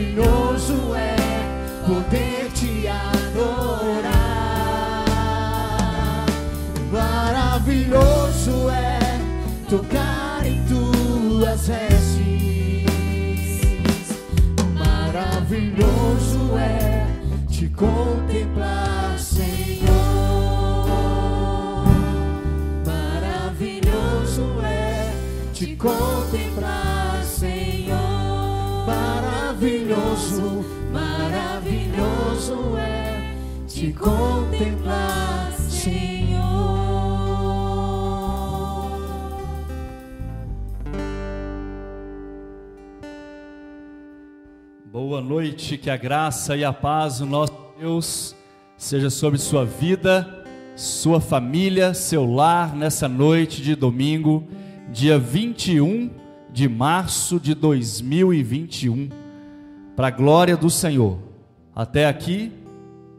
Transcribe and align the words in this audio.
Maravilhoso 0.00 0.94
é 0.94 1.14
poder 1.86 2.50
te 2.54 2.88
adorar. 2.88 4.14
Maravilhoso 6.90 8.70
é 8.70 8.98
tocar 9.68 10.46
em 10.46 10.64
tuas 10.64 11.68
vestes. 11.68 12.86
Maravilhoso 14.74 16.56
é 16.56 17.06
te 17.46 17.68
contemplar, 17.68 19.18
Senhor. 19.18 19.90
Maravilhoso 22.86 24.62
é 24.64 25.12
te 25.52 25.76
contemplar, 25.76 26.39
é 32.76 33.34
te 33.66 33.92
contemplar, 33.92 35.52
Senhor. 35.52 36.40
Boa 44.92 45.20
noite, 45.20 45.78
que 45.78 45.88
a 45.88 45.96
graça 45.96 46.56
e 46.56 46.64
a 46.64 46.72
paz 46.72 47.18
do 47.18 47.26
nosso 47.26 47.52
Deus 47.78 48.34
seja 48.76 49.08
sobre 49.08 49.38
sua 49.38 49.64
vida, 49.64 50.44
sua 50.74 51.20
família, 51.20 51.94
seu 51.94 52.26
lar 52.26 52.74
nessa 52.74 53.08
noite 53.08 53.62
de 53.62 53.74
domingo, 53.74 54.48
dia 54.90 55.18
21 55.18 56.10
de 56.52 56.68
março 56.68 57.38
de 57.38 57.54
2021. 57.54 59.08
Para 59.94 60.08
a 60.08 60.10
glória 60.10 60.56
do 60.56 60.68
Senhor. 60.68 61.29
Até 61.74 62.06
aqui 62.06 62.52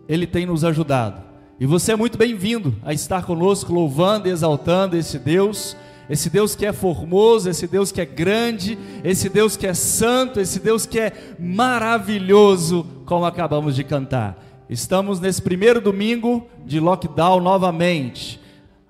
ele 0.08 0.28
tem 0.28 0.46
nos 0.46 0.64
ajudado. 0.64 1.22
E 1.60 1.66
você 1.66 1.94
é 1.94 1.96
muito 1.96 2.18
bem-vindo 2.18 2.76
a 2.84 2.94
estar 2.94 3.26
conosco 3.26 3.74
louvando 3.74 4.28
e 4.28 4.32
exaltando 4.32 4.98
esse 4.98 5.20
Deus 5.20 5.76
esse 6.12 6.30
Deus 6.30 6.56
que 6.56 6.66
é 6.66 6.74
formoso, 6.74 7.50
esse 7.50 7.66
Deus 7.66 7.90
que 7.90 8.02
é 8.02 8.06
grande, 8.06 8.78
esse 9.02 9.30
Deus 9.30 9.56
que 9.56 9.66
é 9.66 9.74
santo, 9.74 10.42
esse 10.42 10.60
Deus 10.60 10.86
que 10.86 11.00
é 11.00 11.36
maravilhoso, 11.40 12.86
como 13.06 13.24
acabamos 13.24 13.78
de 13.78 13.86
cantar. 13.86 14.38
Estamos 14.70 15.22
nesse 15.22 15.42
primeiro 15.42 15.80
domingo 15.80 16.48
de 16.66 16.82
lockdown 16.82 17.40
novamente, 17.40 18.42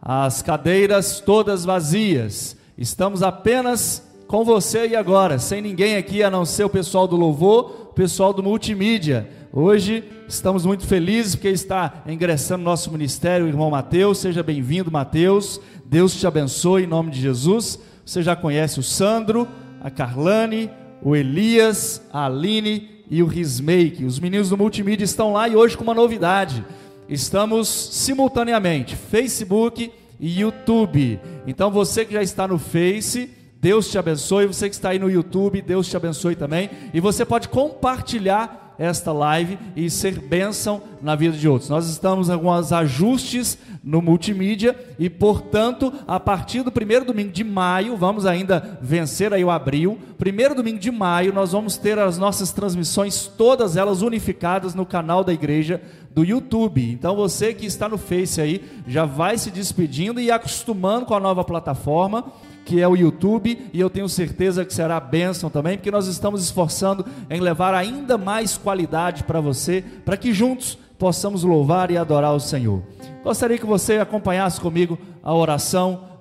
as 0.02 0.42
cadeiras 0.42 1.20
todas 1.20 1.64
vazias, 1.64 2.58
estamos 2.76 3.22
apenas 3.22 4.04
com 4.28 4.44
você 4.44 4.88
e 4.88 4.96
agora, 4.96 5.38
sem 5.38 5.62
ninguém 5.62 5.98
aqui 5.98 6.24
a 6.24 6.32
não 6.32 6.44
ser 6.44 6.64
o 6.64 6.70
pessoal 6.70 7.08
do 7.08 7.16
louvor, 7.16 7.90
o 7.92 7.94
pessoal 7.94 8.34
do 8.34 8.42
multimídia. 8.42 9.30
Hoje 9.54 10.06
estamos 10.30 10.66
muito 10.66 10.88
felizes 10.88 11.36
porque 11.36 11.50
está 11.50 12.04
ingressando 12.08 12.64
no 12.64 12.70
nosso 12.70 12.90
ministério 12.90 13.46
o 13.46 13.50
irmão 13.50 13.70
Mateus. 13.70 14.20
Seja 14.20 14.42
bem-vindo, 14.42 14.90
Mateus. 14.90 15.60
Deus 15.84 16.16
te 16.16 16.26
abençoe 16.26 16.84
em 16.84 16.88
nome 16.88 17.12
de 17.12 17.20
Jesus. 17.20 17.78
Você 18.06 18.24
já 18.24 18.34
conhece 18.34 18.80
o 18.80 18.84
Sandro, 18.84 19.46
a 19.82 19.92
Carlane, 19.92 20.70
o 21.04 21.18
Elias, 21.18 22.02
a 22.14 22.28
Aline 22.28 23.04
e 23.10 23.22
o 23.22 23.26
Rismake. 23.26 24.06
Os 24.06 24.20
meninos 24.22 24.48
do 24.48 24.58
multimídia 24.58 25.04
estão 25.04 25.34
lá 25.34 25.50
e 25.50 25.56
hoje 25.58 25.76
com 25.76 25.84
uma 25.84 25.94
novidade. 25.94 26.64
Estamos 27.10 27.68
simultaneamente 27.68 28.96
Facebook 28.96 29.92
e 30.18 30.40
YouTube. 30.40 31.20
Então 31.46 31.70
você 31.70 32.06
que 32.06 32.14
já 32.14 32.24
está 32.24 32.48
no 32.48 32.58
Face, 32.58 33.30
Deus 33.60 33.92
te 33.92 33.98
abençoe. 33.98 34.46
Você 34.46 34.70
que 34.70 34.76
está 34.76 34.92
aí 34.92 35.00
no 35.00 35.12
YouTube, 35.12 35.62
Deus 35.62 35.90
te 35.90 35.98
abençoe 35.98 36.38
também. 36.38 36.70
E 36.94 37.02
você 37.02 37.26
pode 37.26 37.50
compartilhar 37.50 38.61
esta 38.82 39.12
live 39.12 39.60
e 39.76 39.90
ser 39.92 40.20
bênção 40.20 40.82
na 41.02 41.16
vida 41.16 41.38
de 41.38 41.48
outros. 41.48 41.70
Nós 41.70 41.88
estamos 41.88 42.28
com 42.28 42.34
alguns 42.34 42.74
ajustes 42.74 43.58
no 43.84 44.02
multimídia 44.02 44.76
e, 44.98 45.08
portanto, 45.08 45.94
a 46.08 46.20
partir 46.20 46.64
do 46.64 46.72
primeiro 46.72 47.06
domingo 47.06 47.32
de 47.32 47.44
maio, 47.44 47.96
vamos 47.96 48.26
ainda 48.26 48.80
vencer 48.82 49.34
aí 49.34 49.44
o 49.44 49.52
abril, 49.52 50.00
primeiro 50.18 50.56
domingo 50.56 50.80
de 50.80 50.90
maio, 50.90 51.32
nós 51.32 51.52
vamos 51.52 51.78
ter 51.78 52.00
as 52.00 52.18
nossas 52.18 52.52
transmissões, 52.52 53.28
todas 53.28 53.78
elas 53.78 54.02
unificadas 54.02 54.74
no 54.74 54.86
canal 54.86 55.24
da 55.24 55.34
igreja 55.34 55.80
do 56.14 56.24
YouTube. 56.24 56.92
Então 56.92 57.16
você 57.16 57.54
que 57.54 57.66
está 57.66 57.88
no 57.88 57.98
Face 57.98 58.42
aí, 58.42 58.64
já 58.88 59.06
vai 59.06 59.38
se 59.38 59.52
despedindo 59.52 60.20
e 60.20 60.32
acostumando 60.32 61.06
com 61.06 61.14
a 61.14 61.20
nova 61.20 61.44
plataforma 61.44 62.26
que 62.66 62.80
é 62.80 62.88
o 62.88 62.96
YouTube, 62.96 63.70
e 63.74 63.80
eu 63.80 63.90
tenho 63.90 64.08
certeza 64.08 64.64
que 64.64 64.74
será 64.74 65.00
bênção 65.00 65.50
também, 65.50 65.78
porque 65.78 65.92
nós 65.92 66.08
estamos 66.08 66.44
esforçando 66.44 67.06
em 67.30 67.40
levar 67.40 67.74
ainda 67.74 68.18
mais 68.18 68.58
qualidade 68.58 69.24
para 69.24 69.42
você, 69.42 69.84
para 70.06 70.18
que 70.18 70.34
juntos 70.34 70.78
possamos 70.98 71.44
louvar 71.44 71.90
e 71.92 71.98
adorar 71.98 72.34
o 72.34 72.40
Senhor. 72.40 72.84
Gostaria 73.24 73.58
que 73.58 73.66
você 73.66 73.98
acompanhasse 73.98 74.62
comigo 74.62 74.98
a 75.24 75.34
oração, 75.34 76.12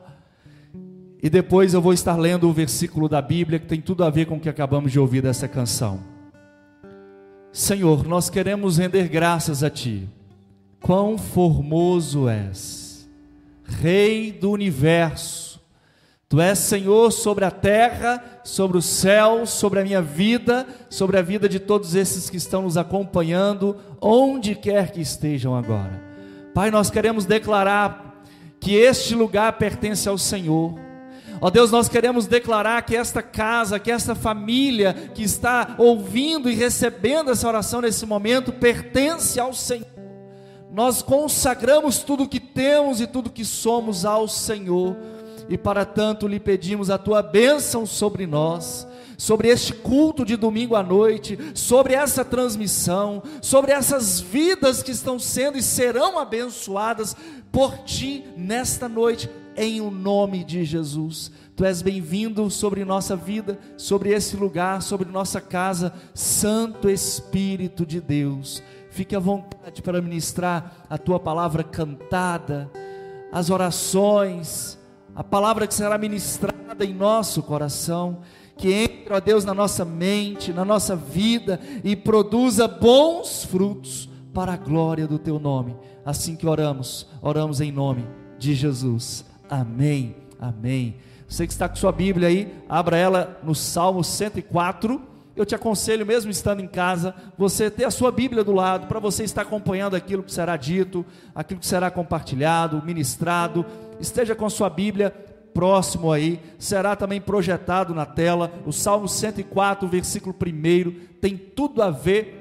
e 1.23 1.28
depois 1.28 1.75
eu 1.75 1.82
vou 1.82 1.92
estar 1.92 2.16
lendo 2.16 2.49
o 2.49 2.52
versículo 2.52 3.09
da 3.09 3.20
Bíblia 3.20 3.59
que 3.59 3.66
tem 3.66 3.80
tudo 3.80 4.04
a 4.04 4.11
ver 4.11 4.26
com 4.26 4.37
o 4.37 4.40
que 4.40 4.49
acabamos 4.49 4.90
de 4.90 4.99
ouvir 4.99 5.23
dessa 5.23 5.47
canção. 5.47 6.00
Senhor, 7.52 8.06
nós 8.06 8.30
queremos 8.30 8.78
render 8.78 9.09
graças 9.09 9.62
a 9.62 9.68
Ti. 9.68 10.09
Quão 10.80 11.18
formoso 11.18 12.28
és, 12.28 13.06
Rei 13.64 14.32
do 14.32 14.50
universo. 14.50 15.50
Tu 16.30 16.40
és 16.40 16.56
Senhor 16.60 17.10
sobre 17.10 17.44
a 17.44 17.50
terra, 17.50 18.22
sobre 18.44 18.78
o 18.78 18.82
céu, 18.82 19.44
sobre 19.46 19.80
a 19.80 19.82
minha 19.82 20.00
vida, 20.00 20.64
sobre 20.88 21.18
a 21.18 21.22
vida 21.22 21.49
de 21.49 21.58
todos 21.58 21.96
esses 21.96 22.30
que 22.30 22.37
estão 22.37 22.62
nos 22.62 22.76
acompanhando, 22.76 23.76
onde 24.00 24.54
quer 24.54 24.92
que 24.92 25.00
estejam 25.00 25.56
agora. 25.56 26.00
Pai, 26.54 26.70
nós 26.70 26.88
queremos 26.88 27.25
declarar 27.25 28.22
que 28.60 28.76
este 28.76 29.12
lugar 29.16 29.54
pertence 29.54 30.08
ao 30.08 30.16
Senhor. 30.16 30.78
Ó 31.40 31.50
Deus, 31.50 31.72
nós 31.72 31.88
queremos 31.88 32.28
declarar 32.28 32.80
que 32.82 32.94
esta 32.94 33.22
casa, 33.22 33.80
que 33.80 33.90
esta 33.90 34.14
família 34.14 34.94
que 35.12 35.25
está 35.25 35.75
ouvindo 35.78 36.49
e 36.49 36.54
recebendo 36.54 37.32
essa 37.32 37.49
oração 37.49 37.80
nesse 37.80 38.06
momento 38.06 38.52
pertence 38.52 39.40
ao 39.40 39.52
Senhor. 39.52 39.88
Nós 40.72 41.02
consagramos 41.02 42.04
tudo 42.04 42.28
que 42.28 42.38
temos 42.38 43.00
e 43.00 43.06
tudo 43.08 43.30
que 43.30 43.44
somos 43.44 44.04
ao 44.04 44.28
Senhor, 44.28 44.96
e 45.50 45.59
para 45.59 45.85
tanto 45.85 46.28
lhe 46.28 46.38
pedimos 46.38 46.90
a 46.90 46.97
tua 46.97 47.21
bênção 47.21 47.85
sobre 47.85 48.25
nós, 48.25 48.87
sobre 49.19 49.49
este 49.49 49.75
culto 49.75 50.25
de 50.25 50.37
domingo 50.37 50.76
à 50.76 50.83
noite, 50.83 51.37
sobre 51.54 51.92
essa 51.92 52.25
transmissão, 52.25 53.21
sobre 53.42 53.73
essas 53.73 54.21
vidas 54.21 54.80
que 54.80 54.92
estão 54.92 55.19
sendo 55.19 55.59
e 55.59 55.62
serão 55.62 56.21
abençoadas 56.21 57.16
por 57.50 57.78
ti 57.78 58.25
nesta 58.37 58.88
noite, 58.88 59.28
em 59.57 59.80
o 59.80 59.90
nome 59.90 60.45
de 60.45 60.64
Jesus. 60.64 61.33
Tu 61.57 61.64
és 61.64 61.83
bem-vindo 61.83 62.49
sobre 62.49 62.85
nossa 62.85 63.16
vida, 63.16 63.59
sobre 63.76 64.11
esse 64.11 64.37
lugar, 64.37 64.80
sobre 64.80 65.11
nossa 65.11 65.40
casa, 65.40 65.92
Santo 66.14 66.88
Espírito 66.88 67.85
de 67.85 68.00
Deus. 68.00 68.62
Fique 68.90 69.16
à 69.16 69.19
vontade 69.19 69.83
para 69.83 70.00
ministrar 70.00 70.87
a 70.88 70.97
tua 70.97 71.19
palavra 71.19 71.64
cantada, 71.64 72.71
as 73.33 73.50
orações, 73.50 74.79
a 75.20 75.22
palavra 75.22 75.66
que 75.66 75.74
será 75.74 75.98
ministrada 75.98 76.82
em 76.82 76.94
nosso 76.94 77.42
coração, 77.42 78.20
que 78.56 78.72
entre, 78.72 79.12
ó 79.12 79.20
Deus, 79.20 79.44
na 79.44 79.52
nossa 79.52 79.84
mente, 79.84 80.50
na 80.50 80.64
nossa 80.64 80.96
vida 80.96 81.60
e 81.84 81.94
produza 81.94 82.66
bons 82.66 83.44
frutos 83.44 84.08
para 84.32 84.54
a 84.54 84.56
glória 84.56 85.06
do 85.06 85.18
teu 85.18 85.38
nome. 85.38 85.76
Assim 86.06 86.34
que 86.34 86.46
oramos, 86.46 87.06
oramos 87.20 87.60
em 87.60 87.70
nome 87.70 88.06
de 88.38 88.54
Jesus. 88.54 89.22
Amém. 89.46 90.16
Amém. 90.40 90.96
Você 91.28 91.46
que 91.46 91.52
está 91.52 91.68
com 91.68 91.76
sua 91.76 91.92
Bíblia 91.92 92.28
aí, 92.28 92.54
abra 92.66 92.96
ela 92.96 93.38
no 93.42 93.54
Salmo 93.54 94.02
104. 94.02 95.02
Eu 95.36 95.44
te 95.44 95.54
aconselho, 95.54 96.06
mesmo 96.06 96.30
estando 96.30 96.60
em 96.62 96.66
casa, 96.66 97.14
você 97.36 97.70
ter 97.70 97.84
a 97.84 97.90
sua 97.90 98.10
Bíblia 98.10 98.42
do 98.42 98.52
lado, 98.52 98.86
para 98.86 98.98
você 98.98 99.22
estar 99.22 99.42
acompanhando 99.42 99.94
aquilo 99.94 100.22
que 100.22 100.32
será 100.32 100.56
dito, 100.56 101.04
aquilo 101.34 101.60
que 101.60 101.66
será 101.66 101.90
compartilhado, 101.90 102.82
ministrado. 102.82 103.66
Esteja 104.00 104.35
com 104.35 104.49
sua 104.49 104.71
Bíblia 104.71 105.11
próximo 105.52 106.11
aí, 106.11 106.40
será 106.59 106.97
também 106.97 107.21
projetado 107.21 107.95
na 107.95 108.07
tela. 108.07 108.50
O 108.64 108.73
Salmo 108.73 109.07
104, 109.07 109.87
versículo 109.88 110.35
1, 110.35 111.19
tem 111.21 111.37
tudo 111.37 111.83
a 111.83 111.90
ver 111.90 112.40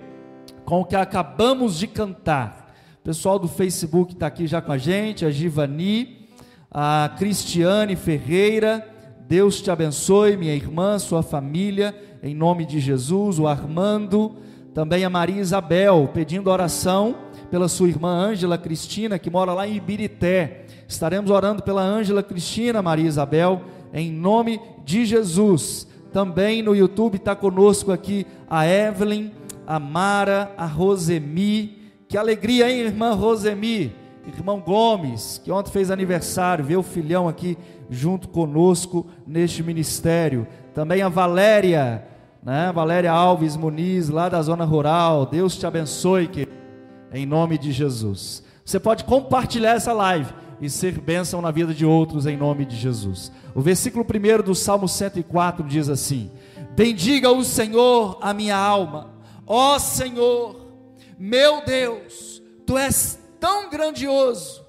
com 0.63 0.81
o 0.81 0.85
que 0.85 0.95
acabamos 0.95 1.77
de 1.77 1.87
cantar. 1.87 2.73
O 3.01 3.03
pessoal 3.03 3.39
do 3.39 3.47
Facebook 3.47 4.13
está 4.13 4.27
aqui 4.27 4.47
já 4.47 4.61
com 4.61 4.71
a 4.71 4.77
gente, 4.77 5.25
a 5.25 5.31
Givani, 5.31 6.27
a 6.71 7.13
Cristiane 7.17 7.95
Ferreira. 7.95 8.87
Deus 9.27 9.61
te 9.61 9.69
abençoe, 9.69 10.37
minha 10.37 10.55
irmã, 10.55 10.97
sua 10.97 11.21
família, 11.21 11.95
em 12.23 12.33
nome 12.33 12.65
de 12.65 12.79
Jesus. 12.79 13.37
O 13.37 13.47
Armando, 13.47 14.37
também 14.73 15.03
a 15.03 15.09
Maria 15.09 15.41
Isabel, 15.41 16.09
pedindo 16.13 16.49
oração 16.49 17.15
pela 17.49 17.67
sua 17.67 17.89
irmã 17.89 18.09
Ângela 18.09 18.57
Cristina, 18.57 19.19
que 19.19 19.29
mora 19.29 19.53
lá 19.53 19.67
em 19.67 19.75
Ibirité. 19.75 20.65
Estaremos 20.87 21.31
orando 21.31 21.63
pela 21.63 21.81
Ângela 21.81 22.23
Cristina, 22.23 22.81
Maria 22.81 23.07
Isabel, 23.07 23.61
em 23.93 24.11
nome 24.11 24.61
de 24.85 25.05
Jesus. 25.05 25.87
Também 26.13 26.61
no 26.61 26.75
YouTube 26.75 27.15
está 27.15 27.35
conosco 27.35 27.91
aqui 27.91 28.25
a 28.49 28.65
Evelyn, 28.65 29.31
a 29.65 29.79
Mara, 29.79 30.51
a 30.57 30.65
Rosemi. 30.65 31.77
Que 32.07 32.17
alegria, 32.17 32.71
hein, 32.71 32.79
irmã 32.79 33.13
Rosemi? 33.13 33.93
Irmão 34.27 34.59
Gomes, 34.59 35.41
que 35.43 35.51
ontem 35.51 35.71
fez 35.71 35.89
aniversário, 35.89 36.63
vê 36.63 36.75
o 36.75 36.83
filhão 36.83 37.27
aqui 37.27 37.57
junto 37.89 38.27
conosco 38.27 39.07
neste 39.25 39.63
ministério. 39.63 40.47
Também 40.73 41.01
a 41.01 41.09
Valéria, 41.09 42.05
né? 42.43 42.71
Valéria 42.71 43.11
Alves 43.11 43.55
Muniz, 43.55 44.09
lá 44.09 44.29
da 44.29 44.41
zona 44.41 44.65
rural. 44.65 45.25
Deus 45.25 45.57
te 45.57 45.65
abençoe, 45.65 46.27
querido 46.27 46.58
em 47.11 47.25
nome 47.25 47.57
de 47.57 47.71
Jesus. 47.71 48.43
Você 48.63 48.79
pode 48.79 49.03
compartilhar 49.03 49.75
essa 49.75 49.93
live 49.93 50.31
e 50.61 50.69
ser 50.69 50.99
bênção 50.99 51.41
na 51.41 51.51
vida 51.51 51.73
de 51.73 51.85
outros 51.85 52.25
em 52.25 52.37
nome 52.37 52.65
de 52.65 52.75
Jesus. 52.75 53.31
O 53.55 53.61
versículo 53.61 54.05
1 54.05 54.43
do 54.43 54.53
Salmo 54.53 54.87
104 54.87 55.65
diz 55.65 55.89
assim: 55.89 56.31
Bendiga 56.75 57.31
o 57.31 57.43
Senhor 57.43 58.17
a 58.21 58.33
minha 58.33 58.57
alma, 58.57 59.09
ó 59.47 59.79
Senhor, 59.79 60.55
meu 61.17 61.65
Deus, 61.65 62.41
tu 62.65 62.77
és 62.77 63.19
tão 63.39 63.69
grandioso, 63.69 64.63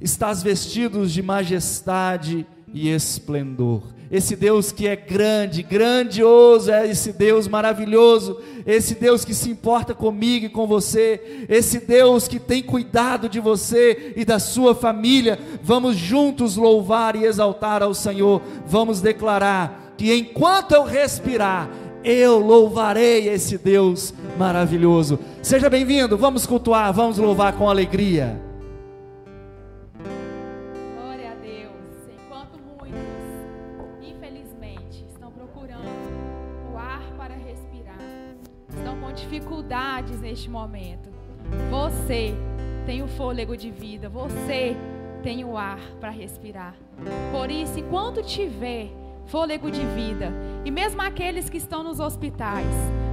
estás 0.00 0.42
vestidos 0.42 1.12
de 1.12 1.22
majestade 1.22 2.46
e 2.72 2.88
esplendor 2.88 3.99
esse 4.10 4.34
Deus 4.34 4.72
que 4.72 4.88
é 4.88 4.96
grande, 4.96 5.62
grandioso, 5.62 6.70
é 6.70 6.88
esse 6.88 7.12
Deus 7.12 7.46
maravilhoso, 7.46 8.40
esse 8.66 8.96
Deus 8.96 9.24
que 9.24 9.32
se 9.32 9.48
importa 9.48 9.94
comigo 9.94 10.46
e 10.46 10.48
com 10.48 10.66
você, 10.66 11.46
esse 11.48 11.78
Deus 11.78 12.26
que 12.26 12.40
tem 12.40 12.60
cuidado 12.60 13.28
de 13.28 13.38
você 13.38 14.12
e 14.16 14.24
da 14.24 14.40
sua 14.40 14.74
família. 14.74 15.38
Vamos 15.62 15.96
juntos 15.96 16.56
louvar 16.56 17.14
e 17.14 17.24
exaltar 17.24 17.82
ao 17.84 17.94
Senhor, 17.94 18.42
vamos 18.66 19.00
declarar 19.00 19.94
que 19.96 20.12
enquanto 20.12 20.72
eu 20.72 20.82
respirar, 20.82 21.70
eu 22.02 22.38
louvarei 22.38 23.28
esse 23.28 23.58
Deus 23.58 24.12
maravilhoso. 24.36 25.20
Seja 25.40 25.70
bem-vindo, 25.70 26.16
vamos 26.16 26.46
cultuar, 26.46 26.92
vamos 26.92 27.18
louvar 27.18 27.52
com 27.52 27.68
alegria. 27.68 28.49
Neste 40.30 40.48
momento. 40.48 41.10
Você 41.70 42.32
tem 42.86 43.02
o 43.02 43.08
fôlego 43.08 43.56
de 43.56 43.68
vida, 43.70 44.08
você 44.08 44.76
tem 45.24 45.44
o 45.44 45.56
ar 45.56 45.80
para 46.00 46.10
respirar. 46.10 46.74
Por 47.32 47.50
isso, 47.50 47.80
enquanto 47.80 48.22
tiver 48.22 48.88
fôlego 49.26 49.70
de 49.70 49.84
vida, 49.86 50.32
e 50.64 50.70
mesmo 50.70 51.02
aqueles 51.02 51.50
que 51.50 51.56
estão 51.56 51.82
nos 51.82 51.98
hospitais, 51.98 52.64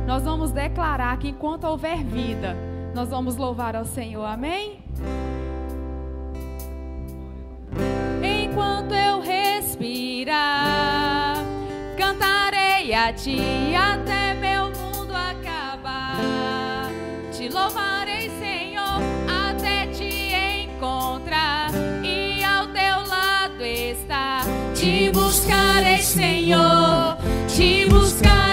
nós 0.06 0.24
vamos 0.24 0.52
declarar 0.52 1.18
que 1.18 1.30
enquanto 1.30 1.64
houver 1.64 2.04
vida, 2.04 2.56
nós 2.94 3.10
vamos 3.10 3.36
louvar 3.36 3.76
ao 3.76 3.86
Senhor. 3.86 4.24
Amém? 4.24 4.80
Enquanto 8.24 8.94
eu 8.94 9.20
respirar, 9.22 10.36
cantarei 11.98 12.94
a 12.94 13.12
ti 13.12 13.40
até 13.76 14.36
meu 14.36 14.57
louvarei, 17.68 18.32
Senhor, 18.40 19.02
até 19.28 19.88
te 19.88 20.34
encontrar 20.64 21.70
e 22.04 22.42
ao 22.44 22.68
teu 22.68 23.06
lado 23.06 23.64
estar. 23.66 24.46
Te 24.74 25.10
buscarei, 25.12 26.02
Senhor, 26.02 27.18
te 27.48 27.86
buscarei, 27.90 28.47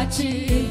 a 0.00 0.69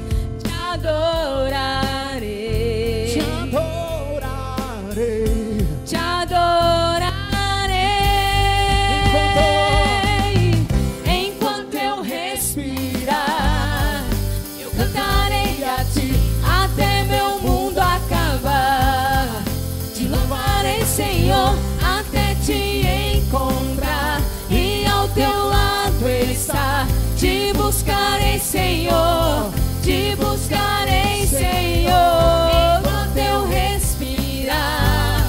buscarei, 30.50 31.28
Senhor. 31.28 32.80
Enquanto 32.80 33.18
eu 33.18 33.48
respirar. 33.48 35.28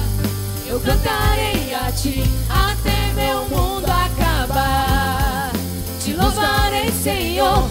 Eu 0.67 0.79
cantarei 0.79 1.73
a 1.73 1.91
ti 1.91 2.23
até 2.49 3.13
meu 3.13 3.45
mundo 3.45 3.85
acabar. 3.85 5.51
Te 6.03 6.13
louvarei, 6.13 6.91
Senhor, 6.91 7.69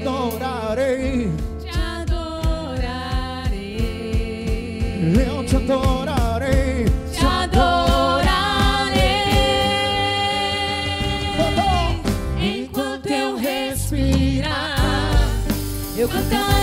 adorarei. 0.00 1.30
Te 1.60 1.68
adorarei. 1.68 3.50
Eu 5.26 5.44
te 5.44 5.56
adorarei. 5.56 6.84
Te 7.12 7.24
adorarei. 7.24 8.20
Enquanto 12.40 13.06
eu 13.06 13.36
respirar, 13.36 14.78
eu 15.96 16.08
cantarei 16.08 16.59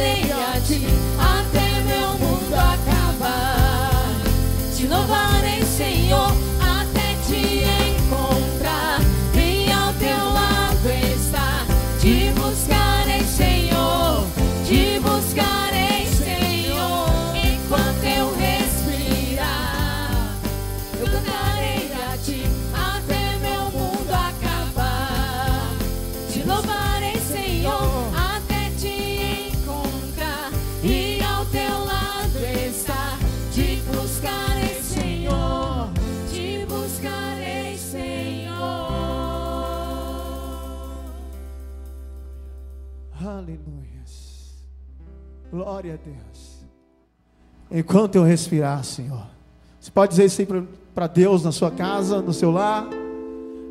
Glória 45.68 45.96
a 45.96 45.98
Deus. 45.98 46.66
Enquanto 47.70 48.16
eu 48.16 48.24
respirar, 48.24 48.86
Senhor. 48.86 49.28
Você 49.78 49.92
pode 49.92 50.12
dizer 50.12 50.24
isso 50.24 50.42
aí 50.42 50.48
para 50.96 51.08
Deus 51.08 51.44
na 51.44 51.52
sua 51.52 51.70
casa, 51.70 52.22
no 52.22 52.32
seu 52.32 52.52
lar. 52.52 52.88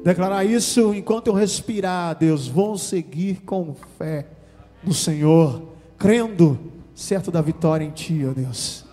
Declarar 0.04 0.44
isso 0.44 0.92
enquanto 0.92 1.28
eu 1.28 1.32
respirar, 1.32 2.14
Deus, 2.18 2.48
vou 2.48 2.76
seguir 2.76 3.36
com 3.46 3.74
fé 3.96 4.26
no 4.84 4.92
Senhor, 4.92 5.70
crendo 5.96 6.58
certo 6.94 7.30
da 7.30 7.40
vitória 7.40 7.86
em 7.86 7.90
Ti, 7.90 8.26
ó 8.28 8.34
Deus. 8.34 8.84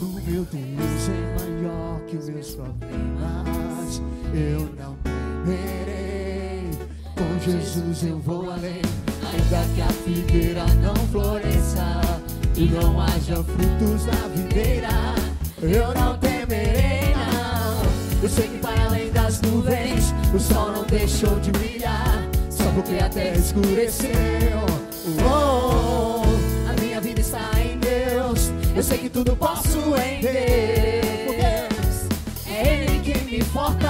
O 0.00 0.06
meu 0.06 0.44
Deus 0.44 1.08
é 1.08 1.38
maior 1.38 2.00
que 2.08 2.16
os 2.16 2.28
meus 2.28 2.56
problemas. 2.56 4.02
Eu 4.34 4.68
não 4.76 4.96
temerei. 5.04 6.70
Com 7.16 7.38
Jesus 7.40 8.02
eu 8.02 8.18
vou 8.18 8.50
além. 8.50 8.82
Ainda 9.32 9.74
que 9.74 9.82
a 9.82 9.88
figueira 10.02 10.64
não 10.82 10.94
floresça 11.12 12.00
e 12.56 12.66
não 12.66 13.00
haja 13.00 13.36
frutos 13.42 14.06
na 14.06 14.28
videira, 14.34 15.14
eu 15.62 15.94
não 15.94 16.18
temerei, 16.18 17.14
não. 17.14 18.22
Eu 18.22 18.28
sei 18.28 18.48
que 18.48 18.58
para 18.58 18.84
além 18.86 19.10
das 19.12 19.40
nuvens 19.42 20.12
o 20.34 20.38
sol 20.40 20.72
não 20.72 20.84
deixou 20.84 21.38
de 21.40 21.50
brilhar, 21.52 22.28
só 22.50 22.64
porque 22.72 23.02
a 23.02 23.08
terra 23.08 23.36
escureceu. 23.36 24.73
Sei 28.84 28.98
que 28.98 29.08
tudo 29.08 29.34
posso 29.34 29.78
em 29.96 30.20
Deus. 30.20 30.34
É 32.46 32.84
Ele 32.84 33.00
quem 33.00 33.24
me 33.24 33.42
fortalece. 33.42 33.83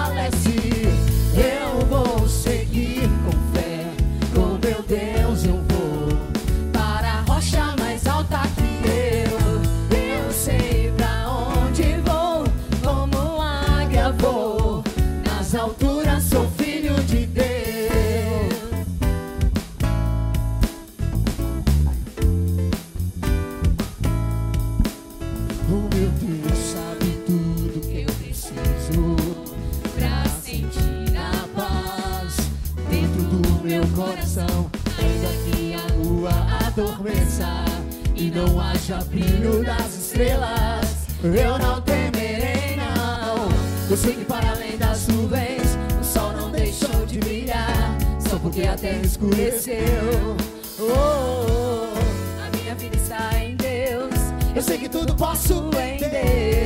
Não 38.46 38.60
haja 38.60 38.96
brilho 39.10 39.64
das 39.64 39.94
estrelas, 39.94 41.06
eu 41.22 41.58
não 41.58 41.80
temerei, 41.80 42.76
não. 42.76 43.48
Eu 43.90 43.96
sei 43.96 44.14
que 44.14 44.24
para 44.24 44.50
além 44.50 44.76
das 44.76 45.08
nuvens 45.08 45.78
o 46.00 46.04
sol 46.04 46.32
não 46.32 46.50
deixou 46.50 47.06
de 47.06 47.18
brilhar, 47.18 47.96
só 48.28 48.38
porque 48.38 48.62
a 48.62 48.76
terra 48.76 49.02
escureceu. 49.02 50.36
Oh, 50.78 50.82
oh, 50.82 51.86
oh, 51.94 52.46
a 52.46 52.56
minha 52.56 52.74
vida 52.74 52.96
está 52.96 53.30
em 53.38 53.56
Deus. 53.56 54.14
Eu 54.54 54.62
sei 54.62 54.78
que 54.78 54.88
tudo 54.88 55.14
posso 55.14 55.70
em 55.80 55.98
Deus. 55.98 56.63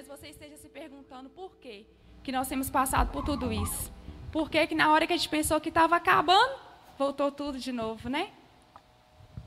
Talvez 0.00 0.20
você 0.20 0.28
esteja 0.28 0.56
se 0.56 0.68
perguntando 0.68 1.28
por 1.28 1.56
quê 1.56 1.84
que 2.22 2.32
nós 2.32 2.48
temos 2.48 2.70
passado 2.70 3.12
por 3.12 3.22
tudo 3.22 3.52
isso. 3.52 3.92
Por 4.32 4.48
que 4.48 4.66
que 4.66 4.74
na 4.74 4.90
hora 4.90 5.06
que 5.06 5.12
a 5.12 5.16
gente 5.16 5.28
pensou 5.28 5.60
que 5.60 5.68
estava 5.68 5.94
acabando, 5.94 6.54
voltou 6.98 7.30
tudo 7.30 7.58
de 7.58 7.70
novo, 7.70 8.08
né? 8.08 8.30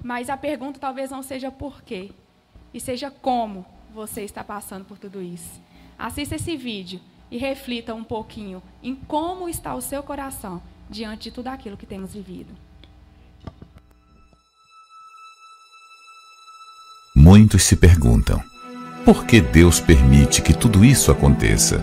Mas 0.03 0.29
a 0.29 0.37
pergunta 0.37 0.79
talvez 0.79 1.09
não 1.09 1.23
seja 1.23 1.49
por 1.49 1.81
quê, 1.81 2.11
e 2.71 2.79
seja 2.79 3.09
como 3.09 3.65
você 3.91 4.21
está 4.21 4.43
passando 4.43 4.85
por 4.85 4.99
tudo 4.99 5.23
isso. 5.23 5.59
Assista 5.97 6.35
esse 6.35 6.55
vídeo 6.55 6.99
e 7.31 7.37
reflita 7.39 7.95
um 7.95 8.03
pouquinho 8.03 8.61
em 8.83 8.95
como 8.95 9.49
está 9.49 9.73
o 9.73 9.81
seu 9.81 10.03
coração 10.03 10.61
diante 10.87 11.23
de 11.23 11.31
tudo 11.31 11.47
aquilo 11.47 11.77
que 11.77 11.87
temos 11.87 12.13
vivido. 12.13 12.53
Muitos 17.15 17.63
se 17.63 17.75
perguntam: 17.75 18.52
por 19.05 19.25
que 19.25 19.41
Deus 19.41 19.79
permite 19.79 20.41
que 20.41 20.53
tudo 20.53 20.83
isso 20.85 21.11
aconteça? 21.11 21.81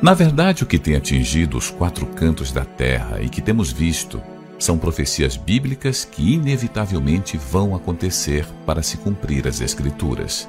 Na 0.00 0.14
verdade, 0.14 0.62
o 0.62 0.66
que 0.66 0.78
tem 0.78 0.96
atingido 0.96 1.56
os 1.56 1.70
quatro 1.70 2.06
cantos 2.06 2.52
da 2.52 2.64
terra 2.64 3.20
e 3.20 3.28
que 3.28 3.40
temos 3.40 3.72
visto 3.72 4.20
são 4.58 4.78
profecias 4.78 5.36
bíblicas 5.36 6.04
que 6.04 6.34
inevitavelmente 6.34 7.36
vão 7.36 7.74
acontecer 7.74 8.46
para 8.64 8.82
se 8.82 8.96
cumprir 8.96 9.46
as 9.48 9.60
Escrituras, 9.60 10.48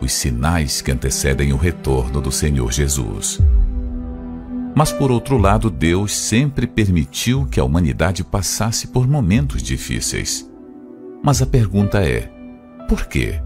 os 0.00 0.12
sinais 0.12 0.80
que 0.80 0.92
antecedem 0.92 1.52
o 1.52 1.56
retorno 1.56 2.20
do 2.20 2.30
Senhor 2.30 2.72
Jesus. 2.72 3.40
Mas 4.76 4.92
por 4.92 5.10
outro 5.10 5.36
lado, 5.36 5.70
Deus 5.70 6.14
sempre 6.14 6.66
permitiu 6.66 7.46
que 7.46 7.58
a 7.58 7.64
humanidade 7.64 8.22
passasse 8.22 8.88
por 8.88 9.08
momentos 9.08 9.60
difíceis. 9.60 10.48
Mas 11.20 11.42
a 11.42 11.46
pergunta 11.46 12.00
é: 12.00 12.30
por 12.88 13.06
quê? 13.06 13.40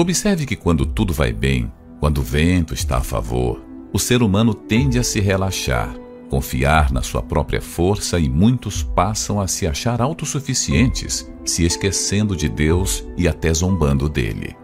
Observe 0.00 0.46
que 0.46 0.56
quando 0.56 0.86
tudo 0.86 1.12
vai 1.12 1.30
bem, 1.30 1.70
quando 2.00 2.22
o 2.22 2.22
vento 2.22 2.72
está 2.72 2.96
a 2.96 3.02
favor, 3.02 3.62
o 3.92 3.98
ser 3.98 4.22
humano 4.22 4.54
tende 4.54 4.98
a 4.98 5.02
se 5.02 5.20
relaxar, 5.20 5.94
confiar 6.30 6.90
na 6.90 7.02
sua 7.02 7.22
própria 7.22 7.60
força 7.60 8.18
e 8.18 8.26
muitos 8.26 8.82
passam 8.82 9.38
a 9.38 9.46
se 9.46 9.66
achar 9.66 10.00
autossuficientes, 10.00 11.30
se 11.44 11.66
esquecendo 11.66 12.34
de 12.34 12.48
Deus 12.48 13.04
e 13.14 13.28
até 13.28 13.52
zombando 13.52 14.08
dele. 14.08 14.56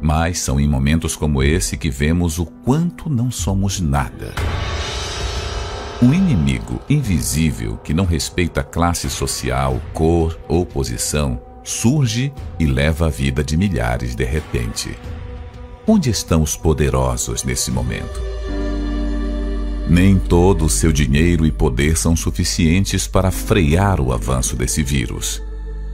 Mas 0.00 0.38
são 0.38 0.58
em 0.58 0.66
momentos 0.66 1.14
como 1.14 1.42
esse 1.42 1.76
que 1.76 1.90
vemos 1.90 2.38
o 2.38 2.46
quanto 2.46 3.10
não 3.10 3.30
somos 3.30 3.78
nada. 3.78 4.32
Um 6.00 6.14
inimigo 6.14 6.80
invisível 6.88 7.76
que 7.76 7.92
não 7.92 8.06
respeita 8.06 8.62
classe 8.62 9.10
social, 9.10 9.82
cor 9.92 10.40
ou 10.48 10.64
posição 10.64 11.51
surge 11.62 12.32
e 12.58 12.66
leva 12.66 13.06
a 13.06 13.10
vida 13.10 13.42
de 13.42 13.56
milhares 13.56 14.14
de 14.14 14.24
repente. 14.24 14.96
Onde 15.86 16.10
estão 16.10 16.42
os 16.42 16.56
poderosos 16.56 17.44
nesse 17.44 17.70
momento? 17.70 18.20
Nem 19.88 20.18
todo 20.18 20.64
o 20.64 20.70
seu 20.70 20.92
dinheiro 20.92 21.44
e 21.44 21.50
poder 21.50 21.96
são 21.96 22.14
suficientes 22.14 23.06
para 23.06 23.30
frear 23.30 24.00
o 24.00 24.12
avanço 24.12 24.56
desse 24.56 24.82
vírus. 24.82 25.42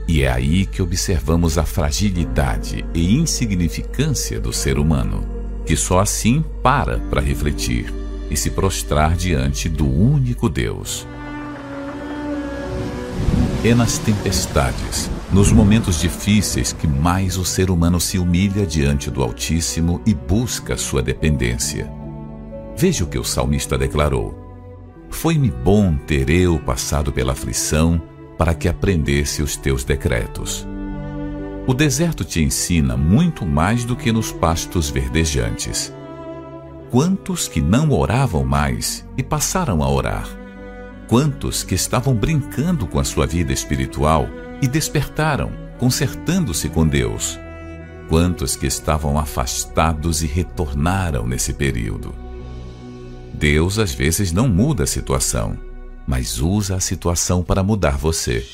E 0.07 0.23
é 0.23 0.31
aí 0.31 0.65
que 0.65 0.81
observamos 0.81 1.57
a 1.57 1.63
fragilidade 1.63 2.85
e 2.93 3.15
insignificância 3.15 4.39
do 4.39 4.53
ser 4.53 4.79
humano, 4.79 5.27
que 5.65 5.75
só 5.75 5.99
assim 5.99 6.43
para 6.63 6.97
para 6.97 7.21
refletir 7.21 7.93
e 8.29 8.37
se 8.37 8.51
prostrar 8.51 9.15
diante 9.15 9.67
do 9.67 9.85
único 9.85 10.49
Deus. 10.49 11.07
É 13.63 13.75
nas 13.75 13.97
tempestades, 13.97 15.09
nos 15.31 15.51
momentos 15.51 15.99
difíceis, 15.99 16.73
que 16.73 16.87
mais 16.87 17.37
o 17.37 17.45
ser 17.45 17.69
humano 17.69 17.99
se 17.99 18.17
humilha 18.17 18.65
diante 18.65 19.11
do 19.11 19.21
Altíssimo 19.21 20.01
e 20.05 20.13
busca 20.13 20.77
sua 20.77 21.01
dependência. 21.01 21.91
Veja 22.75 23.03
o 23.03 23.07
que 23.07 23.19
o 23.19 23.23
salmista 23.23 23.77
declarou: 23.77 24.37
Foi-me 25.09 25.51
bom 25.51 25.95
ter 25.95 26.29
eu 26.29 26.59
passado 26.59 27.11
pela 27.11 27.33
aflição 27.33 28.01
para 28.37 28.53
que 28.53 28.67
aprendesse 28.67 29.41
os 29.41 29.55
teus 29.55 29.83
decretos. 29.83 30.67
O 31.67 31.73
deserto 31.73 32.23
te 32.23 32.41
ensina 32.41 32.97
muito 32.97 33.45
mais 33.45 33.85
do 33.85 33.95
que 33.95 34.11
nos 34.11 34.31
pastos 34.31 34.89
verdejantes 34.89 35.93
quantos 36.89 37.47
que 37.47 37.61
não 37.61 37.91
oravam 37.91 38.43
mais 38.43 39.05
e 39.15 39.21
passaram 39.21 39.83
a 39.83 39.89
orar? 39.89 40.27
Quantos 41.07 41.63
que 41.63 41.75
estavam 41.75 42.15
brincando 42.15 42.87
com 42.87 42.99
a 42.99 43.03
sua 43.03 43.25
vida 43.25 43.53
espiritual 43.53 44.27
e 44.61 44.67
despertaram, 44.67 45.51
consertando-se 45.77 46.69
com 46.69 46.87
Deus? 46.87 47.39
Quantos 48.07 48.55
que 48.55 48.65
estavam 48.65 49.17
afastados 49.17 50.23
e 50.23 50.27
retornaram 50.27 51.27
nesse 51.27 51.53
período? 51.53 52.13
Deus 53.33 53.79
às 53.79 53.93
vezes 53.93 54.31
não 54.31 54.49
muda 54.49 54.83
a 54.83 54.87
situação, 54.87 55.57
mas 56.07 56.39
usa 56.39 56.75
a 56.75 56.79
situação 56.79 57.43
para 57.43 57.63
mudar 57.63 57.97
você. 57.97 58.45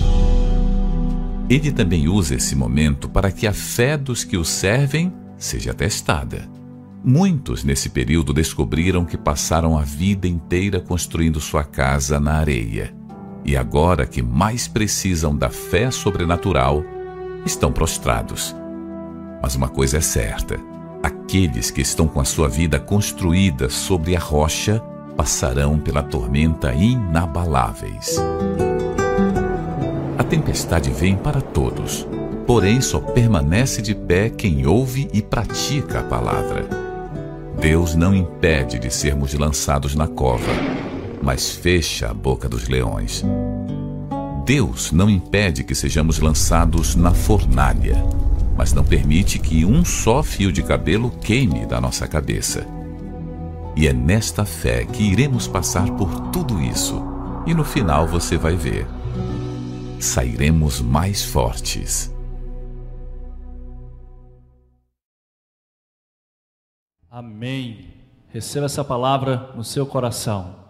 Ele 1.49 1.71
também 1.71 2.07
usa 2.07 2.35
esse 2.35 2.55
momento 2.55 3.07
para 3.07 3.31
que 3.31 3.47
a 3.47 3.53
fé 3.53 3.97
dos 3.97 4.23
que 4.23 4.35
o 4.35 4.43
servem 4.43 5.13
seja 5.37 5.73
testada. 5.73 6.49
Muitos 7.03 7.63
nesse 7.63 7.89
período 7.89 8.33
descobriram 8.33 9.05
que 9.05 9.17
passaram 9.17 9.77
a 9.77 9.83
vida 9.83 10.27
inteira 10.27 10.79
construindo 10.79 11.39
sua 11.39 11.63
casa 11.63 12.19
na 12.19 12.33
areia. 12.33 12.93
E 13.45 13.55
agora 13.55 14.07
que 14.07 14.23
mais 14.23 14.67
precisam 14.67 15.35
da 15.35 15.49
fé 15.49 15.91
sobrenatural, 15.91 16.83
estão 17.45 17.71
prostrados. 17.71 18.55
Mas 19.41 19.55
uma 19.55 19.69
coisa 19.69 19.97
é 19.97 20.01
certa: 20.01 20.59
aqueles 21.03 21.69
que 21.69 21.81
estão 21.81 22.07
com 22.07 22.19
a 22.19 22.25
sua 22.25 22.49
vida 22.49 22.79
construída 22.79 23.69
sobre 23.69 24.15
a 24.15 24.19
rocha 24.19 24.81
passarão 25.15 25.79
pela 25.79 26.01
tormenta 26.01 26.73
inabaláveis. 26.73 28.17
A 30.17 30.23
tempestade 30.23 30.89
vem 30.89 31.15
para 31.15 31.39
todos, 31.39 32.07
porém 32.47 32.81
só 32.81 32.99
permanece 32.99 33.81
de 33.81 33.93
pé 33.93 34.29
quem 34.29 34.65
ouve 34.65 35.07
e 35.13 35.21
pratica 35.21 35.99
a 35.99 36.03
palavra. 36.03 36.67
Deus 37.59 37.95
não 37.95 38.13
impede 38.13 38.79
de 38.79 38.91
sermos 38.91 39.33
lançados 39.35 39.95
na 39.95 40.07
cova, 40.07 40.51
mas 41.25 41.49
fecha 41.49 42.11
a 42.11 42.13
boca 42.13 42.47
dos 42.47 42.67
leões. 42.67 43.23
Deus 44.45 44.91
não 44.91 45.09
impede 45.09 45.63
que 45.63 45.73
sejamos 45.73 46.19
lançados 46.19 46.95
na 46.95 47.15
fornalha, 47.15 47.95
mas 48.55 48.73
não 48.73 48.85
permite 48.85 49.39
que 49.39 49.65
um 49.65 49.83
só 49.83 50.21
fio 50.21 50.51
de 50.51 50.61
cabelo 50.61 51.09
queime 51.09 51.65
da 51.65 51.81
nossa 51.81 52.07
cabeça. 52.07 52.67
E 53.75 53.87
é 53.87 53.91
nesta 53.91 54.45
fé 54.45 54.85
que 54.85 55.01
iremos 55.01 55.47
passar 55.47 55.89
por 55.93 56.29
tudo 56.29 56.61
isso, 56.61 57.01
e 57.47 57.55
no 57.55 57.65
final 57.65 58.07
você 58.07 58.37
vai 58.37 58.55
ver. 58.55 58.85
Sairemos 59.99 60.79
mais 60.79 61.25
fortes. 61.25 62.13
Amém. 67.09 67.95
Receba 68.27 68.67
essa 68.67 68.83
palavra 68.83 69.51
no 69.55 69.63
seu 69.63 69.87
coração. 69.87 70.64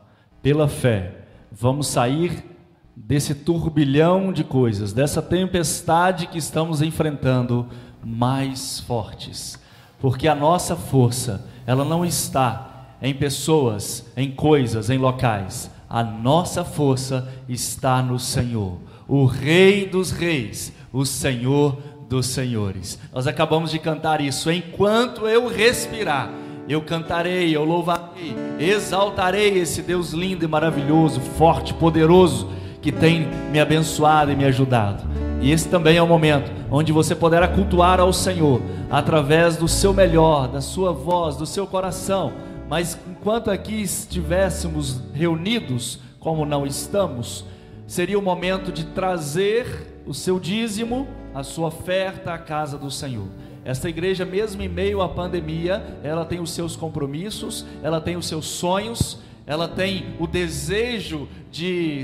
Pela 0.46 0.68
fé, 0.68 1.12
vamos 1.52 1.88
sair 1.88 2.46
desse 2.96 3.34
turbilhão 3.34 4.32
de 4.32 4.44
coisas, 4.44 4.94
dessa 4.94 5.20
tempestade 5.20 6.28
que 6.28 6.38
estamos 6.38 6.84
enfrentando, 6.84 7.66
mais 8.06 8.80
fortes. 8.80 9.60
Porque 10.00 10.28
a 10.28 10.36
nossa 10.36 10.76
força, 10.76 11.50
ela 11.66 11.84
não 11.84 12.06
está 12.06 12.96
em 13.02 13.12
pessoas, 13.12 14.06
em 14.16 14.30
coisas, 14.30 14.92
em 14.92 15.00
locais. 15.00 15.72
A 15.90 16.04
nossa 16.04 16.64
força 16.64 17.28
está 17.50 18.00
no 18.04 18.20
Senhor, 18.20 18.78
o 19.08 19.26
Rei 19.26 19.88
dos 19.88 20.12
Reis, 20.12 20.72
o 20.94 21.08
Senhor 21.08 21.76
dos 22.08 22.28
senhores. 22.28 23.00
Nós 23.12 23.26
acabamos 23.26 23.72
de 23.72 23.80
cantar 23.80 24.22
isso. 24.22 24.52
Enquanto 24.52 25.28
eu 25.28 25.48
respirar, 25.48 26.30
eu 26.68 26.82
cantarei, 26.82 27.56
eu 27.56 27.64
louvarei, 27.64 28.36
exaltarei 28.60 29.60
esse 29.60 29.82
Deus 29.82 30.12
lindo 30.12 30.44
e 30.44 30.48
maravilhoso, 30.48 31.20
forte, 31.22 31.74
poderoso, 31.74 32.50
que 32.82 32.92
tem 32.92 33.28
me 33.52 33.60
abençoado 33.60 34.32
e 34.32 34.36
me 34.36 34.46
ajudado. 34.46 35.04
E 35.42 35.52
esse 35.52 35.68
também 35.68 35.98
é 35.98 36.02
o 36.02 36.08
momento 36.08 36.52
onde 36.72 36.92
você 36.92 37.14
poderá 37.14 37.48
cultuar 37.48 38.00
ao 38.00 38.12
Senhor 38.12 38.62
através 38.90 39.58
do 39.58 39.68
seu 39.68 39.94
melhor, 39.94 40.48
da 40.48 40.62
sua 40.62 40.92
voz, 40.92 41.36
do 41.36 41.46
seu 41.46 41.68
coração. 41.68 42.34
Mas 42.68 42.98
enquanto 43.08 43.52
aqui 43.52 43.82
estivéssemos 43.82 45.02
reunidos, 45.14 46.00
como 46.20 46.46
não 46.46 46.66
estamos, 46.66 47.46
seria 47.86 48.18
o 48.18 48.22
momento 48.22 48.72
de 48.72 48.86
trazer 48.86 50.02
o 50.08 50.14
seu 50.14 50.40
dízimo 50.40 51.08
a 51.34 51.44
sua 51.44 51.68
oferta 51.68 52.34
à 52.34 52.38
casa 52.38 52.78
do 52.78 52.90
Senhor. 52.90 53.28
Esta 53.66 53.90
igreja, 53.90 54.24
mesmo 54.24 54.62
em 54.62 54.70
meio 54.70 55.02
à 55.02 55.10
pandemia, 55.10 55.84
ela 56.04 56.24
tem 56.24 56.40
os 56.40 56.52
seus 56.52 56.76
compromissos, 56.76 57.66
ela 57.82 58.00
tem 58.00 58.16
os 58.16 58.28
seus 58.28 58.46
sonhos, 58.46 59.20
ela 59.48 59.68
tem 59.68 60.16
o 60.20 60.28
desejo 60.28 61.28
de 61.52 62.04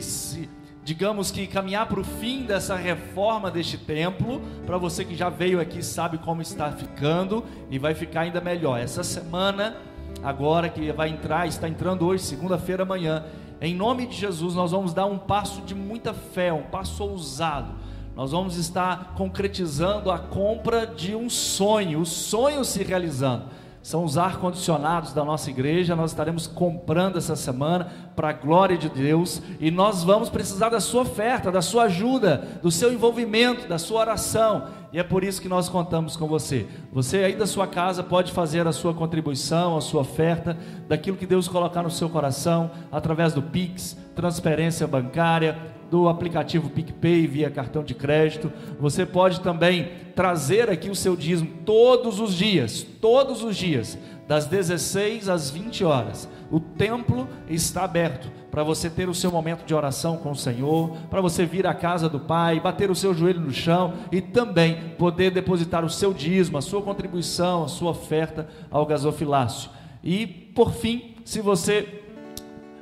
digamos 0.83 1.29
que 1.29 1.45
caminhar 1.45 1.87
para 1.87 1.99
o 1.99 2.03
fim 2.03 2.43
dessa 2.43 2.75
reforma 2.75 3.51
deste 3.51 3.77
templo. 3.77 4.41
Para 4.65 4.79
você 4.79 5.05
que 5.05 5.15
já 5.15 5.29
veio 5.29 5.61
aqui 5.61 5.83
sabe 5.83 6.17
como 6.17 6.41
está 6.41 6.71
ficando 6.71 7.45
e 7.69 7.77
vai 7.77 7.93
ficar 7.93 8.21
ainda 8.21 8.41
melhor. 8.41 8.79
Essa 8.79 9.03
semana 9.03 9.77
agora 10.23 10.67
que 10.67 10.91
vai 10.91 11.09
entrar, 11.09 11.47
está 11.47 11.69
entrando 11.69 12.07
hoje, 12.07 12.23
segunda-feira 12.23 12.81
amanhã. 12.81 13.23
Em 13.61 13.75
nome 13.75 14.07
de 14.07 14.15
Jesus, 14.15 14.55
nós 14.55 14.71
vamos 14.71 14.95
dar 14.95 15.05
um 15.05 15.19
passo 15.19 15.61
de 15.61 15.75
muita 15.75 16.11
fé, 16.11 16.51
um 16.51 16.63
passo 16.63 17.03
ousado. 17.03 17.75
Nós 18.15 18.31
vamos 18.31 18.57
estar 18.57 19.13
concretizando 19.15 20.11
a 20.11 20.19
compra 20.19 20.85
de 20.85 21.15
um 21.15 21.29
sonho, 21.29 22.01
o 22.01 22.05
sonho 22.05 22.63
se 22.65 22.83
realizando 22.83 23.61
são 23.81 24.03
os 24.03 24.17
ar-condicionados 24.17 25.11
da 25.11 25.25
nossa 25.25 25.49
igreja. 25.49 25.95
Nós 25.95 26.11
estaremos 26.11 26.45
comprando 26.45 27.17
essa 27.17 27.35
semana 27.35 27.87
para 28.15 28.29
a 28.29 28.33
glória 28.33 28.77
de 28.77 28.89
Deus 28.89 29.41
e 29.59 29.71
nós 29.71 30.03
vamos 30.03 30.29
precisar 30.29 30.69
da 30.69 30.79
sua 30.79 31.01
oferta, 31.01 31.51
da 31.51 31.61
sua 31.61 31.83
ajuda, 31.83 32.59
do 32.61 32.69
seu 32.69 32.93
envolvimento, 32.93 33.67
da 33.67 33.79
sua 33.79 34.01
oração. 34.01 34.67
E 34.93 34.99
é 34.99 35.03
por 35.03 35.23
isso 35.23 35.41
que 35.41 35.49
nós 35.49 35.67
contamos 35.67 36.15
com 36.15 36.27
você. 36.27 36.67
Você 36.91 37.19
aí 37.19 37.35
da 37.35 37.47
sua 37.47 37.65
casa 37.65 38.03
pode 38.03 38.31
fazer 38.31 38.67
a 38.67 38.71
sua 38.71 38.93
contribuição, 38.93 39.75
a 39.75 39.81
sua 39.81 40.01
oferta, 40.01 40.55
daquilo 40.87 41.17
que 41.17 41.25
Deus 41.25 41.47
colocar 41.47 41.81
no 41.81 41.89
seu 41.89 42.09
coração, 42.09 42.69
através 42.91 43.33
do 43.33 43.41
Pix, 43.41 43.97
transferência 44.15 44.85
bancária, 44.85 45.57
do 45.91 46.07
aplicativo 46.07 46.69
PicPay 46.69 47.27
via 47.27 47.51
cartão 47.51 47.83
de 47.83 47.93
crédito. 47.93 48.49
Você 48.79 49.05
pode 49.05 49.41
também 49.41 49.91
trazer 50.15 50.69
aqui 50.69 50.89
o 50.89 50.95
seu 50.95 51.17
dízimo 51.17 51.51
todos 51.65 52.17
os 52.21 52.33
dias, 52.33 52.87
todos 53.01 53.43
os 53.43 53.57
dias, 53.57 53.97
das 54.25 54.45
16 54.45 55.27
às 55.27 55.49
20 55.49 55.83
horas. 55.83 56.29
O 56.49 56.61
templo 56.61 57.27
está 57.49 57.83
aberto 57.83 58.31
para 58.49 58.63
você 58.63 58.89
ter 58.89 59.09
o 59.09 59.13
seu 59.13 59.29
momento 59.29 59.65
de 59.65 59.75
oração 59.75 60.15
com 60.15 60.31
o 60.31 60.35
Senhor, 60.35 60.95
para 61.09 61.19
você 61.19 61.45
vir 61.45 61.67
à 61.67 61.73
casa 61.73 62.07
do 62.07 62.21
Pai, 62.21 62.57
bater 62.61 62.89
o 62.89 62.95
seu 62.95 63.13
joelho 63.13 63.41
no 63.41 63.51
chão 63.51 63.93
e 64.13 64.21
também 64.21 64.93
poder 64.97 65.31
depositar 65.31 65.83
o 65.83 65.89
seu 65.89 66.13
dízimo, 66.13 66.57
a 66.57 66.61
sua 66.61 66.81
contribuição, 66.81 67.65
a 67.65 67.67
sua 67.67 67.91
oferta 67.91 68.47
ao 68.69 68.85
gasofilácio. 68.85 69.69
E, 70.01 70.25
por 70.25 70.71
fim, 70.71 71.15
se 71.25 71.41
você 71.41 72.01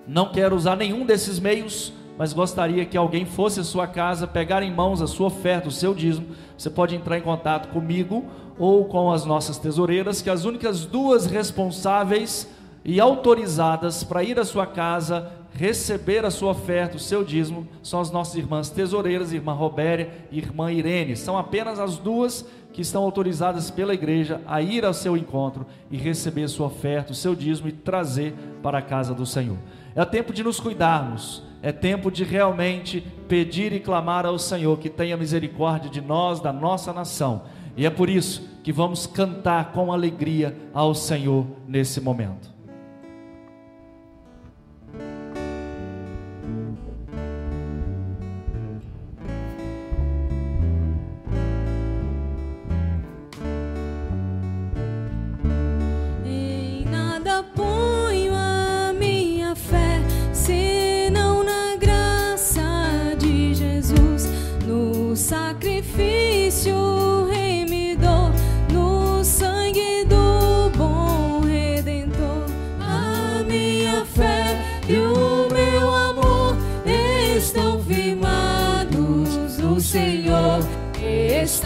não 0.08 0.32
quer 0.32 0.54
usar 0.54 0.76
nenhum 0.76 1.06
desses 1.06 1.40
meios, 1.40 1.94
mas 2.20 2.34
gostaria 2.34 2.86
que 2.86 2.98
alguém 2.98 3.26
fosse 3.26 3.62
à 3.62 3.64
sua 3.64 3.88
casa, 3.88 4.28
pegar 4.28 4.62
em 4.62 4.76
mãos 4.76 5.02
a 5.02 5.08
sua 5.08 5.28
oferta, 5.28 5.70
o 5.70 5.72
seu 5.72 5.94
dízimo, 5.94 6.36
você 6.58 6.70
pode 6.70 6.94
entrar 6.94 7.18
em 7.18 7.22
contato 7.22 7.70
comigo 7.70 8.26
ou 8.58 8.84
com 8.84 9.10
as 9.10 9.24
nossas 9.24 9.58
tesoureiras, 9.58 10.22
que 10.22 10.30
as 10.30 10.44
únicas 10.44 10.84
duas 10.84 11.26
responsáveis 11.26 12.50
e 12.84 13.00
autorizadas 13.00 14.04
para 14.04 14.22
ir 14.22 14.38
à 14.38 14.44
sua 14.44 14.68
casa 14.68 15.32
receber 15.54 16.26
a 16.26 16.30
sua 16.30 16.52
oferta, 16.52 16.98
o 16.98 17.00
seu 17.00 17.24
dízimo, 17.24 17.66
são 17.82 18.02
as 18.02 18.12
nossas 18.12 18.36
irmãs 18.36 18.70
tesoureiras, 18.70 19.32
irmã 19.32 19.54
Robéria 19.54 20.10
e 20.30 20.40
irmã 20.40 20.74
Irene. 20.74 21.16
São 21.16 21.38
apenas 21.38 21.80
as 21.80 21.98
duas 21.98 22.46
que 22.74 22.82
estão 22.82 23.04
autorizadas 23.04 23.72
pela 23.72 23.94
igreja 23.94 24.42
a 24.46 24.62
ir 24.62 24.84
ao 24.84 24.94
seu 24.94 25.16
encontro 25.16 25.66
e 25.90 25.96
receber 25.96 26.44
a 26.44 26.50
sua 26.50 26.68
oferta, 26.68 27.14
o 27.14 27.16
seu 27.16 27.34
dízimo 27.34 27.70
e 27.70 27.72
trazer 27.72 28.34
para 28.62 28.80
a 28.80 28.82
casa 28.82 29.14
do 29.14 29.26
Senhor. 29.26 29.58
É 29.96 30.04
tempo 30.04 30.34
de 30.34 30.44
nos 30.44 30.60
cuidarmos, 30.60 31.48
é 31.62 31.72
tempo 31.72 32.10
de 32.12 32.24
realmente 32.24 33.02
pedir 33.28 33.74
e 33.74 33.80
clamar 33.80 34.26
ao 34.26 34.40
Senhor 34.40 34.78
que 34.80 34.90
tenha 34.90 35.18
misericórdia 35.18 35.90
de 35.90 36.02
nós, 36.02 36.40
da 36.40 36.54
nossa 36.54 36.94
nação. 36.94 37.44
E 37.76 37.86
é 37.86 37.90
por 37.90 38.10
isso 38.10 38.50
que 38.64 38.72
vamos 38.72 39.06
cantar 39.08 39.72
com 39.72 39.92
alegria 39.92 40.56
ao 40.74 40.94
Senhor 40.94 41.46
nesse 41.68 42.02
momento. 42.02 42.59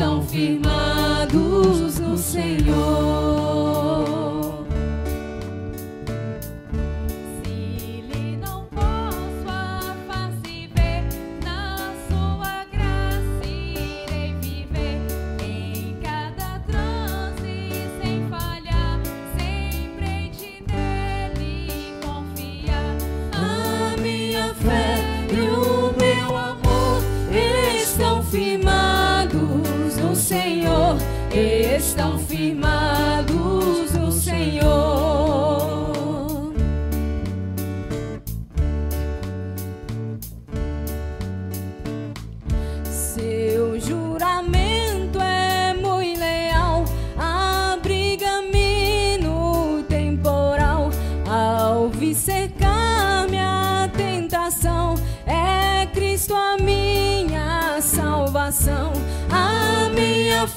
Estão 0.04 0.22
firmados 0.22 1.98
no 2.00 2.18
Senhor. 2.18 3.12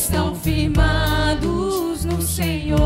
estão 0.00 0.34
firmados 0.34 2.06
no 2.06 2.22
Senhor. 2.22 2.78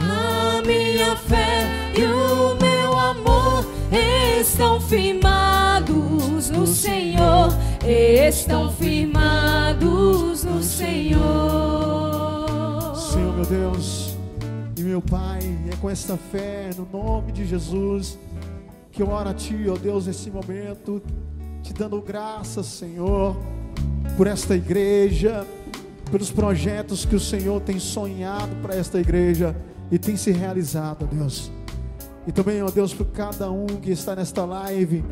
A 0.00 0.62
minha 0.66 1.14
fé 1.16 1.92
e 1.94 2.02
o 2.04 2.56
meu 2.56 2.98
amor 2.98 3.66
estão 4.40 4.80
firmados 4.80 6.48
no 6.48 6.66
Senhor. 6.66 7.48
Estão 7.86 8.72
firmados 8.72 10.44
no 10.44 10.62
Senhor. 10.62 11.20
Senhor, 12.96 13.34
meu 13.34 13.44
Deus 13.44 14.16
e 14.78 14.80
meu 14.82 15.02
Pai, 15.02 15.40
é 15.70 15.76
com 15.76 15.90
esta 15.90 16.16
fé, 16.16 16.70
no 16.74 16.88
nome 16.90 17.32
de 17.32 17.44
Jesus, 17.46 18.18
que 18.90 19.02
eu 19.02 19.10
oro 19.10 19.28
a 19.28 19.34
Ti, 19.34 19.66
ó 19.68 19.76
Deus, 19.76 20.06
nesse 20.06 20.30
momento, 20.30 21.02
te 21.62 21.74
dando 21.74 22.00
graças, 22.00 22.64
Senhor 22.64 23.36
por 24.16 24.26
esta 24.26 24.54
igreja, 24.54 25.46
pelos 26.10 26.30
projetos 26.30 27.04
que 27.04 27.16
o 27.16 27.20
Senhor 27.20 27.60
tem 27.60 27.78
sonhado 27.78 28.54
para 28.62 28.74
esta 28.74 29.00
igreja 29.00 29.56
e 29.90 29.98
tem 29.98 30.16
se 30.16 30.30
realizado, 30.30 31.06
Deus. 31.06 31.50
E 32.26 32.32
também, 32.32 32.62
ó 32.62 32.70
Deus, 32.70 32.94
por 32.94 33.06
cada 33.06 33.50
um 33.50 33.66
que 33.66 33.90
está 33.90 34.16
nesta 34.16 34.44
live, 34.44 35.04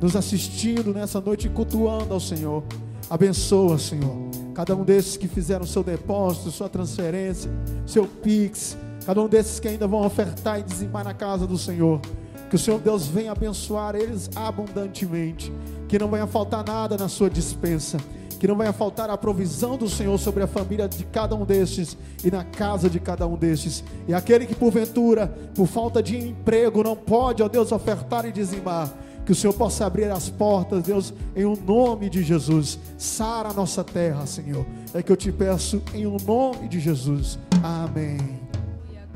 nos 0.00 0.16
assistindo 0.16 0.92
nessa 0.92 1.20
noite, 1.20 1.48
cultuando 1.48 2.12
ao 2.12 2.20
Senhor. 2.20 2.64
Abençoa, 3.08 3.78
Senhor. 3.78 4.16
Cada 4.54 4.74
um 4.74 4.84
desses 4.84 5.16
que 5.16 5.28
fizeram 5.28 5.66
seu 5.66 5.84
depósito, 5.84 6.50
sua 6.50 6.68
transferência, 6.68 7.50
seu 7.86 8.06
Pix, 8.06 8.76
cada 9.04 9.22
um 9.22 9.28
desses 9.28 9.60
que 9.60 9.68
ainda 9.68 9.86
vão 9.86 10.04
ofertar 10.04 10.58
e 10.58 10.62
dizimar 10.62 11.04
na 11.04 11.14
casa 11.14 11.46
do 11.46 11.56
Senhor. 11.56 12.00
Que 12.48 12.56
o 12.56 12.58
Senhor 12.58 12.80
Deus 12.80 13.06
venha 13.06 13.32
abençoar 13.32 13.94
eles 13.94 14.30
abundantemente. 14.34 15.52
Que 15.88 15.98
não 15.98 16.08
venha 16.08 16.26
faltar 16.26 16.64
nada 16.66 16.96
na 16.96 17.08
sua 17.08 17.28
dispensa. 17.30 17.98
Que 18.38 18.46
não 18.46 18.56
venha 18.56 18.72
faltar 18.72 19.08
a 19.10 19.16
provisão 19.16 19.76
do 19.76 19.88
Senhor 19.88 20.18
sobre 20.18 20.42
a 20.42 20.46
família 20.46 20.88
de 20.88 21.04
cada 21.04 21.34
um 21.34 21.44
destes 21.44 21.96
e 22.24 22.30
na 22.30 22.44
casa 22.44 22.88
de 22.88 23.00
cada 23.00 23.26
um 23.26 23.36
destes. 23.36 23.82
E 24.06 24.14
aquele 24.14 24.46
que 24.46 24.54
porventura, 24.54 25.26
por 25.54 25.66
falta 25.66 26.02
de 26.02 26.16
emprego, 26.16 26.82
não 26.82 26.96
pode, 26.96 27.42
ó 27.42 27.48
Deus, 27.48 27.72
ofertar 27.72 28.24
e 28.26 28.32
dizimar. 28.32 28.92
Que 29.24 29.32
o 29.32 29.34
Senhor 29.34 29.52
possa 29.54 29.84
abrir 29.84 30.08
as 30.10 30.30
portas, 30.30 30.84
Deus, 30.84 31.12
em 31.34 31.44
o 31.44 31.52
um 31.52 31.56
nome 31.56 32.08
de 32.08 32.22
Jesus. 32.22 32.78
Sara 32.96 33.48
a 33.48 33.52
nossa 33.52 33.82
terra, 33.82 34.24
Senhor. 34.24 34.64
É 34.94 35.02
que 35.02 35.10
eu 35.10 35.16
te 35.16 35.32
peço 35.32 35.82
em 35.92 36.06
o 36.06 36.12
um 36.12 36.16
nome 36.24 36.68
de 36.68 36.78
Jesus. 36.78 37.36
Amém. 37.60 38.18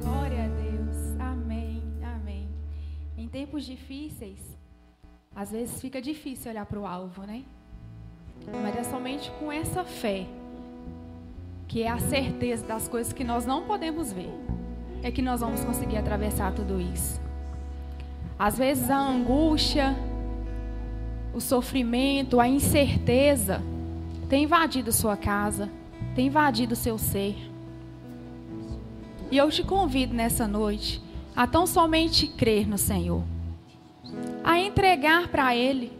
Glória 0.02 0.46
a 0.46 0.48
Deus. 0.48 1.20
Amém. 1.20 1.82
Amém. 2.02 2.48
Em 3.16 3.28
tempos 3.28 3.64
difíceis, 3.64 4.38
às 5.34 5.52
vezes 5.52 5.80
fica 5.80 6.02
difícil 6.02 6.50
olhar 6.50 6.66
para 6.66 6.80
o 6.80 6.86
alvo, 6.86 7.22
né? 7.22 7.44
Mas 8.62 8.76
é 8.76 8.84
somente 8.84 9.30
com 9.38 9.50
essa 9.50 9.84
fé, 9.84 10.26
que 11.68 11.82
é 11.82 11.88
a 11.88 11.98
certeza 11.98 12.66
das 12.66 12.88
coisas 12.88 13.12
que 13.12 13.24
nós 13.24 13.46
não 13.46 13.62
podemos 13.62 14.12
ver, 14.12 14.32
é 15.02 15.10
que 15.10 15.22
nós 15.22 15.40
vamos 15.40 15.64
conseguir 15.64 15.96
atravessar 15.96 16.52
tudo 16.52 16.80
isso. 16.80 17.20
Às 18.38 18.56
vezes 18.58 18.90
a 18.90 18.98
angústia, 18.98 19.94
o 21.34 21.40
sofrimento, 21.40 22.40
a 22.40 22.48
incerteza 22.48 23.62
tem 24.28 24.44
invadido 24.44 24.92
sua 24.92 25.16
casa, 25.16 25.68
tem 26.14 26.28
invadido 26.28 26.74
seu 26.74 26.96
ser. 26.98 27.36
E 29.30 29.36
eu 29.36 29.50
te 29.50 29.62
convido 29.62 30.14
nessa 30.14 30.48
noite 30.48 31.02
a 31.36 31.46
tão 31.46 31.66
somente 31.66 32.26
crer 32.26 32.66
no 32.66 32.78
Senhor, 32.78 33.22
a 34.42 34.58
entregar 34.58 35.28
para 35.28 35.54
Ele, 35.54 35.92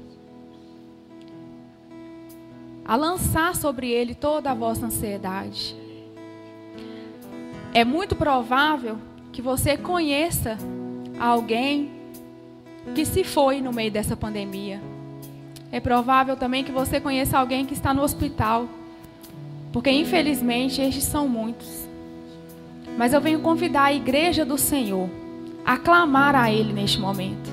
a 2.90 2.96
lançar 2.96 3.54
sobre 3.54 3.88
Ele 3.88 4.16
toda 4.16 4.50
a 4.50 4.54
vossa 4.54 4.86
ansiedade. 4.86 5.76
É 7.72 7.84
muito 7.84 8.16
provável 8.16 8.98
que 9.30 9.40
você 9.40 9.76
conheça 9.76 10.58
alguém 11.16 11.88
que 12.92 13.04
se 13.04 13.22
foi 13.22 13.60
no 13.60 13.72
meio 13.72 13.92
dessa 13.92 14.16
pandemia. 14.16 14.82
É 15.70 15.78
provável 15.78 16.36
também 16.36 16.64
que 16.64 16.72
você 16.72 17.00
conheça 17.00 17.38
alguém 17.38 17.64
que 17.64 17.74
está 17.74 17.94
no 17.94 18.02
hospital, 18.02 18.68
porque 19.72 19.92
infelizmente 19.92 20.82
estes 20.82 21.04
são 21.04 21.28
muitos. 21.28 21.88
Mas 22.98 23.12
eu 23.12 23.20
venho 23.20 23.38
convidar 23.38 23.84
a 23.84 23.94
igreja 23.94 24.44
do 24.44 24.58
Senhor 24.58 25.08
a 25.64 25.76
clamar 25.76 26.34
a 26.34 26.50
Ele 26.50 26.72
neste 26.72 26.98
momento. 26.98 27.50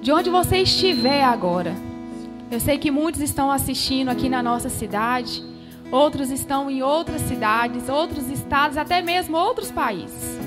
De 0.00 0.10
onde 0.10 0.30
você 0.30 0.56
estiver 0.56 1.22
agora, 1.22 1.76
eu 2.52 2.60
sei 2.60 2.76
que 2.76 2.90
muitos 2.90 3.22
estão 3.22 3.50
assistindo 3.50 4.10
aqui 4.10 4.28
na 4.28 4.42
nossa 4.42 4.68
cidade, 4.68 5.42
outros 5.90 6.30
estão 6.30 6.70
em 6.70 6.82
outras 6.82 7.22
cidades, 7.22 7.88
outros 7.88 8.28
estados, 8.28 8.76
até 8.76 9.00
mesmo 9.00 9.38
outros 9.38 9.70
países. 9.70 10.38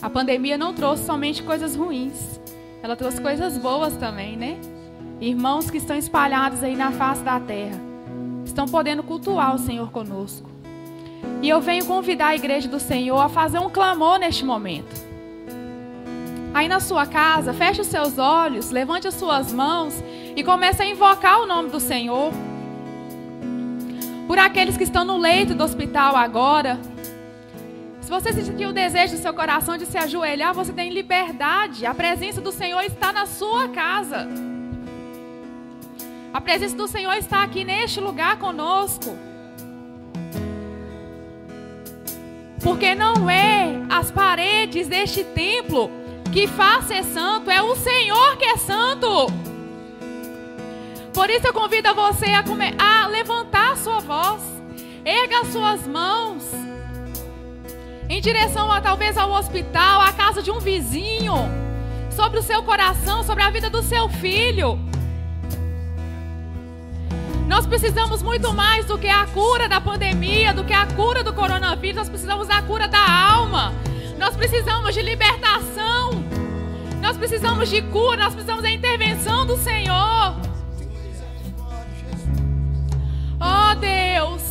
A 0.00 0.08
pandemia 0.08 0.56
não 0.56 0.72
trouxe 0.72 1.04
somente 1.04 1.42
coisas 1.42 1.74
ruins, 1.74 2.40
ela 2.80 2.94
trouxe 2.94 3.20
coisas 3.20 3.58
boas 3.58 3.96
também, 3.96 4.36
né? 4.36 4.56
Irmãos 5.20 5.68
que 5.68 5.78
estão 5.78 5.96
espalhados 5.96 6.62
aí 6.62 6.76
na 6.76 6.92
face 6.92 7.24
da 7.24 7.40
terra, 7.40 7.80
estão 8.44 8.66
podendo 8.66 9.02
cultuar 9.02 9.52
o 9.52 9.58
Senhor 9.58 9.90
conosco. 9.90 10.48
E 11.42 11.48
eu 11.48 11.60
venho 11.60 11.84
convidar 11.86 12.28
a 12.28 12.36
igreja 12.36 12.68
do 12.68 12.78
Senhor 12.78 13.18
a 13.18 13.28
fazer 13.28 13.58
um 13.58 13.68
clamor 13.68 14.20
neste 14.20 14.44
momento. 14.44 15.11
Aí 16.54 16.68
na 16.68 16.80
sua 16.80 17.06
casa, 17.06 17.54
feche 17.54 17.80
os 17.80 17.86
seus 17.86 18.18
olhos, 18.18 18.70
levante 18.70 19.08
as 19.08 19.14
suas 19.14 19.52
mãos 19.52 19.94
e 20.36 20.44
comece 20.44 20.82
a 20.82 20.86
invocar 20.86 21.40
o 21.40 21.46
nome 21.46 21.70
do 21.70 21.80
Senhor. 21.80 22.32
Por 24.26 24.38
aqueles 24.38 24.76
que 24.76 24.84
estão 24.84 25.04
no 25.04 25.16
leito 25.16 25.54
do 25.54 25.64
hospital 25.64 26.14
agora, 26.14 26.78
você 28.12 28.30
sentir 28.30 28.66
o 28.66 28.74
desejo 28.74 29.16
do 29.16 29.22
seu 29.22 29.32
coração 29.32 29.78
de 29.78 29.86
se 29.86 29.96
ajoelhar, 29.96 30.52
você 30.52 30.70
tem 30.70 30.90
liberdade. 30.90 31.86
A 31.86 31.94
presença 31.94 32.42
do 32.42 32.52
Senhor 32.52 32.82
está 32.82 33.10
na 33.10 33.24
sua 33.24 33.68
casa. 33.68 34.28
A 36.34 36.38
presença 36.38 36.76
do 36.76 36.86
Senhor 36.86 37.14
está 37.14 37.42
aqui 37.42 37.64
neste 37.64 38.00
lugar 38.00 38.38
conosco. 38.38 39.16
Porque 42.62 42.94
não 42.94 43.30
é 43.30 43.80
as 43.88 44.10
paredes 44.10 44.88
deste 44.88 45.24
templo 45.24 46.01
que 46.32 46.46
faz 46.46 46.86
ser 46.86 47.04
santo, 47.04 47.50
é 47.50 47.62
o 47.62 47.76
Senhor 47.76 48.36
que 48.38 48.44
é 48.46 48.56
santo. 48.56 49.26
Por 51.12 51.28
isso 51.28 51.46
eu 51.46 51.52
convido 51.52 51.88
a 51.88 51.92
você 51.92 52.24
a, 52.30 52.42
comer, 52.42 52.74
a 52.80 53.06
levantar 53.06 53.72
a 53.72 53.76
sua 53.76 54.00
voz, 54.00 54.40
erga 55.04 55.40
as 55.40 55.48
suas 55.48 55.86
mãos 55.86 56.42
em 58.08 58.20
direção 58.20 58.72
a 58.72 58.80
talvez 58.80 59.18
ao 59.18 59.30
hospital, 59.30 60.00
à 60.00 60.12
casa 60.12 60.42
de 60.42 60.50
um 60.50 60.58
vizinho, 60.58 61.34
sobre 62.10 62.38
o 62.38 62.42
seu 62.42 62.62
coração, 62.62 63.22
sobre 63.22 63.42
a 63.42 63.50
vida 63.50 63.68
do 63.68 63.82
seu 63.82 64.08
filho. 64.08 64.78
Nós 67.46 67.66
precisamos 67.66 68.22
muito 68.22 68.54
mais 68.54 68.86
do 68.86 68.96
que 68.96 69.08
a 69.08 69.26
cura 69.26 69.68
da 69.68 69.82
pandemia, 69.82 70.54
do 70.54 70.64
que 70.64 70.72
a 70.72 70.86
cura 70.86 71.22
do 71.22 71.34
coronavírus, 71.34 71.96
nós 71.96 72.08
precisamos 72.08 72.48
da 72.48 72.62
cura 72.62 72.88
da 72.88 73.34
alma. 73.34 73.74
Nós 74.22 74.36
precisamos 74.36 74.94
de 74.94 75.02
libertação. 75.02 76.12
Nós 77.00 77.16
precisamos 77.16 77.68
de 77.68 77.82
cura, 77.82 78.22
nós 78.22 78.32
precisamos 78.32 78.62
da 78.62 78.70
intervenção 78.70 79.44
do 79.44 79.56
Senhor. 79.56 80.36
Oh 83.40 83.74
Deus, 83.80 84.42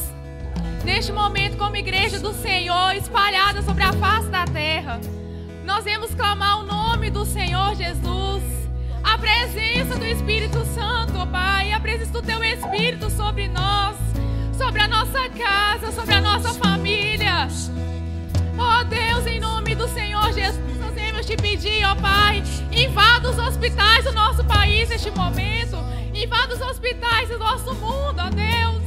neste 0.84 1.14
momento, 1.14 1.56
como 1.56 1.78
igreja 1.78 2.20
do 2.20 2.34
Senhor, 2.34 2.94
espalhada 2.98 3.62
sobre 3.62 3.82
a 3.84 3.94
face 3.94 4.28
da 4.28 4.44
terra, 4.44 5.00
nós 5.64 5.86
vamos 5.86 6.14
clamar 6.14 6.60
o 6.60 6.64
nome 6.64 7.10
do 7.10 7.24
Senhor 7.24 7.74
Jesus. 7.74 8.44
A 9.02 9.18
presença 9.18 9.96
do 9.98 10.06
Espírito 10.06 10.66
Santo, 10.76 11.18
ó 11.18 11.26
Pai, 11.26 11.72
a 11.72 11.80
presença 11.80 12.12
do 12.12 12.22
Teu 12.22 12.44
Espírito 12.44 13.10
sobre 13.10 13.48
nós, 13.48 13.96
sobre 14.58 14.82
a 14.82 14.88
nossa 14.90 15.30
casa, 15.30 15.94
sobre 15.94 16.14
a 16.14 16.20
nossa 16.20 16.54
família. 16.56 17.48
Ó 18.58 18.84
Deus, 18.84 19.26
em 19.26 19.40
nome 19.40 19.76
do 19.76 19.88
Senhor 19.88 20.32
Jesus, 20.34 20.78
nós 20.80 20.94
vamos 20.94 21.26
te 21.26 21.36
pedir, 21.38 21.86
ó 21.86 21.96
Pai, 21.96 22.44
invada 22.72 23.30
os 23.30 23.38
hospitais 23.38 24.04
do 24.04 24.12
nosso 24.14 24.44
país 24.44 24.90
neste 24.90 25.10
momento, 25.12 25.78
invada 26.14 26.54
os 26.54 26.62
hospitais 26.62 27.30
do 27.30 27.38
nosso 27.38 27.74
mundo, 27.76 28.20
ó 28.20 28.30
Deus. 28.30 28.82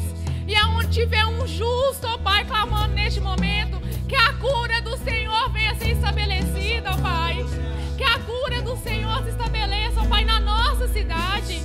E 0.46 0.54
aonde 0.54 0.88
tiver 0.88 1.24
um 1.26 1.46
justo, 1.46 2.06
ó 2.06 2.18
Pai, 2.18 2.44
clamando 2.44 2.94
neste 2.94 3.20
momento, 3.20 3.80
que 4.08 4.16
a 4.16 4.32
cura 4.34 4.80
do 4.82 4.96
Senhor 4.98 5.50
venha 5.50 5.74
ser 5.76 5.92
estabelecida, 5.92 6.90
ó 6.90 6.96
Pai. 6.98 7.44
Que 7.96 8.04
a 8.04 8.18
cura 8.18 8.60
do 8.60 8.76
Senhor 8.76 9.22
se 9.22 9.30
estabeleça, 9.30 10.02
ó 10.02 10.06
Pai, 10.06 10.24
na 10.24 10.40
nossa 10.40 10.86
cidade. 10.88 11.62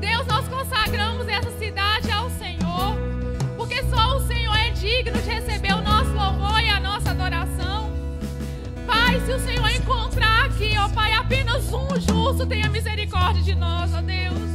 Deus, 0.00 0.26
nós 0.26 0.48
consagramos 0.48 1.28
essa 1.28 1.50
cidade 1.58 2.10
ao 2.10 2.30
Senhor, 2.30 2.96
porque 3.56 3.82
só 3.84 4.16
o 4.16 4.26
Senhor 4.26 4.54
é 4.56 4.70
digno 4.70 5.20
de 5.20 5.28
receber 5.28 5.74
o 5.74 5.82
Pai, 9.14 9.20
se 9.20 9.32
o 9.32 9.38
Senhor 9.38 9.70
encontrar 9.70 10.46
aqui, 10.46 10.76
ó 10.76 10.88
Pai, 10.88 11.12
apenas 11.12 11.72
um 11.72 11.88
justo, 12.00 12.44
tenha 12.44 12.68
misericórdia 12.68 13.40
de 13.42 13.54
nós, 13.54 13.94
ó 13.94 14.02
Deus. 14.02 14.50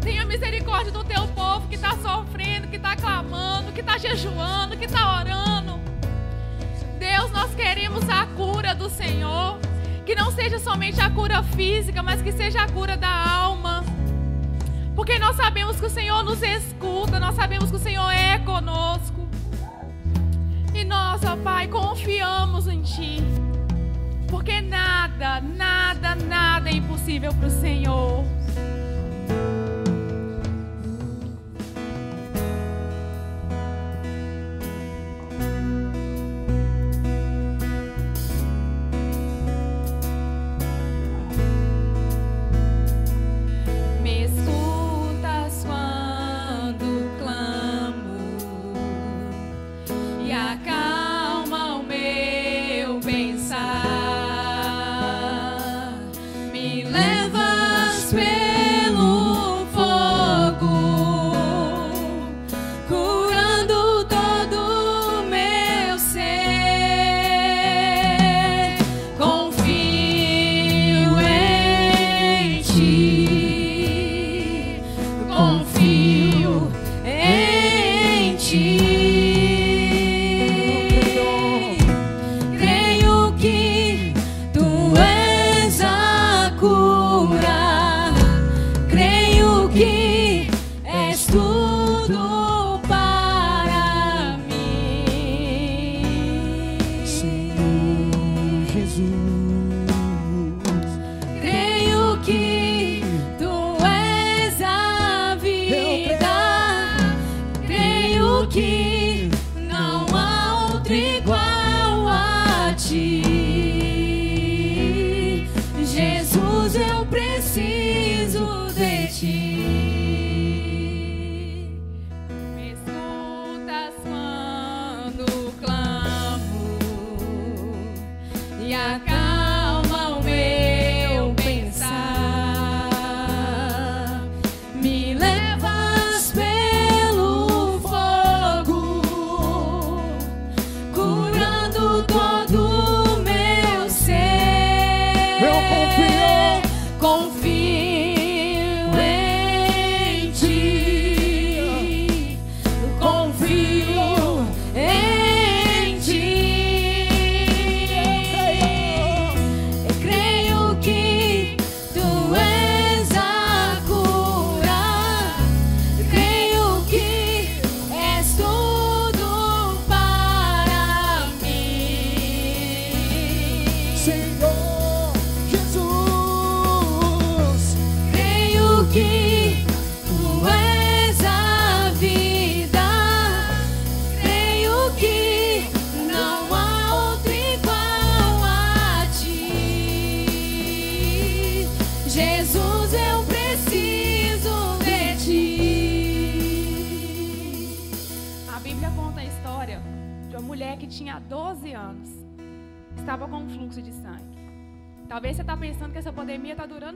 Tenha 0.00 0.24
misericórdia 0.24 0.92
do 0.92 1.02
teu 1.02 1.26
povo 1.28 1.66
que 1.66 1.74
está 1.74 1.96
sofrendo, 1.96 2.68
que 2.68 2.76
está 2.76 2.94
clamando, 2.94 3.72
que 3.72 3.80
está 3.80 3.98
jejuando, 3.98 4.76
que 4.76 4.84
está 4.84 5.18
orando. 5.18 5.80
Deus, 6.96 7.32
nós 7.32 7.52
queremos 7.56 8.08
a 8.08 8.26
cura 8.26 8.76
do 8.76 8.88
Senhor. 8.88 9.58
Que 10.06 10.14
não 10.14 10.30
seja 10.30 10.60
somente 10.60 11.00
a 11.00 11.10
cura 11.10 11.42
física, 11.42 12.00
mas 12.00 12.22
que 12.22 12.30
seja 12.30 12.62
a 12.62 12.70
cura 12.70 12.96
da 12.96 13.10
alma. 13.10 13.84
Porque 14.94 15.18
nós 15.18 15.34
sabemos 15.34 15.80
que 15.80 15.86
o 15.86 15.90
Senhor 15.90 16.22
nos 16.22 16.40
escuta, 16.44 17.18
nós 17.18 17.34
sabemos 17.34 17.70
que 17.70 17.76
o 17.76 17.80
Senhor 17.80 18.08
é 18.12 18.38
conosco. 18.38 19.33
E 20.84 20.86
nós, 20.86 21.24
ó 21.24 21.34
Pai, 21.34 21.66
confiamos 21.66 22.68
em 22.68 22.82
Ti. 22.82 23.16
Porque 24.28 24.60
nada, 24.60 25.40
nada, 25.40 26.14
nada 26.14 26.68
é 26.68 26.74
impossível 26.74 27.32
para 27.32 27.48
o 27.48 27.50
Senhor. 27.50 28.22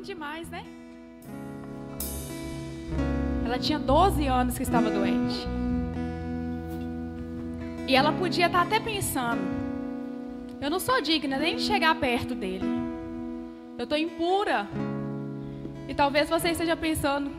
Demais, 0.03 0.49
né? 0.49 0.65
Ela 3.45 3.59
tinha 3.59 3.79
12 3.79 4.27
anos 4.27 4.57
que 4.57 4.63
estava 4.63 4.91
doente. 4.91 5.47
E 7.87 7.97
ela 7.97 8.13
podia 8.13 8.47
estar 8.47 8.63
até 8.63 8.79
pensando: 8.79 9.41
eu 10.61 10.71
não 10.71 10.79
sou 10.79 11.01
digna 11.01 11.39
nem 11.39 11.57
de 11.57 11.63
chegar 11.63 11.95
perto 11.95 12.35
dele. 12.35 12.67
Eu 13.79 13.85
estou 13.85 13.97
impura. 13.97 14.69
E 15.89 15.95
talvez 15.95 16.29
você 16.29 16.51
esteja 16.51 16.77
pensando: 16.77 17.31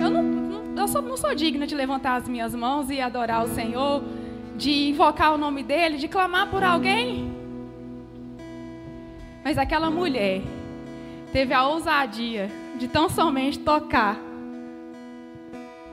eu 0.00 0.10
não, 0.10 0.22
não, 0.22 0.76
eu 0.76 0.88
sou, 0.88 1.00
não 1.00 1.16
sou 1.16 1.34
digna 1.34 1.66
de 1.66 1.74
levantar 1.74 2.16
as 2.16 2.28
minhas 2.28 2.54
mãos 2.54 2.90
e 2.90 3.00
adorar 3.00 3.44
o 3.44 3.48
Senhor, 3.48 4.02
de 4.56 4.88
invocar 4.88 5.34
o 5.34 5.38
nome 5.38 5.62
dele, 5.62 5.96
de 5.96 6.08
clamar 6.08 6.50
por 6.50 6.62
alguém. 6.62 7.32
Mas 9.44 9.58
aquela 9.58 9.90
mulher 9.90 10.42
teve 11.32 11.52
a 11.52 11.66
ousadia 11.66 12.50
de 12.78 12.88
tão 12.88 13.08
somente 13.08 13.58
tocar 13.58 14.18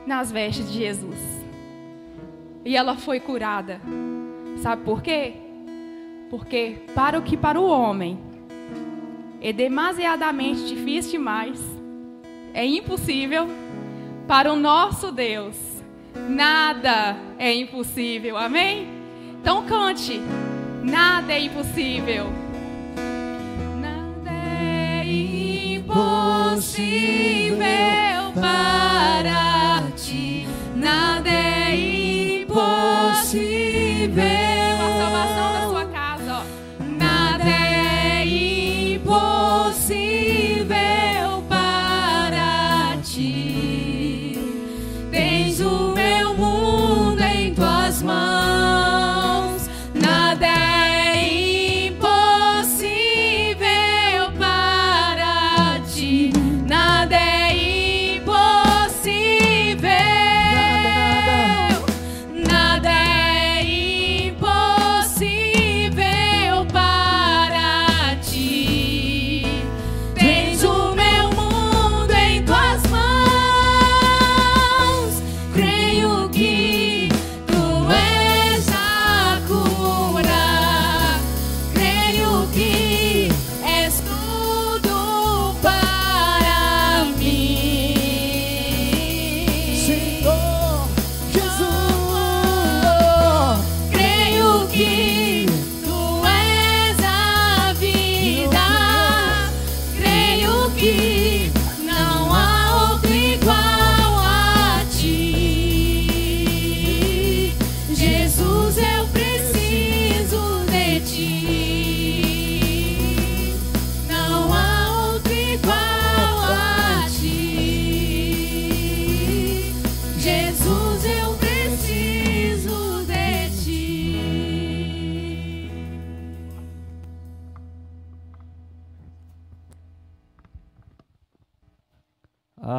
nas 0.06 0.30
vestes 0.30 0.70
de 0.70 0.78
Jesus. 0.78 1.18
E 2.64 2.76
ela 2.76 2.96
foi 2.96 3.18
curada. 3.18 3.80
Sabe 4.58 4.84
por 4.84 5.02
quê? 5.02 5.34
Porque 6.28 6.82
para 6.94 7.18
o 7.18 7.22
que 7.22 7.36
para 7.36 7.58
o 7.58 7.66
homem 7.66 8.18
é 9.40 9.52
demasiadamente 9.52 10.66
difícil 10.66 11.12
demais, 11.12 11.60
é 12.52 12.64
impossível, 12.64 13.48
para 14.28 14.52
o 14.52 14.56
nosso 14.56 15.10
Deus 15.10 15.69
nada 16.28 17.16
é 17.38 17.54
impossível. 17.54 18.36
Amém? 18.36 18.88
Então 19.40 19.64
cante. 19.66 20.20
Nada 20.82 21.32
é 21.32 21.40
impossível. 21.40 22.50
impossível 26.60 27.58
para 28.34 29.82
ti, 29.96 30.46
nada 30.76 31.28
é 31.28 31.74
impossível. 32.42 33.40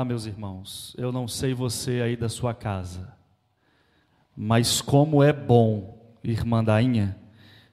Meus 0.06 0.26
irmãos, 0.26 0.96
eu 0.98 1.12
não 1.12 1.28
sei 1.28 1.54
você 1.54 2.02
aí 2.02 2.16
da 2.16 2.30
sua 2.30 2.54
casa, 2.54 3.14
Mas 4.36 4.82
como 4.82 5.22
é 5.22 5.34
bom, 5.34 5.98
irmã 6.24 6.64
Dainha, 6.64 7.18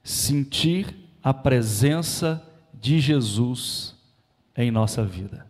sentir 0.03 0.95
a 1.23 1.33
presença 1.33 2.45
de 2.73 2.99
Jesus 2.99 3.95
em 4.55 4.71
nossa 4.71 5.03
vida. 5.03 5.47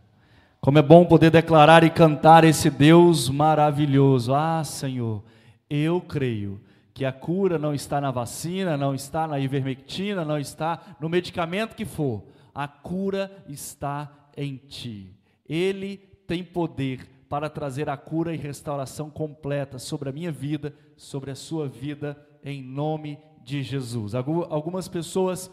Como 0.61 0.77
é 0.77 0.81
bom 0.81 1.05
poder 1.05 1.31
declarar 1.31 1.83
e 1.83 1.89
cantar 1.89 2.43
esse 2.43 2.69
Deus 2.69 3.29
maravilhoso. 3.29 4.33
Ah, 4.33 4.63
Senhor, 4.63 5.23
eu 5.69 6.01
creio 6.01 6.59
que 6.93 7.05
a 7.05 7.13
cura 7.13 7.57
não 7.57 7.73
está 7.73 8.01
na 8.01 8.11
vacina, 8.11 8.75
não 8.75 8.93
está 8.93 9.25
na 9.25 9.39
ivermectina, 9.39 10.25
não 10.25 10.37
está 10.37 10.97
no 10.99 11.07
medicamento 11.07 11.75
que 11.75 11.85
for. 11.85 12.23
A 12.53 12.67
cura 12.67 13.31
está 13.47 14.11
em 14.35 14.57
ti. 14.57 15.15
Ele 15.47 16.08
tem 16.29 16.43
poder 16.43 17.09
para 17.27 17.49
trazer 17.49 17.89
a 17.89 17.97
cura 17.97 18.31
e 18.31 18.37
restauração 18.37 19.09
completa 19.09 19.79
sobre 19.79 20.09
a 20.09 20.11
minha 20.11 20.31
vida, 20.31 20.75
sobre 20.95 21.31
a 21.31 21.35
sua 21.35 21.67
vida, 21.67 22.15
em 22.45 22.61
nome 22.61 23.17
de 23.43 23.63
Jesus. 23.63 24.13
Algumas 24.13 24.87
pessoas 24.87 25.49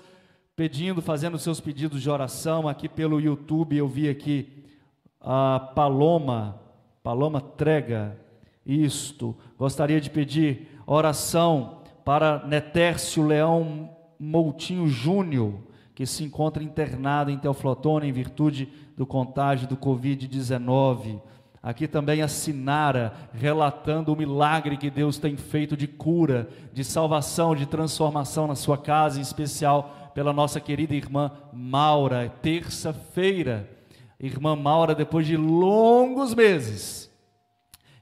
pedindo, 0.55 1.01
fazendo 1.01 1.39
seus 1.39 1.61
pedidos 1.61 2.03
de 2.03 2.11
oração 2.11 2.69
aqui 2.69 2.91
pelo 2.91 3.19
YouTube, 3.19 3.75
eu 3.75 3.89
vi 3.89 4.07
aqui 4.07 4.67
a 5.19 5.73
Paloma, 5.75 6.61
Paloma 7.03 7.41
Trega, 7.41 8.15
isto. 8.67 9.35
Gostaria 9.59 9.99
de 9.99 10.11
pedir 10.11 10.69
oração 10.87 11.81
para 12.05 12.47
Netércio 12.47 13.27
Leão 13.27 13.97
Moutinho 14.21 14.87
Júnior, 14.89 15.55
que 15.97 16.05
se 16.05 16.23
encontra 16.23 16.63
internado 16.63 17.31
em 17.31 17.39
Teoflotone 17.39 18.07
em 18.07 18.13
virtude 18.13 18.69
do 18.95 19.07
contágio 19.07 19.67
do 19.67 19.79
Covid-19. 19.79 21.23
Aqui 21.63 21.89
também 21.89 22.21
a 22.21 22.29
Sinara, 22.29 23.15
relatando 23.33 24.13
o 24.13 24.17
milagre 24.17 24.77
que 24.77 24.91
Deus 24.91 25.17
tem 25.17 25.39
feito 25.39 25.75
de 25.75 25.87
cura, 25.87 26.51
de 26.71 26.85
salvação, 26.85 27.57
de 27.57 27.65
transformação 27.65 28.47
na 28.47 28.55
sua 28.55 28.77
casa, 28.77 29.19
em 29.19 29.23
especial 29.23 30.13
pela 30.15 30.35
nossa 30.35 30.61
querida 30.61 30.95
irmã 30.95 31.33
Maura. 31.51 32.31
Terça-feira, 32.43 33.67
irmã 34.21 34.55
Maura, 34.55 34.95
depois 34.95 35.27
de 35.27 35.35
longos 35.35 36.35
meses, 36.35 37.11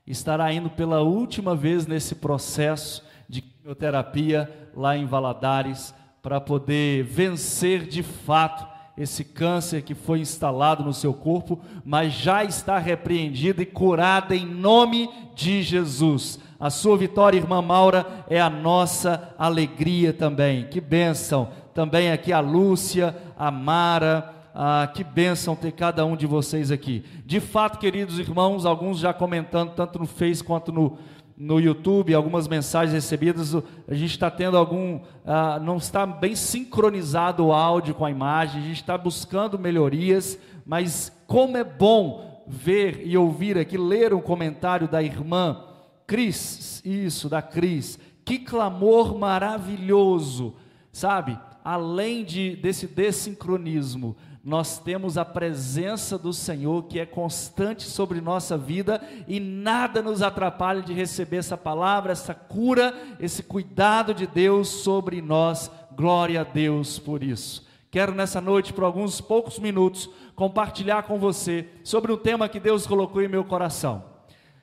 estará 0.04 0.52
indo 0.52 0.68
pela 0.68 1.00
última 1.00 1.54
vez 1.54 1.86
nesse 1.86 2.16
processo 2.16 3.04
de 3.28 3.40
quimioterapia 3.40 4.50
lá 4.74 4.96
em 4.96 5.06
Valadares, 5.06 5.94
para 6.24 6.40
poder 6.40 7.04
vencer 7.04 7.86
de 7.86 8.02
fato 8.02 8.66
esse 8.96 9.22
câncer 9.22 9.82
que 9.82 9.94
foi 9.94 10.20
instalado 10.20 10.82
no 10.82 10.94
seu 10.94 11.12
corpo, 11.12 11.60
mas 11.84 12.14
já 12.14 12.42
está 12.42 12.78
repreendido 12.78 13.60
e 13.60 13.66
curado 13.66 14.32
em 14.32 14.46
nome 14.46 15.10
de 15.34 15.62
Jesus. 15.62 16.40
A 16.58 16.70
sua 16.70 16.96
vitória, 16.96 17.36
irmã 17.36 17.60
Maura, 17.60 18.24
é 18.30 18.40
a 18.40 18.48
nossa 18.48 19.34
alegria 19.36 20.14
também. 20.14 20.66
Que 20.66 20.80
bênção! 20.80 21.50
Também 21.74 22.10
aqui 22.10 22.32
a 22.32 22.40
Lúcia, 22.40 23.14
a 23.36 23.50
Mara, 23.50 24.34
ah, 24.54 24.88
que 24.94 25.04
bênção 25.04 25.54
ter 25.54 25.72
cada 25.72 26.06
um 26.06 26.16
de 26.16 26.26
vocês 26.26 26.70
aqui. 26.70 27.04
De 27.26 27.38
fato, 27.38 27.78
queridos 27.78 28.18
irmãos, 28.18 28.64
alguns 28.64 28.98
já 28.98 29.12
comentando, 29.12 29.72
tanto 29.74 29.98
no 29.98 30.06
Face 30.06 30.42
quanto 30.42 30.72
no, 30.72 30.96
no 31.36 31.60
YouTube, 31.60 32.14
algumas 32.14 32.46
mensagens 32.46 32.92
recebidas, 32.92 33.54
a 33.88 33.94
gente 33.94 34.12
está 34.12 34.30
tendo 34.30 34.56
algum, 34.56 35.00
ah, 35.26 35.58
não 35.58 35.78
está 35.78 36.06
bem 36.06 36.36
sincronizado 36.36 37.46
o 37.46 37.52
áudio 37.52 37.94
com 37.94 38.04
a 38.04 38.10
imagem, 38.10 38.60
a 38.60 38.64
gente 38.64 38.80
está 38.80 38.96
buscando 38.96 39.58
melhorias, 39.58 40.38
mas 40.64 41.12
como 41.26 41.56
é 41.56 41.64
bom 41.64 42.44
ver 42.46 43.02
e 43.04 43.16
ouvir 43.16 43.58
aqui, 43.58 43.76
ler 43.76 44.14
um 44.14 44.20
comentário 44.20 44.86
da 44.86 45.02
irmã 45.02 45.64
Cris, 46.06 46.82
isso, 46.84 47.28
da 47.28 47.40
Cris, 47.40 47.98
que 48.24 48.38
clamor 48.38 49.18
maravilhoso, 49.18 50.54
sabe? 50.92 51.38
Além 51.64 52.24
de, 52.24 52.56
desse 52.56 52.86
desincronismo, 52.86 54.14
nós 54.44 54.78
temos 54.78 55.16
a 55.16 55.24
presença 55.24 56.18
do 56.18 56.30
Senhor 56.30 56.84
que 56.84 57.00
é 57.00 57.06
constante 57.06 57.84
sobre 57.84 58.20
nossa 58.20 58.58
vida 58.58 59.00
e 59.26 59.40
nada 59.40 60.02
nos 60.02 60.20
atrapalha 60.20 60.82
de 60.82 60.92
receber 60.92 61.38
essa 61.38 61.56
palavra, 61.56 62.12
essa 62.12 62.34
cura, 62.34 62.94
esse 63.18 63.42
cuidado 63.42 64.12
de 64.12 64.26
Deus 64.26 64.68
sobre 64.68 65.22
nós. 65.22 65.70
Glória 65.96 66.42
a 66.42 66.44
Deus 66.44 66.98
por 66.98 67.22
isso. 67.22 67.66
Quero 67.90 68.14
nessa 68.14 68.38
noite, 68.38 68.74
por 68.74 68.84
alguns 68.84 69.18
poucos 69.18 69.58
minutos, 69.58 70.10
compartilhar 70.34 71.04
com 71.04 71.18
você 71.18 71.66
sobre 71.82 72.12
um 72.12 72.16
tema 72.18 72.46
que 72.46 72.60
Deus 72.60 72.86
colocou 72.86 73.22
em 73.22 73.28
meu 73.28 73.44
coração. 73.44 74.04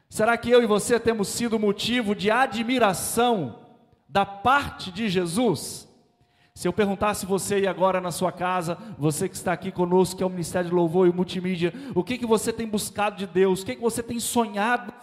Será 0.07 0.37
que 0.37 0.51
eu 0.51 0.61
e 0.61 0.67
você 0.67 0.99
temos 0.99 1.27
sido 1.27 1.57
motivo 1.57 2.13
de 2.13 2.29
admiração 2.29 3.57
da 4.07 4.27
parte 4.27 4.91
de 4.91 5.09
Jesus? 5.09 5.90
Se 6.53 6.67
eu 6.67 6.73
perguntasse 6.73 7.25
você 7.25 7.61
e 7.61 7.67
agora 7.67 8.01
na 8.01 8.11
sua 8.11 8.31
casa, 8.31 8.77
você 8.97 9.29
que 9.29 9.35
está 9.35 9.53
aqui 9.53 9.71
conosco, 9.71 10.17
que 10.17 10.23
é 10.23 10.25
o 10.25 10.29
Ministério 10.29 10.69
de 10.69 10.75
Louvor 10.75 11.07
e 11.07 11.13
Multimídia, 11.13 11.73
o 11.95 12.03
que, 12.03 12.17
que 12.17 12.25
você 12.25 12.51
tem 12.51 12.67
buscado 12.67 13.15
de 13.15 13.25
Deus? 13.25 13.61
O 13.61 13.65
que, 13.65 13.75
que 13.75 13.81
você 13.81 14.03
tem 14.03 14.19
sonhado? 14.19 14.93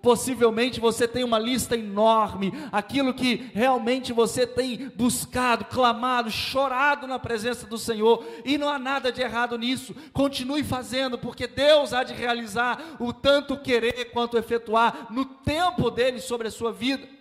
Possivelmente 0.00 0.80
você 0.80 1.08
tem 1.08 1.24
uma 1.24 1.38
lista 1.38 1.76
enorme, 1.76 2.52
aquilo 2.70 3.12
que 3.12 3.50
realmente 3.52 4.12
você 4.12 4.46
tem 4.46 4.90
buscado, 4.96 5.64
clamado, 5.64 6.30
chorado 6.30 7.06
na 7.06 7.18
presença 7.18 7.66
do 7.66 7.76
Senhor, 7.76 8.24
e 8.44 8.56
não 8.56 8.68
há 8.68 8.78
nada 8.78 9.10
de 9.10 9.20
errado 9.20 9.58
nisso. 9.58 9.94
Continue 10.12 10.62
fazendo, 10.62 11.18
porque 11.18 11.46
Deus 11.46 11.92
há 11.92 12.04
de 12.04 12.14
realizar 12.14 12.96
o 12.98 13.12
tanto 13.12 13.58
querer 13.58 14.10
quanto 14.12 14.38
efetuar 14.38 15.08
no 15.10 15.24
tempo 15.24 15.90
dele 15.90 16.20
sobre 16.20 16.48
a 16.48 16.50
sua 16.50 16.72
vida. 16.72 17.19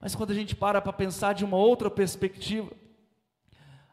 Mas 0.00 0.14
quando 0.14 0.30
a 0.30 0.34
gente 0.34 0.56
para 0.56 0.80
para 0.80 0.92
pensar 0.92 1.34
de 1.34 1.44
uma 1.44 1.58
outra 1.58 1.90
perspectiva, 1.90 2.70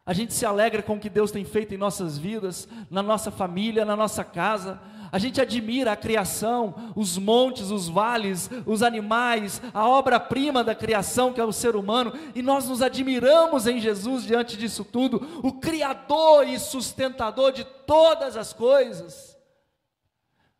a 0.06 0.14
gente 0.14 0.32
se 0.32 0.46
alegra 0.46 0.82
com 0.82 0.94
o 0.94 0.98
que 0.98 1.10
Deus 1.10 1.30
tem 1.30 1.44
feito 1.44 1.74
em 1.74 1.76
nossas 1.76 2.16
vidas, 2.16 2.66
na 2.90 3.02
nossa 3.02 3.30
família, 3.30 3.84
na 3.84 3.94
nossa 3.94 4.24
casa. 4.24 4.80
A 5.12 5.18
gente 5.18 5.38
admira 5.38 5.92
a 5.92 5.96
criação, 5.96 6.94
os 6.96 7.18
montes, 7.18 7.70
os 7.70 7.90
vales, 7.90 8.48
os 8.64 8.82
animais, 8.82 9.60
a 9.74 9.86
obra-prima 9.86 10.64
da 10.64 10.74
criação 10.74 11.30
que 11.30 11.40
é 11.40 11.44
o 11.44 11.52
ser 11.52 11.76
humano, 11.76 12.14
e 12.34 12.40
nós 12.40 12.66
nos 12.66 12.80
admiramos 12.80 13.66
em 13.66 13.80
Jesus 13.80 14.24
diante 14.24 14.56
disso 14.56 14.82
tudo, 14.82 15.40
o 15.42 15.52
Criador 15.52 16.48
e 16.48 16.58
sustentador 16.58 17.52
de 17.52 17.64
todas 17.64 18.34
as 18.34 18.54
coisas. 18.54 19.36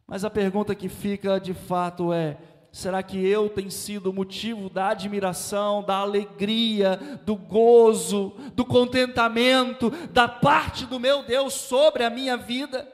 Mas 0.07 0.25
a 0.25 0.31
pergunta 0.31 0.75
que 0.75 0.91
fica 0.91 1.39
de 1.39 1.55
fato 1.55 2.13
é: 2.13 2.37
Será 2.71 3.03
que 3.03 3.19
eu 3.27 3.49
tenho 3.49 3.71
sido 3.71 4.13
motivo 4.13 4.69
da 4.69 4.89
admiração, 4.89 5.83
da 5.83 5.97
alegria, 5.97 6.97
do 7.25 7.35
gozo, 7.35 8.31
do 8.55 8.65
contentamento 8.65 9.91
da 10.09 10.29
parte 10.29 10.85
do 10.85 11.01
meu 11.01 11.23
Deus 11.23 11.55
sobre 11.55 12.05
a 12.05 12.11
minha 12.11 12.37
vida? 12.37 12.87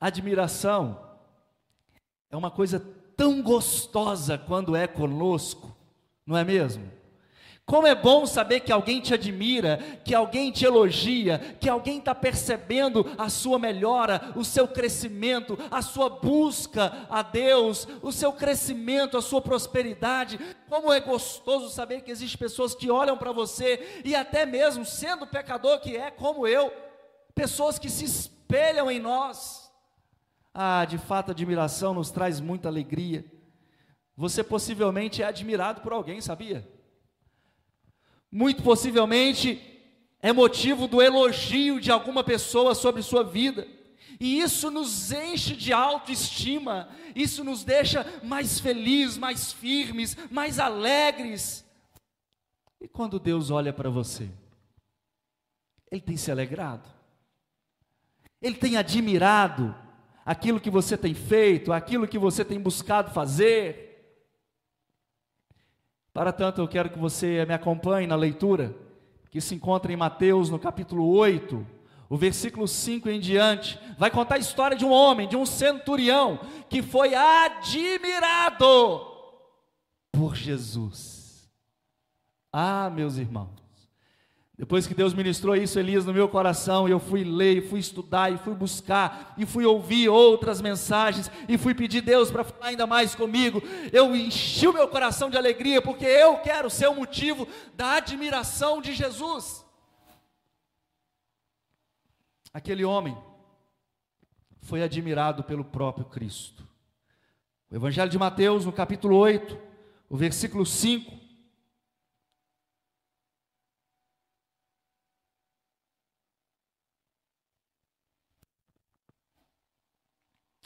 Admiração 0.00 1.00
é 2.30 2.36
uma 2.36 2.50
coisa 2.50 2.80
tão 3.16 3.42
gostosa 3.42 4.36
quando 4.36 4.74
é 4.74 4.86
conosco, 4.86 5.76
não 6.26 6.36
é 6.36 6.44
mesmo? 6.44 6.99
Como 7.70 7.86
é 7.86 7.94
bom 7.94 8.26
saber 8.26 8.58
que 8.58 8.72
alguém 8.72 9.00
te 9.00 9.14
admira, 9.14 9.76
que 10.04 10.12
alguém 10.12 10.50
te 10.50 10.64
elogia, 10.64 11.38
que 11.60 11.68
alguém 11.68 12.00
está 12.00 12.12
percebendo 12.12 13.06
a 13.16 13.28
sua 13.28 13.60
melhora, 13.60 14.32
o 14.34 14.44
seu 14.44 14.66
crescimento, 14.66 15.56
a 15.70 15.80
sua 15.80 16.08
busca 16.10 17.06
a 17.08 17.22
Deus, 17.22 17.86
o 18.02 18.10
seu 18.10 18.32
crescimento, 18.32 19.16
a 19.16 19.22
sua 19.22 19.40
prosperidade. 19.40 20.36
Como 20.68 20.92
é 20.92 20.98
gostoso 20.98 21.70
saber 21.70 22.00
que 22.00 22.10
existem 22.10 22.36
pessoas 22.36 22.74
que 22.74 22.90
olham 22.90 23.16
para 23.16 23.30
você 23.30 24.02
e 24.04 24.16
até 24.16 24.44
mesmo 24.44 24.84
sendo 24.84 25.24
pecador 25.24 25.78
que 25.78 25.96
é, 25.96 26.10
como 26.10 26.48
eu, 26.48 26.72
pessoas 27.36 27.78
que 27.78 27.88
se 27.88 28.04
espelham 28.04 28.90
em 28.90 28.98
nós. 28.98 29.72
Ah, 30.52 30.84
de 30.84 30.98
fato, 30.98 31.30
admiração 31.30 31.94
nos 31.94 32.10
traz 32.10 32.40
muita 32.40 32.66
alegria. 32.66 33.24
Você 34.16 34.42
possivelmente 34.42 35.22
é 35.22 35.26
admirado 35.26 35.82
por 35.82 35.92
alguém, 35.92 36.20
sabia? 36.20 36.79
Muito 38.30 38.62
possivelmente 38.62 39.60
é 40.22 40.32
motivo 40.32 40.86
do 40.86 41.00
elogio 41.00 41.80
de 41.80 41.90
alguma 41.90 42.22
pessoa 42.22 42.74
sobre 42.74 43.02
sua 43.02 43.24
vida. 43.24 43.66
E 44.18 44.40
isso 44.40 44.70
nos 44.70 45.12
enche 45.12 45.56
de 45.56 45.72
autoestima, 45.72 46.90
isso 47.16 47.42
nos 47.42 47.64
deixa 47.64 48.06
mais 48.22 48.60
felizes, 48.60 49.16
mais 49.16 49.50
firmes, 49.50 50.16
mais 50.30 50.58
alegres. 50.58 51.64
E 52.78 52.86
quando 52.86 53.18
Deus 53.18 53.50
olha 53.50 53.72
para 53.72 53.88
você, 53.88 54.28
Ele 55.90 56.02
tem 56.02 56.18
se 56.18 56.30
alegrado, 56.30 56.86
Ele 58.42 58.56
tem 58.56 58.76
admirado 58.76 59.74
aquilo 60.24 60.60
que 60.60 60.70
você 60.70 60.98
tem 60.98 61.14
feito, 61.14 61.72
aquilo 61.72 62.06
que 62.06 62.18
você 62.18 62.44
tem 62.44 62.60
buscado 62.60 63.10
fazer. 63.12 63.89
Para 66.12 66.32
tanto, 66.32 66.60
eu 66.60 66.68
quero 66.68 66.90
que 66.90 66.98
você 66.98 67.44
me 67.46 67.54
acompanhe 67.54 68.06
na 68.06 68.16
leitura, 68.16 68.74
que 69.30 69.40
se 69.40 69.54
encontra 69.54 69.92
em 69.92 69.96
Mateus, 69.96 70.50
no 70.50 70.58
capítulo 70.58 71.08
8, 71.08 71.64
o 72.08 72.16
versículo 72.16 72.66
5 72.66 73.08
em 73.08 73.20
diante, 73.20 73.78
vai 73.96 74.10
contar 74.10 74.34
a 74.34 74.38
história 74.38 74.76
de 74.76 74.84
um 74.84 74.90
homem, 74.90 75.28
de 75.28 75.36
um 75.36 75.46
centurião, 75.46 76.40
que 76.68 76.82
foi 76.82 77.14
admirado 77.14 78.66
por 80.10 80.34
Jesus. 80.34 81.48
Ah, 82.52 82.90
meus 82.90 83.16
irmãos, 83.16 83.59
depois 84.60 84.86
que 84.86 84.92
Deus 84.92 85.14
ministrou 85.14 85.56
isso, 85.56 85.78
Elias, 85.78 86.04
no 86.04 86.12
meu 86.12 86.28
coração, 86.28 86.86
eu 86.86 87.00
fui 87.00 87.24
ler, 87.24 87.56
e 87.56 87.66
fui 87.66 87.80
estudar, 87.80 88.30
e 88.30 88.36
fui 88.36 88.54
buscar, 88.54 89.34
e 89.38 89.46
fui 89.46 89.64
ouvir 89.64 90.10
outras 90.10 90.60
mensagens, 90.60 91.30
e 91.48 91.56
fui 91.56 91.74
pedir 91.74 92.02
Deus 92.02 92.30
para 92.30 92.44
falar 92.44 92.66
ainda 92.66 92.86
mais 92.86 93.14
comigo. 93.14 93.62
Eu 93.90 94.14
enchi 94.14 94.68
o 94.68 94.72
meu 94.74 94.86
coração 94.86 95.30
de 95.30 95.38
alegria, 95.38 95.80
porque 95.80 96.04
eu 96.04 96.36
quero 96.40 96.68
ser 96.68 96.90
o 96.90 96.94
motivo 96.94 97.48
da 97.74 97.92
admiração 97.92 98.82
de 98.82 98.92
Jesus. 98.92 99.64
Aquele 102.52 102.84
homem 102.84 103.16
foi 104.60 104.82
admirado 104.82 105.42
pelo 105.42 105.64
próprio 105.64 106.04
Cristo. 106.04 106.68
O 107.70 107.76
Evangelho 107.76 108.10
de 108.10 108.18
Mateus, 108.18 108.66
no 108.66 108.72
capítulo 108.72 109.16
8, 109.16 109.56
o 110.10 110.18
versículo 110.18 110.66
5. 110.66 111.19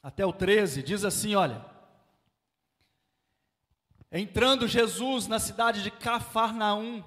Até 0.04 0.26
o 0.26 0.34
13, 0.34 0.82
diz 0.82 1.02
assim: 1.02 1.34
olha. 1.34 1.64
Entrando 4.12 4.68
Jesus 4.68 5.26
na 5.26 5.38
cidade 5.38 5.82
de 5.82 5.90
Cafarnaum, 5.90 7.02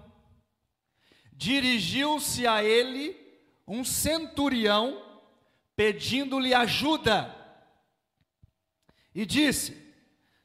dirigiu-se 1.31 2.47
a 2.47 2.63
ele 2.63 3.15
um 3.67 3.85
centurião 3.85 5.21
pedindo-lhe 5.75 6.55
ajuda 6.55 7.33
e 9.13 9.27
disse: 9.27 9.93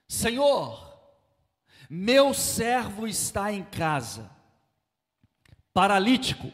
Senhor, 0.07 0.95
meu 1.89 2.35
servo 2.35 3.09
está 3.09 3.51
em 3.51 3.65
casa, 3.65 4.31
paralítico, 5.73 6.53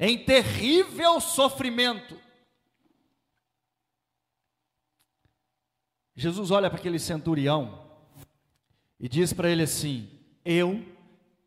em 0.00 0.24
terrível 0.24 1.20
sofrimento. 1.20 2.18
Jesus 6.18 6.50
olha 6.50 6.68
para 6.68 6.80
aquele 6.80 6.98
centurião 6.98 7.78
e 8.98 9.08
diz 9.08 9.32
para 9.32 9.48
ele 9.48 9.62
assim: 9.62 10.10
Eu 10.44 10.84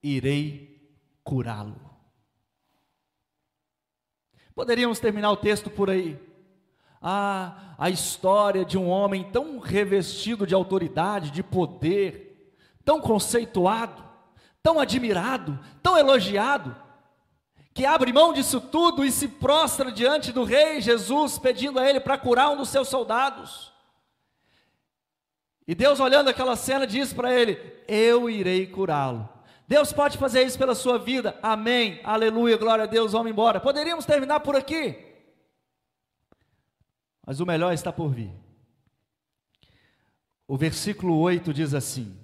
irei 0.02 0.90
curá-lo. 1.26 1.76
Poderíamos 4.56 4.98
terminar 4.98 5.30
o 5.30 5.36
texto 5.36 5.70
por 5.70 5.90
aí. 5.90 6.18
Ah, 7.02 7.76
a 7.78 7.90
história 7.90 8.64
de 8.64 8.78
um 8.78 8.88
homem 8.88 9.26
tão 9.26 9.60
revestido 9.60 10.48
de 10.48 10.56
autoridade, 10.56 11.32
de 11.32 11.44
poder, 11.44 12.56
tão 12.86 13.02
conceituado, 13.02 14.02
tão 14.64 14.80
admirado, 14.80 15.60
tão 15.84 15.98
elogiado, 15.98 16.74
que 17.74 17.86
abre 17.86 18.14
mão 18.14 18.32
disso 18.32 18.62
tudo 18.62 19.04
e 19.04 19.12
se 19.12 19.28
prostra 19.28 19.92
diante 19.92 20.32
do 20.32 20.46
rei 20.46 20.80
Jesus, 20.80 21.38
pedindo 21.38 21.78
a 21.78 21.90
ele 21.90 22.00
para 22.00 22.18
curar 22.18 22.52
um 22.52 22.56
dos 22.56 22.70
seus 22.70 22.88
soldados. 22.88 23.71
E 25.72 25.74
Deus, 25.74 26.02
olhando 26.02 26.28
aquela 26.28 26.58
cena, 26.58 26.86
diz 26.86 27.14
para 27.14 27.34
ele: 27.34 27.58
Eu 27.88 28.30
irei 28.30 28.68
curá-lo. 28.68 29.30
Deus 29.66 29.94
pode 29.94 30.18
fazer 30.18 30.44
isso 30.44 30.58
pela 30.58 30.76
sua 30.76 31.00
vida. 31.00 31.40
Amém. 31.42 32.02
Aleluia. 32.04 32.58
Glória 32.58 32.84
a 32.84 32.88
Deus. 32.88 33.14
Vamos 33.14 33.32
embora. 33.32 33.58
Poderíamos 33.58 34.06
terminar 34.06 34.42
por 34.42 34.54
aqui. 34.54 34.98
Mas 37.26 37.40
o 37.40 37.46
melhor 37.46 37.72
está 37.72 37.90
por 37.90 38.10
vir. 38.10 38.34
O 40.46 40.58
versículo 40.58 41.18
8 41.20 41.54
diz 41.54 41.74
assim: 41.74 42.20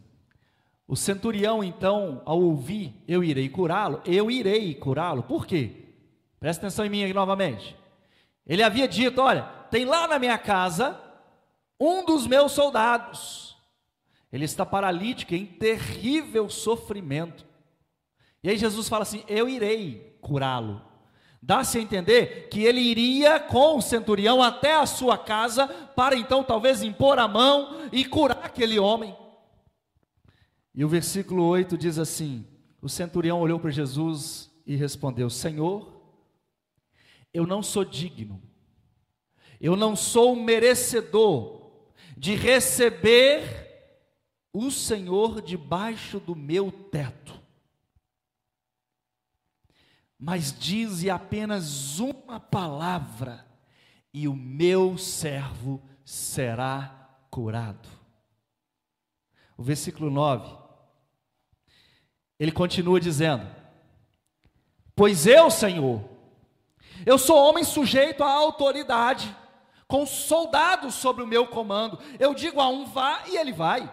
O 0.86 0.98
centurião, 0.98 1.64
então, 1.64 2.22
ao 2.26 2.42
ouvir, 2.42 3.02
eu 3.08 3.24
irei 3.24 3.48
curá-lo, 3.48 4.02
eu 4.06 4.30
irei 4.30 4.76
curá-lo. 4.76 5.24
Por 5.24 5.48
quê? 5.48 5.86
Presta 6.38 6.68
atenção 6.68 6.84
em 6.84 6.90
mim 6.90 7.04
aqui 7.06 7.14
novamente. 7.14 7.78
Ele 8.46 8.62
havia 8.62 8.90
dito: 8.90 9.22
Olha, 9.22 9.44
tem 9.72 9.86
lá 9.86 10.06
na 10.06 10.20
minha 10.20 10.38
casa 10.38 11.07
um 11.80 12.06
dos 12.06 12.26
meus 12.28 12.52
soldados 12.52 13.48
ele 14.32 14.46
está 14.46 14.66
paralítico 14.66 15.34
em 15.34 15.46
terrível 15.46 16.50
sofrimento. 16.50 17.46
E 18.44 18.50
aí 18.50 18.58
Jesus 18.58 18.90
fala 18.90 19.04
assim: 19.04 19.24
Eu 19.28 19.48
irei 19.48 20.18
curá-lo. 20.22 20.82
Dá-se 21.42 21.78
a 21.78 21.82
entender 21.82 22.50
que 22.50 22.64
ele 22.64 22.82
iria 22.82 23.40
com 23.40 23.78
o 23.78 23.82
centurião 23.82 24.42
até 24.42 24.76
a 24.76 24.86
sua 24.86 25.18
casa, 25.18 25.68
para 25.68 26.16
então 26.16 26.44
talvez 26.44 26.84
impor 26.84 27.20
a 27.20 27.28
mão 27.28 27.90
e 27.92 28.04
curar 28.04 28.44
aquele 28.44 28.78
homem. 28.78 29.16
E 30.74 30.84
o 30.84 30.90
versículo 30.90 31.46
8 31.46 31.78
diz 31.78 31.98
assim: 31.98 32.46
O 32.82 32.90
centurião 32.90 33.40
olhou 33.40 33.60
para 33.60 33.72
Jesus 33.72 34.52
e 34.66 34.76
respondeu: 34.76 35.30
Senhor, 35.30 36.02
eu 37.34 37.48
não 37.48 37.64
sou 37.64 37.86
digno, 37.86 38.42
eu 39.62 39.78
não 39.78 39.96
sou 39.96 40.36
merecedor 40.36 41.57
de 42.18 42.34
receber 42.34 43.68
o 44.52 44.72
Senhor 44.72 45.40
debaixo 45.40 46.20
do 46.20 46.36
meu 46.36 46.72
teto. 46.72 47.40
Mas 50.20 50.52
dize 50.52 51.12
apenas 51.12 52.00
uma 52.00 52.40
palavra, 52.40 53.46
e 54.12 54.28
o 54.28 54.34
meu 54.34 54.98
servo 54.98 55.80
será 56.04 57.08
curado. 57.30 57.88
O 59.56 59.62
versículo 59.62 60.10
9, 60.10 60.58
ele 62.40 62.52
continua 62.52 63.00
dizendo: 63.00 63.48
Pois 64.96 65.28
eu, 65.28 65.52
Senhor, 65.52 66.04
eu 67.06 67.20
sou 67.20 67.38
homem 67.38 67.64
sujeito 67.64 68.24
à 68.24 68.34
autoridade, 68.34 69.36
com 69.88 70.06
soldados 70.06 70.96
sobre 70.96 71.24
o 71.24 71.28
meu 71.28 71.48
comando. 71.48 72.00
Eu 72.20 72.34
digo 72.34 72.60
a 72.60 72.68
um 72.68 72.86
vá 72.86 73.24
e 73.28 73.38
ele 73.38 73.54
vai, 73.54 73.92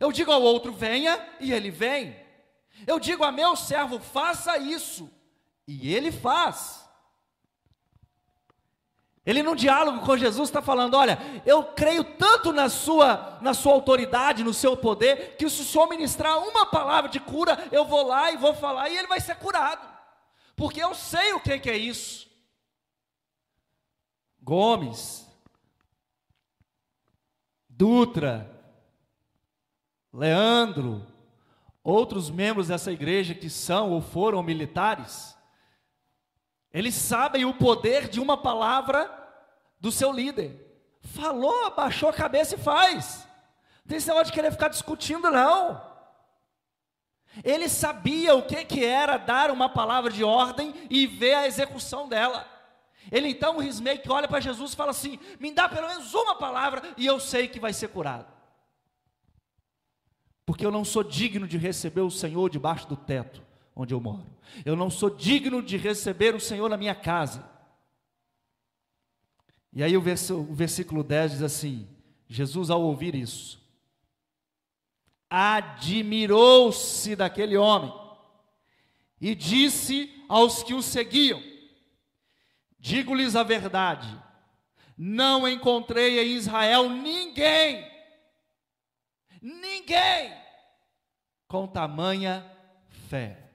eu 0.00 0.10
digo 0.12 0.32
ao 0.32 0.42
outro, 0.42 0.72
venha, 0.72 1.20
e 1.40 1.52
ele 1.52 1.70
vem. 1.70 2.16
Eu 2.86 2.98
digo 2.98 3.24
a 3.24 3.32
meu 3.32 3.56
servo, 3.56 3.98
faça 3.98 4.58
isso, 4.58 5.10
e 5.66 5.92
ele 5.94 6.10
faz. 6.10 6.84
Ele, 9.24 9.42
no 9.42 9.56
diálogo 9.56 10.04
com 10.04 10.16
Jesus, 10.16 10.48
está 10.48 10.60
falando: 10.60 10.94
Olha, 10.94 11.18
eu 11.46 11.64
creio 11.64 12.04
tanto 12.04 12.52
na 12.52 12.68
sua, 12.68 13.38
na 13.40 13.54
sua 13.54 13.72
autoridade, 13.72 14.44
no 14.44 14.52
seu 14.52 14.76
poder, 14.76 15.36
que 15.36 15.48
se 15.48 15.62
o 15.62 15.64
Senhor 15.64 15.88
ministrar 15.88 16.38
uma 16.46 16.66
palavra 16.66 17.08
de 17.08 17.18
cura, 17.18 17.68
eu 17.72 17.86
vou 17.86 18.06
lá 18.06 18.30
e 18.30 18.36
vou 18.36 18.52
falar, 18.52 18.90
e 18.90 18.98
ele 18.98 19.08
vai 19.08 19.20
ser 19.20 19.36
curado, 19.36 19.88
porque 20.54 20.82
eu 20.82 20.94
sei 20.94 21.32
o 21.32 21.40
que, 21.40 21.58
que 21.58 21.70
é 21.70 21.76
isso. 21.76 22.28
Gomes, 24.42 25.23
Dutra, 27.76 28.48
Leandro, 30.12 31.04
outros 31.82 32.30
membros 32.30 32.68
dessa 32.68 32.92
igreja 32.92 33.34
que 33.34 33.50
são 33.50 33.90
ou 33.90 34.00
foram 34.00 34.42
militares, 34.44 35.36
eles 36.72 36.94
sabem 36.94 37.44
o 37.44 37.54
poder 37.54 38.08
de 38.08 38.20
uma 38.20 38.36
palavra 38.36 39.10
do 39.80 39.90
seu 39.90 40.12
líder. 40.12 40.60
Falou, 41.00 41.66
abaixou 41.66 42.08
a 42.08 42.12
cabeça 42.12 42.54
e 42.54 42.58
faz. 42.58 43.26
Não 43.78 43.88
tem 43.88 43.98
esse 43.98 44.06
negócio 44.06 44.26
de 44.26 44.32
querer 44.32 44.52
ficar 44.52 44.68
discutindo, 44.68 45.30
não. 45.30 45.94
Ele 47.42 47.68
sabia 47.68 48.36
o 48.36 48.42
que, 48.42 48.64
que 48.64 48.84
era 48.84 49.16
dar 49.16 49.50
uma 49.50 49.68
palavra 49.68 50.12
de 50.12 50.22
ordem 50.22 50.72
e 50.88 51.08
ver 51.08 51.34
a 51.34 51.46
execução 51.46 52.08
dela. 52.08 52.53
Ele 53.10 53.28
então, 53.28 53.56
o 53.56 53.60
Rismei, 53.60 54.00
olha 54.08 54.28
para 54.28 54.40
Jesus 54.40 54.72
e 54.72 54.76
fala 54.76 54.90
assim: 54.90 55.18
me 55.38 55.52
dá 55.52 55.68
pelo 55.68 55.88
menos 55.88 56.12
uma 56.14 56.34
palavra 56.34 56.82
e 56.96 57.06
eu 57.06 57.20
sei 57.20 57.48
que 57.48 57.60
vai 57.60 57.72
ser 57.72 57.88
curado 57.88 58.34
porque 60.46 60.64
eu 60.64 60.70
não 60.70 60.84
sou 60.84 61.02
digno 61.02 61.48
de 61.48 61.56
receber 61.56 62.02
o 62.02 62.10
Senhor 62.10 62.50
debaixo 62.50 62.86
do 62.88 62.96
teto 62.96 63.42
onde 63.74 63.94
eu 63.94 64.00
moro. 64.00 64.26
Eu 64.64 64.76
não 64.76 64.90
sou 64.90 65.10
digno 65.10 65.62
de 65.62 65.76
receber 65.76 66.34
o 66.34 66.40
Senhor 66.40 66.68
na 66.68 66.76
minha 66.76 66.94
casa. 66.94 67.44
E 69.72 69.82
aí 69.82 69.96
o 69.96 70.00
versículo 70.00 71.02
10 71.02 71.32
diz 71.32 71.42
assim: 71.42 71.88
Jesus, 72.28 72.70
ao 72.70 72.82
ouvir 72.82 73.14
isso, 73.14 73.60
admirou-se 75.28 77.16
daquele 77.16 77.56
homem 77.56 77.92
e 79.20 79.34
disse 79.34 80.14
aos 80.28 80.62
que 80.62 80.74
o 80.74 80.82
seguiam: 80.82 81.42
Digo-lhes 82.84 83.34
a 83.34 83.42
verdade, 83.42 84.14
não 84.94 85.48
encontrei 85.48 86.20
em 86.20 86.36
Israel 86.36 86.90
ninguém 86.90 87.90
Ninguém 89.40 90.36
com 91.48 91.66
tamanha 91.66 92.44
fé. 93.08 93.50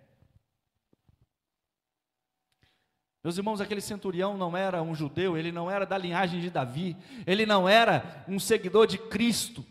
Meus 3.24 3.38
irmãos, 3.38 3.62
aquele 3.62 3.82
centurião 3.82 4.36
não 4.36 4.58
era 4.58 4.82
um 4.82 4.96
judeu, 4.96 5.38
ele 5.38 5.52
não 5.52 5.70
era 5.70 5.86
da 5.86 5.98
linhagem 5.98 6.42
de 6.42 6.50
Davi, 6.50 6.98
ele 7.28 7.46
não 7.46 7.70
era 7.70 8.26
um 8.28 8.40
seguidor 8.40 8.88
de 8.88 8.98
Cristo. 8.98 9.64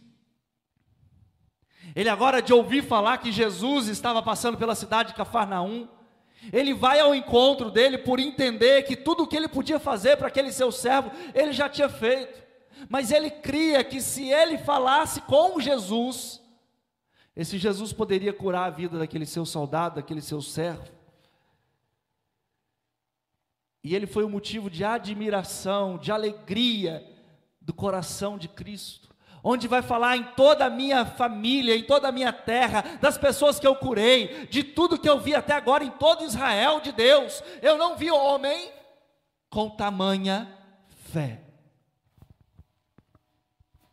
Ele 1.96 2.08
agora 2.08 2.40
de 2.40 2.52
ouvir 2.52 2.82
falar 2.82 3.18
que 3.18 3.32
Jesus 3.32 3.88
estava 3.88 4.22
passando 4.22 4.56
pela 4.56 4.76
cidade 4.76 5.10
de 5.10 5.16
Cafarnaum, 5.16 5.88
ele 6.52 6.72
vai 6.72 7.00
ao 7.00 7.14
encontro 7.14 7.70
dele 7.70 7.98
por 7.98 8.18
entender 8.18 8.82
que 8.82 8.96
tudo 8.96 9.24
o 9.24 9.26
que 9.26 9.36
ele 9.36 9.48
podia 9.48 9.78
fazer 9.78 10.16
para 10.16 10.28
aquele 10.28 10.52
seu 10.52 10.70
servo, 10.70 11.10
ele 11.34 11.52
já 11.52 11.68
tinha 11.68 11.88
feito. 11.88 12.42
Mas 12.88 13.10
ele 13.10 13.30
cria 13.30 13.82
que 13.82 14.00
se 14.00 14.28
ele 14.28 14.56
falasse 14.58 15.20
com 15.22 15.60
Jesus, 15.60 16.40
esse 17.34 17.58
Jesus 17.58 17.92
poderia 17.92 18.32
curar 18.32 18.66
a 18.66 18.70
vida 18.70 18.98
daquele 18.98 19.26
seu 19.26 19.44
soldado, 19.44 19.96
daquele 19.96 20.20
seu 20.20 20.40
servo. 20.40 20.88
E 23.82 23.94
ele 23.94 24.06
foi 24.06 24.24
o 24.24 24.28
motivo 24.28 24.70
de 24.70 24.84
admiração, 24.84 25.98
de 25.98 26.12
alegria 26.12 27.04
do 27.60 27.74
coração 27.74 28.38
de 28.38 28.48
Cristo 28.48 29.07
onde 29.50 29.66
vai 29.66 29.80
falar 29.80 30.14
em 30.14 30.24
toda 30.36 30.66
a 30.66 30.70
minha 30.70 31.06
família, 31.06 31.74
em 31.74 31.82
toda 31.82 32.06
a 32.06 32.12
minha 32.12 32.30
terra, 32.30 32.84
das 33.00 33.16
pessoas 33.16 33.58
que 33.58 33.66
eu 33.66 33.74
curei, 33.74 34.46
de 34.50 34.62
tudo 34.62 34.98
que 34.98 35.08
eu 35.08 35.18
vi 35.18 35.34
até 35.34 35.54
agora 35.54 35.82
em 35.82 35.90
todo 35.90 36.22
Israel 36.22 36.82
de 36.82 36.92
Deus. 36.92 37.42
Eu 37.62 37.78
não 37.78 37.96
vi 37.96 38.10
homem 38.10 38.70
com 39.48 39.70
tamanha 39.70 40.54
fé. 41.10 41.40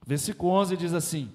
Versículo 0.06 0.52
11 0.52 0.76
diz 0.76 0.94
assim: 0.94 1.32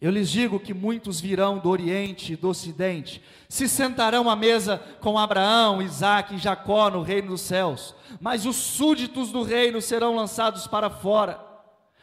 Eu 0.00 0.10
lhes 0.10 0.28
digo 0.28 0.58
que 0.58 0.74
muitos 0.74 1.20
virão 1.20 1.60
do 1.60 1.68
Oriente 1.68 2.32
e 2.32 2.36
do 2.36 2.48
Ocidente, 2.48 3.22
se 3.48 3.68
sentarão 3.68 4.28
à 4.28 4.34
mesa 4.34 4.78
com 5.00 5.16
Abraão, 5.16 5.80
Isaque 5.80 6.34
e 6.34 6.38
Jacó 6.38 6.90
no 6.90 7.02
reino 7.02 7.28
dos 7.28 7.42
céus, 7.42 7.94
mas 8.20 8.44
os 8.44 8.56
súditos 8.56 9.30
do 9.30 9.44
reino 9.44 9.80
serão 9.80 10.16
lançados 10.16 10.66
para 10.66 10.90
fora 10.90 11.51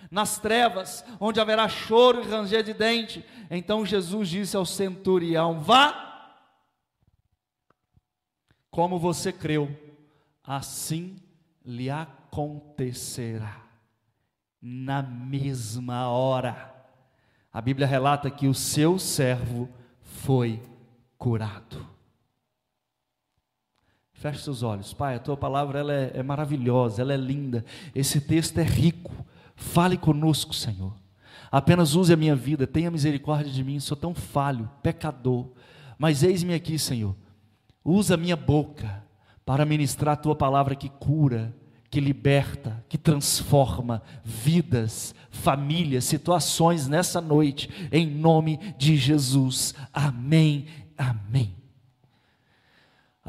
nas 0.10 0.40
trevas, 0.40 1.04
onde 1.20 1.40
haverá 1.40 1.68
choro 1.68 2.22
e 2.22 2.28
ranger 2.28 2.64
de 2.64 2.74
dente. 2.74 3.26
Então 3.50 3.86
Jesus 3.86 4.30
disse 4.30 4.56
ao 4.56 4.66
centurião: 4.66 5.60
Vá, 5.60 6.36
como 8.70 9.00
você 9.00 9.32
creu, 9.32 9.70
assim 10.44 11.18
lhe 11.66 11.90
acontecerá. 11.90 13.64
Na 14.62 15.02
mesma 15.02 16.10
hora, 16.10 16.74
a 17.52 17.62
Bíblia 17.62 17.88
relata 17.88 18.30
que 18.30 18.48
o 18.48 18.54
seu 18.54 19.00
servo 19.00 19.70
foi 20.02 20.62
curado. 21.18 21.88
Feche 24.14 24.44
seus 24.44 24.64
olhos, 24.64 24.94
Pai. 24.94 25.16
A 25.16 25.20
tua 25.20 25.38
palavra 25.38 25.80
ela 25.80 25.94
é, 25.94 26.12
é 26.16 26.24
maravilhosa, 26.24 27.02
ela 27.02 27.14
é 27.14 27.18
linda. 27.18 27.64
Esse 27.96 28.20
texto 28.20 28.58
é 28.58 28.64
rico. 28.64 29.19
Fale 29.60 29.98
conosco, 29.98 30.54
Senhor. 30.54 30.96
Apenas 31.52 31.94
use 31.94 32.14
a 32.14 32.18
minha 32.18 32.36
vida, 32.36 32.66
tenha 32.66 32.90
misericórdia 32.90 33.52
de 33.52 33.62
mim, 33.62 33.80
sou 33.80 33.98
tão 33.98 34.16
falho, 34.16 34.70
pecador. 34.82 35.50
Mas 35.98 36.24
eis-me 36.24 36.54
aqui, 36.54 36.80
Senhor. 36.80 37.14
Usa 37.84 38.14
a 38.14 38.18
minha 38.18 38.38
boca 38.38 39.04
para 39.46 39.66
ministrar 39.66 40.14
a 40.14 40.18
tua 40.18 40.36
palavra 40.36 40.76
que 40.76 40.88
cura, 40.88 41.54
que 41.90 42.00
liberta, 42.00 42.84
que 42.88 42.98
transforma 42.98 44.02
vidas, 44.24 45.14
famílias, 45.30 46.06
situações 46.06 46.88
nessa 46.88 47.20
noite, 47.20 47.70
em 47.92 48.08
nome 48.08 48.60
de 48.78 48.96
Jesus. 48.96 49.74
Amém. 49.92 50.68
Amém. 50.98 51.59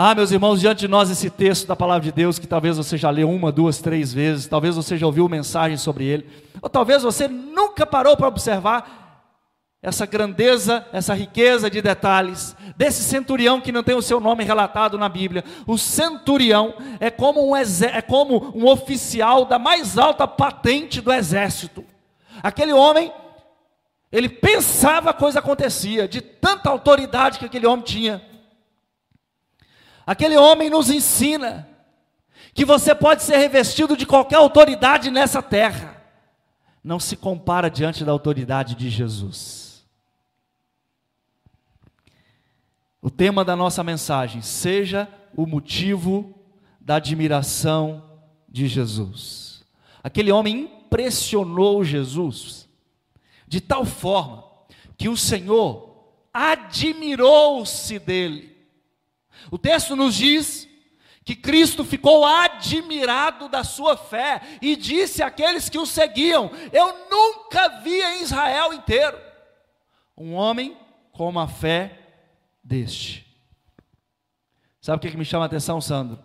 Ah, 0.02 0.14
meus 0.14 0.30
irmãos, 0.30 0.58
diante 0.58 0.78
de 0.78 0.88
nós 0.88 1.10
esse 1.10 1.28
texto 1.28 1.66
da 1.66 1.76
palavra 1.76 2.02
de 2.02 2.10
Deus, 2.10 2.38
que 2.38 2.46
talvez 2.46 2.78
você 2.78 2.96
já 2.96 3.10
leu 3.10 3.28
uma, 3.28 3.52
duas, 3.52 3.82
três 3.82 4.14
vezes, 4.14 4.46
talvez 4.46 4.74
você 4.74 4.96
já 4.96 5.04
ouviu 5.04 5.28
mensagem 5.28 5.76
sobre 5.76 6.06
ele, 6.06 6.26
ou 6.62 6.70
talvez 6.70 7.02
você 7.02 7.28
nunca 7.28 7.84
parou 7.84 8.16
para 8.16 8.26
observar 8.26 9.28
essa 9.82 10.06
grandeza, 10.06 10.86
essa 10.90 11.12
riqueza 11.12 11.68
de 11.68 11.82
detalhes 11.82 12.56
desse 12.78 13.02
centurião 13.02 13.60
que 13.60 13.70
não 13.70 13.82
tem 13.82 13.94
o 13.94 14.00
seu 14.00 14.18
nome 14.20 14.42
relatado 14.42 14.96
na 14.96 15.06
Bíblia. 15.06 15.44
O 15.66 15.76
centurião 15.76 16.72
é 16.98 17.10
como 17.10 17.46
um, 17.46 17.54
é 17.54 18.00
como 18.00 18.52
um 18.56 18.66
oficial 18.68 19.44
da 19.44 19.58
mais 19.58 19.98
alta 19.98 20.26
patente 20.26 21.02
do 21.02 21.12
exército. 21.12 21.84
Aquele 22.42 22.72
homem, 22.72 23.12
ele 24.10 24.30
pensava 24.30 25.10
a 25.10 25.12
coisa 25.12 25.40
acontecia, 25.40 26.08
de 26.08 26.22
tanta 26.22 26.70
autoridade 26.70 27.38
que 27.38 27.44
aquele 27.44 27.66
homem 27.66 27.84
tinha. 27.84 28.29
Aquele 30.10 30.36
homem 30.36 30.68
nos 30.68 30.90
ensina 30.90 31.68
que 32.52 32.64
você 32.64 32.96
pode 32.96 33.22
ser 33.22 33.36
revestido 33.36 33.96
de 33.96 34.04
qualquer 34.04 34.38
autoridade 34.38 35.08
nessa 35.08 35.40
terra, 35.40 36.02
não 36.82 36.98
se 36.98 37.14
compara 37.14 37.70
diante 37.70 38.04
da 38.04 38.10
autoridade 38.10 38.74
de 38.74 38.90
Jesus. 38.90 39.86
O 43.00 43.08
tema 43.08 43.44
da 43.44 43.54
nossa 43.54 43.84
mensagem: 43.84 44.42
seja 44.42 45.08
o 45.36 45.46
motivo 45.46 46.34
da 46.80 46.96
admiração 46.96 48.02
de 48.48 48.66
Jesus. 48.66 49.64
Aquele 50.02 50.32
homem 50.32 50.64
impressionou 50.86 51.84
Jesus 51.84 52.68
de 53.46 53.60
tal 53.60 53.84
forma 53.84 54.42
que 54.98 55.08
o 55.08 55.16
Senhor 55.16 56.10
admirou-se 56.34 57.96
dele. 58.00 58.49
O 59.50 59.58
texto 59.58 59.94
nos 59.94 60.14
diz 60.14 60.68
que 61.24 61.36
Cristo 61.36 61.84
ficou 61.84 62.24
admirado 62.24 63.48
da 63.48 63.62
sua 63.62 63.96
fé 63.96 64.40
e 64.60 64.74
disse 64.74 65.22
àqueles 65.22 65.68
que 65.68 65.78
o 65.78 65.86
seguiam: 65.86 66.50
Eu 66.72 67.08
nunca 67.08 67.80
vi 67.80 68.02
em 68.02 68.22
Israel 68.22 68.72
inteiro 68.72 69.16
um 70.16 70.34
homem 70.34 70.76
com 71.12 71.28
uma 71.28 71.46
fé 71.46 71.98
deste. 72.62 73.26
Sabe 74.80 74.96
o 74.96 75.00
que, 75.00 75.10
que 75.10 75.16
me 75.16 75.24
chama 75.24 75.44
a 75.44 75.46
atenção, 75.46 75.80
Sandro? 75.80 76.18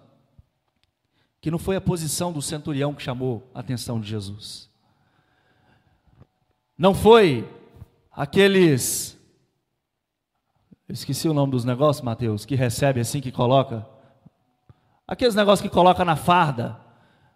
Que 1.42 1.52
não 1.52 1.60
foi 1.60 1.76
a 1.76 1.82
posição 1.82 2.32
do 2.32 2.42
centurião 2.42 2.94
que 2.94 3.04
chamou 3.04 3.50
a 3.54 3.60
atenção 3.60 4.00
de 4.00 4.08
Jesus. 4.08 4.70
Não 6.78 6.94
foi 6.94 7.48
aqueles 8.12 9.15
eu 10.88 10.94
esqueci 10.94 11.28
o 11.28 11.34
nome 11.34 11.52
dos 11.52 11.66
negócios, 11.66 12.06
Mateus, 12.06 12.46
que 12.46 12.54
recebe 12.56 13.00
assim, 13.00 13.20
que 13.20 13.32
coloca. 13.32 13.84
Aqueles 15.08 15.34
negócios 15.34 15.68
que 15.68 15.74
coloca 15.74 16.06
na 16.06 16.16
farda 16.16 16.78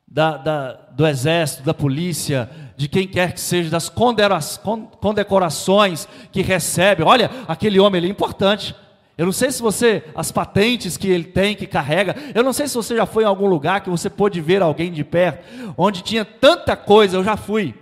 da, 0.07 0.37
da, 0.37 0.73
do 0.91 1.07
exército, 1.07 1.63
da 1.63 1.73
polícia, 1.73 2.47
de 2.77 2.87
quem 2.87 3.07
quer 3.07 3.33
que 3.33 3.39
seja, 3.39 3.67
das 3.69 3.89
condecorações 3.89 6.07
que 6.31 6.43
recebe. 6.43 7.01
Olha, 7.01 7.31
aquele 7.47 7.79
homem 7.79 7.97
ali 7.97 8.07
é 8.07 8.11
importante. 8.11 8.75
Eu 9.17 9.25
não 9.25 9.33
sei 9.33 9.51
se 9.51 9.61
você, 9.61 10.03
as 10.15 10.31
patentes 10.31 10.95
que 10.95 11.09
ele 11.09 11.25
tem, 11.25 11.55
que 11.55 11.65
carrega, 11.65 12.15
eu 12.35 12.43
não 12.43 12.53
sei 12.53 12.67
se 12.67 12.75
você 12.75 12.95
já 12.95 13.07
foi 13.07 13.23
em 13.23 13.27
algum 13.27 13.47
lugar 13.47 13.81
que 13.81 13.89
você 13.89 14.11
pôde 14.11 14.39
ver 14.39 14.61
alguém 14.61 14.91
de 14.91 15.03
perto, 15.03 15.73
onde 15.75 16.03
tinha 16.03 16.23
tanta 16.23 16.75
coisa. 16.75 17.17
Eu 17.17 17.23
já 17.23 17.35
fui 17.35 17.73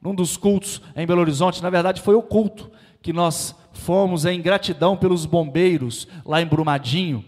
num 0.00 0.14
dos 0.14 0.36
cultos 0.36 0.80
em 0.94 1.04
Belo 1.04 1.20
Horizonte, 1.20 1.60
na 1.62 1.68
verdade 1.68 2.00
foi 2.00 2.14
o 2.14 2.22
culto 2.22 2.70
que 3.02 3.12
nós 3.12 3.56
fomos 3.86 4.24
em 4.24 4.42
gratidão 4.42 4.96
pelos 4.96 5.24
bombeiros 5.24 6.08
lá 6.24 6.42
em 6.42 6.46
Brumadinho. 6.46 7.24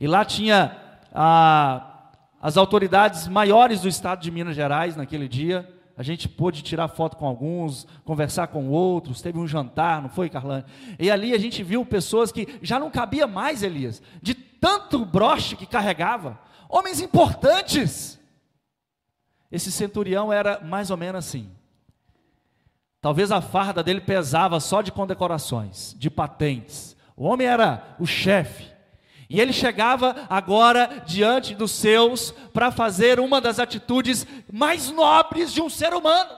E 0.00 0.06
lá 0.06 0.24
tinha 0.24 0.74
a, 1.12 2.08
as 2.40 2.56
autoridades 2.56 3.28
maiores 3.28 3.82
do 3.82 3.88
estado 3.88 4.22
de 4.22 4.30
Minas 4.30 4.56
Gerais 4.56 4.96
naquele 4.96 5.28
dia. 5.28 5.70
A 5.94 6.02
gente 6.02 6.30
pôde 6.30 6.62
tirar 6.62 6.88
foto 6.88 7.18
com 7.18 7.26
alguns, 7.26 7.86
conversar 8.06 8.46
com 8.46 8.70
outros, 8.70 9.20
teve 9.20 9.38
um 9.38 9.46
jantar, 9.46 10.00
não 10.00 10.08
foi, 10.08 10.30
Carlane? 10.30 10.64
E 10.98 11.10
ali 11.10 11.34
a 11.34 11.38
gente 11.38 11.62
viu 11.62 11.84
pessoas 11.84 12.32
que 12.32 12.58
já 12.62 12.80
não 12.80 12.90
cabia 12.90 13.26
mais, 13.26 13.62
Elias, 13.62 14.00
de 14.22 14.32
tanto 14.32 15.04
broche 15.04 15.56
que 15.56 15.66
carregava. 15.66 16.40
Homens 16.70 17.02
importantes. 17.02 18.18
Esse 19.50 19.70
centurião 19.70 20.32
era 20.32 20.58
mais 20.64 20.90
ou 20.90 20.96
menos 20.96 21.18
assim. 21.26 21.50
Talvez 23.02 23.32
a 23.32 23.40
farda 23.40 23.82
dele 23.82 24.00
pesava 24.00 24.60
só 24.60 24.80
de 24.80 24.92
condecorações, 24.92 25.92
de 25.98 26.08
patentes. 26.08 26.96
O 27.16 27.24
homem 27.24 27.48
era 27.48 27.96
o 27.98 28.06
chefe. 28.06 28.70
E 29.28 29.40
ele 29.40 29.52
chegava 29.52 30.24
agora 30.30 31.02
diante 31.04 31.52
dos 31.52 31.72
seus 31.72 32.30
para 32.52 32.70
fazer 32.70 33.18
uma 33.18 33.40
das 33.40 33.58
atitudes 33.58 34.24
mais 34.52 34.88
nobres 34.92 35.52
de 35.52 35.60
um 35.60 35.68
ser 35.68 35.92
humano: 35.92 36.30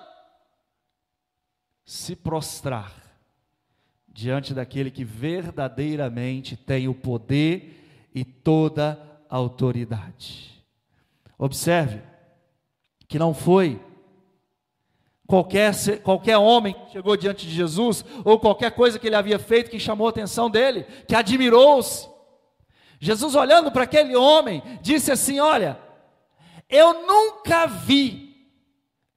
se 1.85 2.17
prostrar 2.17 2.95
diante 4.09 4.55
daquele 4.55 4.91
que 4.91 5.05
verdadeiramente 5.05 6.57
tem 6.57 6.89
o 6.89 6.95
poder 6.95 8.09
e 8.15 8.25
toda 8.25 8.99
a 9.29 9.37
autoridade. 9.37 10.65
Observe 11.37 12.01
que 13.07 13.19
não 13.19 13.35
foi 13.35 13.79
Qualquer, 15.27 15.75
qualquer 16.03 16.37
homem 16.37 16.75
que 16.75 16.93
chegou 16.93 17.17
diante 17.17 17.47
de 17.47 17.55
Jesus, 17.55 18.05
ou 18.25 18.39
qualquer 18.39 18.73
coisa 18.73 18.99
que 18.99 19.07
ele 19.07 19.17
havia 19.17 19.39
feito 19.39 19.71
que 19.71 19.79
chamou 19.79 20.07
a 20.07 20.11
atenção 20.11 20.51
dele, 20.51 20.85
que 21.09 21.15
admirou-se. 21.15 22.09
Jesus, 23.01 23.35
olhando 23.35 23.73
para 23.73 23.85
aquele 23.85 24.15
homem, 24.15 24.63
disse 24.83 25.11
assim: 25.11 25.41
Olha, 25.41 25.79
eu 26.69 27.07
nunca 27.07 27.67
vi 27.67 28.49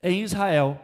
em 0.02 0.22
Israel 0.22 0.80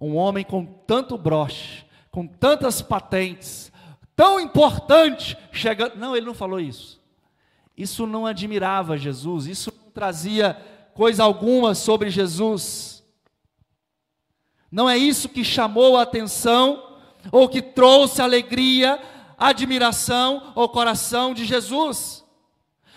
um 0.00 0.16
homem 0.16 0.44
com 0.44 0.64
tanto 0.64 1.16
broche, 1.16 1.84
com 2.10 2.26
tantas 2.26 2.82
patentes, 2.82 3.72
tão 4.14 4.38
importante, 4.38 5.36
chegando. 5.52 5.96
Não, 5.96 6.16
ele 6.16 6.26
não 6.26 6.34
falou 6.34 6.60
isso. 6.60 6.98
Isso 7.76 8.06
não 8.06 8.26
admirava 8.26 8.98
Jesus, 8.98 9.46
isso 9.46 9.72
não 9.84 9.90
trazia 9.90 10.54
coisa 10.94 11.22
alguma 11.22 11.74
sobre 11.74 12.10
Jesus. 12.10 12.97
Não 14.70 14.88
é 14.88 14.96
isso 14.96 15.28
que 15.28 15.44
chamou 15.44 15.96
a 15.96 16.02
atenção 16.02 16.98
ou 17.32 17.48
que 17.48 17.62
trouxe 17.62 18.20
alegria, 18.20 19.00
admiração 19.36 20.52
ao 20.54 20.68
coração 20.68 21.32
de 21.32 21.44
Jesus. 21.44 22.24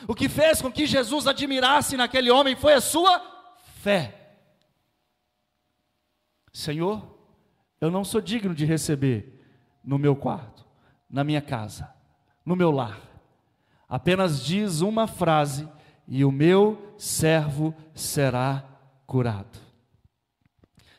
O 0.08 0.16
que 0.16 0.28
fez 0.28 0.62
com 0.62 0.72
que 0.72 0.86
Jesus 0.86 1.28
admirasse 1.28 1.96
naquele 1.96 2.32
homem 2.32 2.56
foi 2.56 2.74
a 2.74 2.82
sua 2.82 3.22
fé. 3.82 4.36
Senhor, 6.52 7.02
eu 7.80 7.90
não 7.90 8.04
sou 8.04 8.20
digno 8.20 8.54
de 8.54 8.66
receber 8.66 9.40
no 9.84 9.98
meu 9.98 10.16
quarto, 10.16 10.66
na 11.10 11.24
minha 11.24 11.42
casa, 11.42 11.94
no 12.46 12.56
meu 12.56 12.72
lar. 12.72 13.00
Apenas 13.88 14.44
diz 14.44 14.82
uma 14.82 15.08
frase 15.08 15.68
e 16.08 16.26
o 16.26 16.32
meu 16.32 16.94
servo 16.98 17.74
será 17.94 18.64
curado. 19.06 19.60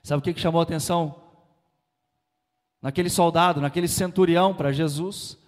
Sabe 0.02 0.18
o 0.18 0.22
que, 0.22 0.40
chamou 0.40 0.60
a 0.60 0.64
atenção 0.64 1.14
naquele 2.80 3.08
soldado, 3.08 3.60
naquele 3.60 3.86
centurião 3.86 4.52
para 4.52 4.72
Jesus? 4.72 5.38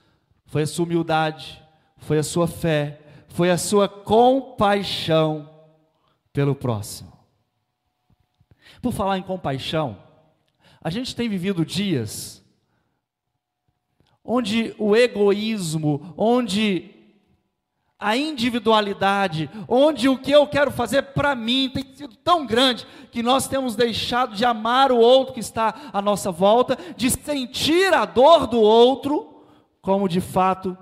Foi 0.47 0.63
a 0.63 0.67
sua 0.67 0.85
humildade, 0.85 1.61
foi 1.99 2.19
a 2.19 2.23
sua 2.23 2.47
fé, 2.47 3.01
foi 3.29 3.51
a 3.51 3.59
sua 3.59 3.89
compaixão 3.89 5.51
pelo 6.33 6.55
próximo. 6.55 7.13
Por 8.81 8.93
falar 8.93 9.19
em 9.19 9.23
compaixão, 9.23 9.99
a 10.81 10.91
gente 10.91 11.17
tem 11.17 11.29
vivido 11.29 11.65
dias 11.65 12.45
onde 14.25 14.75
o 14.79 14.97
egoísmo, 14.97 16.15
onde 16.17 16.94
a 17.99 18.17
individualidade, 18.17 19.49
onde 19.69 20.09
o 20.09 20.19
que 20.19 20.31
eu 20.31 20.47
quero 20.47 20.71
fazer 20.71 21.03
para 21.03 21.35
mim 21.35 21.71
tem 21.73 21.85
sido 21.95 22.17
tão 22.17 22.45
grande 22.45 22.87
que 23.11 23.23
nós 23.23 23.49
temos 23.49 23.77
deixado 23.77 24.35
de 24.35 24.45
amar 24.45 24.91
o 24.91 24.99
outro 24.99 25.35
que 25.35 25.41
está 25.41 25.91
à 25.93 26.03
nossa 26.03 26.31
volta, 26.31 26.77
de 26.97 27.11
sentir 27.11 27.95
a 27.95 28.05
dor 28.05 28.47
do 28.47 28.61
outro, 28.61 29.45
como 29.81 30.09
de 30.09 30.21
fato 30.21 30.77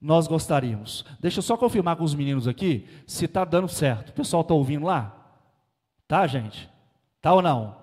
nós 0.00 0.26
gostaríamos. 0.26 1.04
Deixa 1.20 1.38
eu 1.38 1.42
só 1.42 1.56
confirmar 1.56 1.96
com 1.96 2.04
os 2.04 2.14
meninos 2.14 2.48
aqui 2.48 2.86
se 3.06 3.26
está 3.26 3.44
dando 3.44 3.68
certo. 3.68 4.10
O 4.10 4.12
pessoal 4.14 4.42
está 4.42 4.54
ouvindo 4.54 4.86
lá? 4.86 5.14
Tá, 6.06 6.26
gente? 6.26 6.68
Tá 7.20 7.32
ou 7.32 7.40
não? 7.40 7.76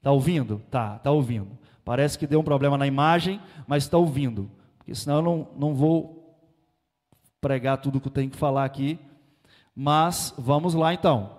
Tá 0.00 0.12
ouvindo? 0.12 0.62
Tá, 0.70 0.98
tá 0.98 1.10
ouvindo. 1.10 1.58
Parece 1.84 2.18
que 2.18 2.26
deu 2.26 2.40
um 2.40 2.44
problema 2.44 2.76
na 2.76 2.86
imagem, 2.86 3.40
mas 3.66 3.84
está 3.84 3.96
ouvindo. 3.96 4.50
Porque 4.78 4.94
senão 4.94 5.16
eu 5.16 5.22
não, 5.22 5.48
não 5.56 5.74
vou 5.74 6.17
pregar 7.40 7.78
tudo 7.78 8.00
que 8.00 8.08
eu 8.08 8.12
tenho 8.12 8.30
que 8.30 8.36
falar 8.36 8.64
aqui. 8.64 8.98
Mas 9.74 10.34
vamos 10.36 10.74
lá 10.74 10.92
então. 10.92 11.30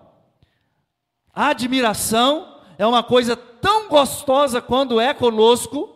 A 1.33 1.47
admiração 1.47 2.59
é 2.77 2.85
uma 2.85 3.03
coisa 3.03 3.35
tão 3.35 3.89
gostosa 3.89 4.61
quando 4.61 4.99
é 4.99 5.13
conosco 5.13 5.95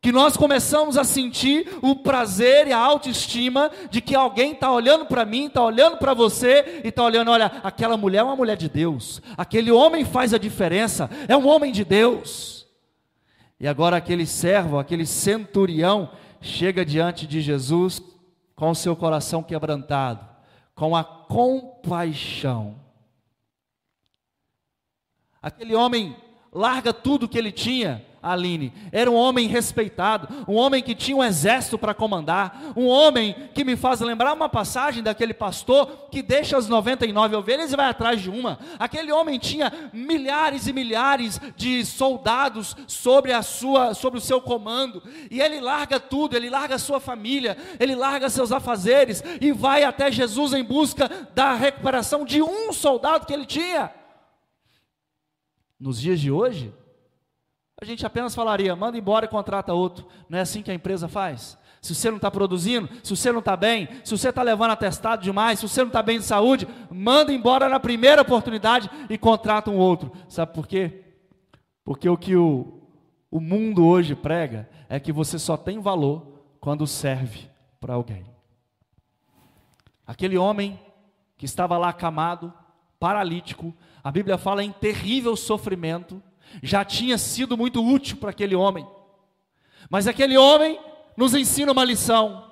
que 0.00 0.12
nós 0.12 0.36
começamos 0.36 0.98
a 0.98 1.04
sentir 1.04 1.78
o 1.80 1.96
prazer 1.96 2.66
e 2.66 2.72
a 2.72 2.78
autoestima 2.78 3.70
de 3.90 4.02
que 4.02 4.14
alguém 4.14 4.52
está 4.52 4.70
olhando 4.70 5.06
para 5.06 5.24
mim, 5.24 5.46
está 5.46 5.64
olhando 5.64 5.96
para 5.96 6.12
você 6.12 6.82
e 6.84 6.88
está 6.88 7.02
olhando, 7.02 7.30
olha, 7.30 7.46
aquela 7.62 7.96
mulher 7.96 8.18
é 8.18 8.22
uma 8.22 8.36
mulher 8.36 8.54
de 8.54 8.68
Deus, 8.68 9.22
aquele 9.34 9.70
homem 9.70 10.04
faz 10.04 10.34
a 10.34 10.38
diferença, 10.38 11.08
é 11.26 11.34
um 11.34 11.48
homem 11.48 11.72
de 11.72 11.86
Deus. 11.86 12.66
E 13.58 13.66
agora 13.66 13.96
aquele 13.96 14.26
servo, 14.26 14.78
aquele 14.78 15.06
centurião, 15.06 16.10
chega 16.38 16.84
diante 16.84 17.26
de 17.26 17.40
Jesus 17.40 18.02
com 18.54 18.70
o 18.70 18.74
seu 18.74 18.94
coração 18.94 19.42
quebrantado, 19.42 20.26
com 20.74 20.94
a 20.94 21.02
compaixão. 21.04 22.80
Aquele 25.42 25.74
homem 25.74 26.16
larga 26.52 26.92
tudo 26.92 27.28
que 27.28 27.36
ele 27.36 27.52
tinha, 27.52 28.04
Aline. 28.24 28.72
Era 28.90 29.10
um 29.10 29.14
homem 29.14 29.46
respeitado, 29.46 30.28
um 30.48 30.54
homem 30.54 30.82
que 30.82 30.94
tinha 30.94 31.16
um 31.16 31.22
exército 31.22 31.78
para 31.78 31.92
comandar, 31.92 32.72
um 32.74 32.86
homem 32.86 33.36
que 33.54 33.64
me 33.64 33.76
faz 33.76 34.00
lembrar 34.00 34.32
uma 34.32 34.48
passagem 34.48 35.02
daquele 35.02 35.34
pastor 35.34 36.08
que 36.10 36.22
deixa 36.22 36.56
as 36.56 36.68
99 36.68 37.36
ovelhas 37.36 37.72
e 37.72 37.76
vai 37.76 37.86
atrás 37.86 38.20
de 38.20 38.30
uma. 38.30 38.58
Aquele 38.78 39.12
homem 39.12 39.38
tinha 39.38 39.72
milhares 39.92 40.66
e 40.66 40.72
milhares 40.72 41.40
de 41.56 41.84
soldados 41.84 42.74
sobre 42.86 43.32
a 43.32 43.42
sua, 43.42 43.94
sobre 43.94 44.18
o 44.18 44.22
seu 44.22 44.40
comando, 44.40 45.02
e 45.30 45.40
ele 45.40 45.60
larga 45.60 46.00
tudo, 46.00 46.36
ele 46.36 46.48
larga 46.48 46.76
a 46.76 46.78
sua 46.78 47.00
família, 47.00 47.56
ele 47.78 47.94
larga 47.94 48.30
seus 48.30 48.50
afazeres 48.50 49.22
e 49.40 49.52
vai 49.52 49.84
até 49.84 50.10
Jesus 50.10 50.52
em 50.52 50.64
busca 50.64 51.10
da 51.34 51.54
recuperação 51.54 52.24
de 52.24 52.42
um 52.42 52.72
soldado 52.72 53.26
que 53.26 53.32
ele 53.32 53.46
tinha. 53.46 53.90
Nos 55.78 56.00
dias 56.00 56.20
de 56.20 56.30
hoje, 56.30 56.72
a 57.80 57.84
gente 57.84 58.06
apenas 58.06 58.34
falaria, 58.34 58.74
manda 58.76 58.96
embora 58.96 59.24
e 59.24 59.28
contrata 59.28 59.72
outro. 59.72 60.06
Não 60.28 60.38
é 60.38 60.42
assim 60.42 60.62
que 60.62 60.70
a 60.70 60.74
empresa 60.74 61.08
faz? 61.08 61.58
Se 61.82 61.94
você 61.94 62.08
não 62.08 62.16
está 62.16 62.30
produzindo, 62.30 62.88
se 63.02 63.14
você 63.14 63.30
não 63.30 63.40
está 63.40 63.56
bem, 63.56 63.88
se 64.04 64.16
você 64.16 64.30
está 64.30 64.42
levando 64.42 64.70
atestado 64.70 65.22
demais, 65.22 65.58
se 65.58 65.68
você 65.68 65.82
não 65.82 65.88
está 65.88 66.02
bem 66.02 66.18
de 66.18 66.24
saúde, 66.24 66.66
manda 66.90 67.32
embora 67.32 67.68
na 67.68 67.78
primeira 67.78 68.22
oportunidade 68.22 68.88
e 69.10 69.18
contrata 69.18 69.70
um 69.70 69.76
outro. 69.76 70.10
Sabe 70.28 70.54
por 70.54 70.66
quê? 70.66 71.04
Porque 71.84 72.08
o 72.08 72.16
que 72.16 72.34
o, 72.36 72.80
o 73.30 73.38
mundo 73.38 73.84
hoje 73.84 74.14
prega 74.14 74.68
é 74.88 74.98
que 74.98 75.12
você 75.12 75.38
só 75.38 75.56
tem 75.56 75.78
valor 75.78 76.42
quando 76.58 76.86
serve 76.86 77.50
para 77.78 77.94
alguém. 77.94 78.24
Aquele 80.06 80.38
homem 80.38 80.80
que 81.36 81.44
estava 81.44 81.76
lá 81.76 81.90
acamado, 81.90 82.50
paralítico, 82.98 83.74
a 84.02 84.10
Bíblia 84.10 84.38
fala 84.38 84.64
em 84.64 84.72
terrível 84.72 85.36
sofrimento, 85.36 86.22
já 86.62 86.84
tinha 86.84 87.18
sido 87.18 87.56
muito 87.56 87.84
útil 87.84 88.16
para 88.16 88.30
aquele 88.30 88.54
homem. 88.54 88.86
Mas 89.90 90.06
aquele 90.06 90.36
homem 90.36 90.78
nos 91.16 91.34
ensina 91.34 91.72
uma 91.72 91.84
lição. 91.84 92.44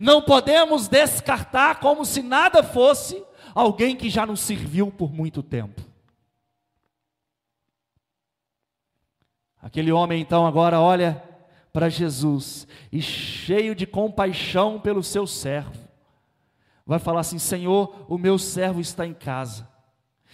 Não 0.00 0.22
podemos 0.22 0.88
descartar 0.88 1.80
como 1.80 2.04
se 2.04 2.22
nada 2.22 2.62
fosse 2.62 3.22
alguém 3.54 3.96
que 3.96 4.08
já 4.08 4.24
nos 4.24 4.40
serviu 4.40 4.90
por 4.90 5.12
muito 5.12 5.42
tempo. 5.42 5.82
Aquele 9.60 9.92
homem 9.92 10.20
então 10.20 10.46
agora 10.46 10.80
olha 10.80 11.22
para 11.72 11.88
Jesus 11.88 12.66
e 12.92 13.00
cheio 13.02 13.74
de 13.74 13.86
compaixão 13.86 14.78
pelo 14.78 15.02
seu 15.02 15.26
servo, 15.26 15.88
vai 16.86 16.98
falar 16.98 17.20
assim: 17.20 17.38
Senhor, 17.38 18.06
o 18.08 18.16
meu 18.18 18.38
servo 18.38 18.80
está 18.80 19.06
em 19.06 19.14
casa 19.14 19.73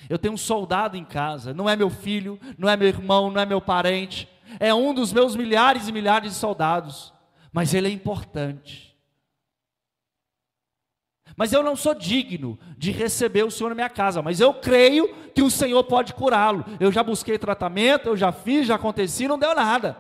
eu 0.09 0.19
tenho 0.19 0.35
um 0.35 0.39
soldado 0.39 0.97
em 0.97 1.05
casa, 1.05 1.53
não 1.53 1.69
é 1.69 1.77
meu 1.77 1.91
filho, 1.91 2.39
não 2.59 2.69
é 2.69 2.77
meu 2.77 2.89
irmão, 2.89 3.31
não 3.31 3.41
é 3.41 3.47
meu 3.47 3.61
parente, 3.61 4.29
é 4.59 4.75
um 4.75 4.93
dos 4.95 5.13
meus 5.13 5.37
milhares 5.37 5.89
e 5.89 5.93
milhares 5.93 6.33
de 6.33 6.39
soldados, 6.39 7.13
mas 7.53 7.75
ele 7.75 7.89
é 7.89 7.91
importante. 7.91 8.91
Mas 11.37 11.53
eu 11.53 11.63
não 11.63 11.77
sou 11.77 11.95
digno 11.95 12.59
de 12.77 12.91
receber 12.91 13.45
o 13.45 13.51
Senhor 13.51 13.71
na 13.71 13.75
minha 13.75 13.89
casa, 13.89 14.21
mas 14.21 14.41
eu 14.41 14.53
creio 14.53 15.15
que 15.35 15.43
o 15.43 15.51
Senhor 15.51 15.83
pode 15.85 16.13
curá-lo. 16.13 16.65
Eu 16.79 16.93
já 16.93 17.03
busquei 17.03 17.39
tratamento, 17.39 18.09
eu 18.09 18.17
já 18.17 18.33
fiz, 18.33 18.67
já 18.67 18.75
aconteci, 18.75 19.27
não 19.27 19.39
deu 19.39 19.55
nada. 19.55 19.97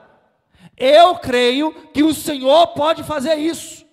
Eu 0.77 1.17
creio 1.17 1.73
que 1.93 2.03
o 2.03 2.13
Senhor 2.13 2.69
pode 2.69 3.03
fazer 3.05 3.37
isso. 3.37 3.87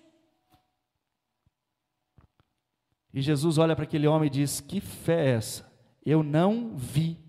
E 3.13 3.21
Jesus 3.21 3.57
olha 3.57 3.75
para 3.75 3.83
aquele 3.83 4.07
homem 4.07 4.27
e 4.27 4.29
diz: 4.29 4.59
Que 4.59 4.79
fé 4.79 5.25
é 5.25 5.29
essa? 5.31 5.66
Eu 6.07 6.23
não 6.23 6.71
vi 6.73 7.19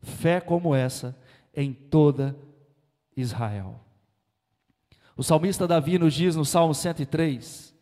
fé 0.00 0.40
como 0.40 0.72
essa 0.72 1.18
em 1.52 1.72
toda 1.72 2.38
Israel. 3.16 3.80
O 5.16 5.22
salmista 5.24 5.66
Davi 5.66 5.98
nos 5.98 6.14
diz 6.14 6.36
no 6.36 6.44
Salmo 6.44 6.72
103: 6.72 7.74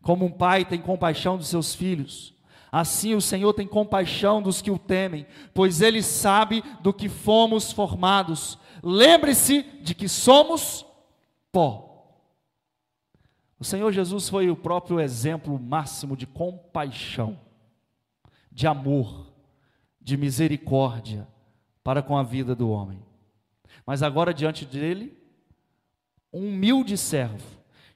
Como 0.00 0.24
um 0.24 0.30
pai 0.30 0.64
tem 0.64 0.80
compaixão 0.80 1.36
dos 1.36 1.48
seus 1.48 1.74
filhos, 1.74 2.34
assim 2.72 3.14
o 3.14 3.20
Senhor 3.20 3.52
tem 3.52 3.66
compaixão 3.66 4.40
dos 4.40 4.62
que 4.62 4.70
o 4.70 4.78
temem, 4.78 5.26
pois 5.52 5.82
ele 5.82 6.02
sabe 6.02 6.64
do 6.80 6.90
que 6.90 7.10
fomos 7.10 7.70
formados. 7.70 8.58
Lembre-se 8.82 9.62
de 9.82 9.94
que 9.94 10.08
somos 10.08 10.86
pó. 11.52 12.16
O 13.60 13.64
Senhor 13.64 13.92
Jesus 13.92 14.26
foi 14.26 14.48
o 14.48 14.56
próprio 14.56 14.98
exemplo 14.98 15.60
máximo 15.60 16.16
de 16.16 16.26
compaixão, 16.26 17.38
de 18.50 18.66
amor 18.66 19.31
de 20.02 20.16
misericórdia 20.16 21.26
para 21.82 22.02
com 22.02 22.16
a 22.16 22.22
vida 22.22 22.54
do 22.54 22.70
homem. 22.70 23.02
Mas 23.86 24.02
agora 24.02 24.34
diante 24.34 24.64
dele, 24.64 25.16
um 26.32 26.48
humilde 26.48 26.96
servo, 26.96 27.44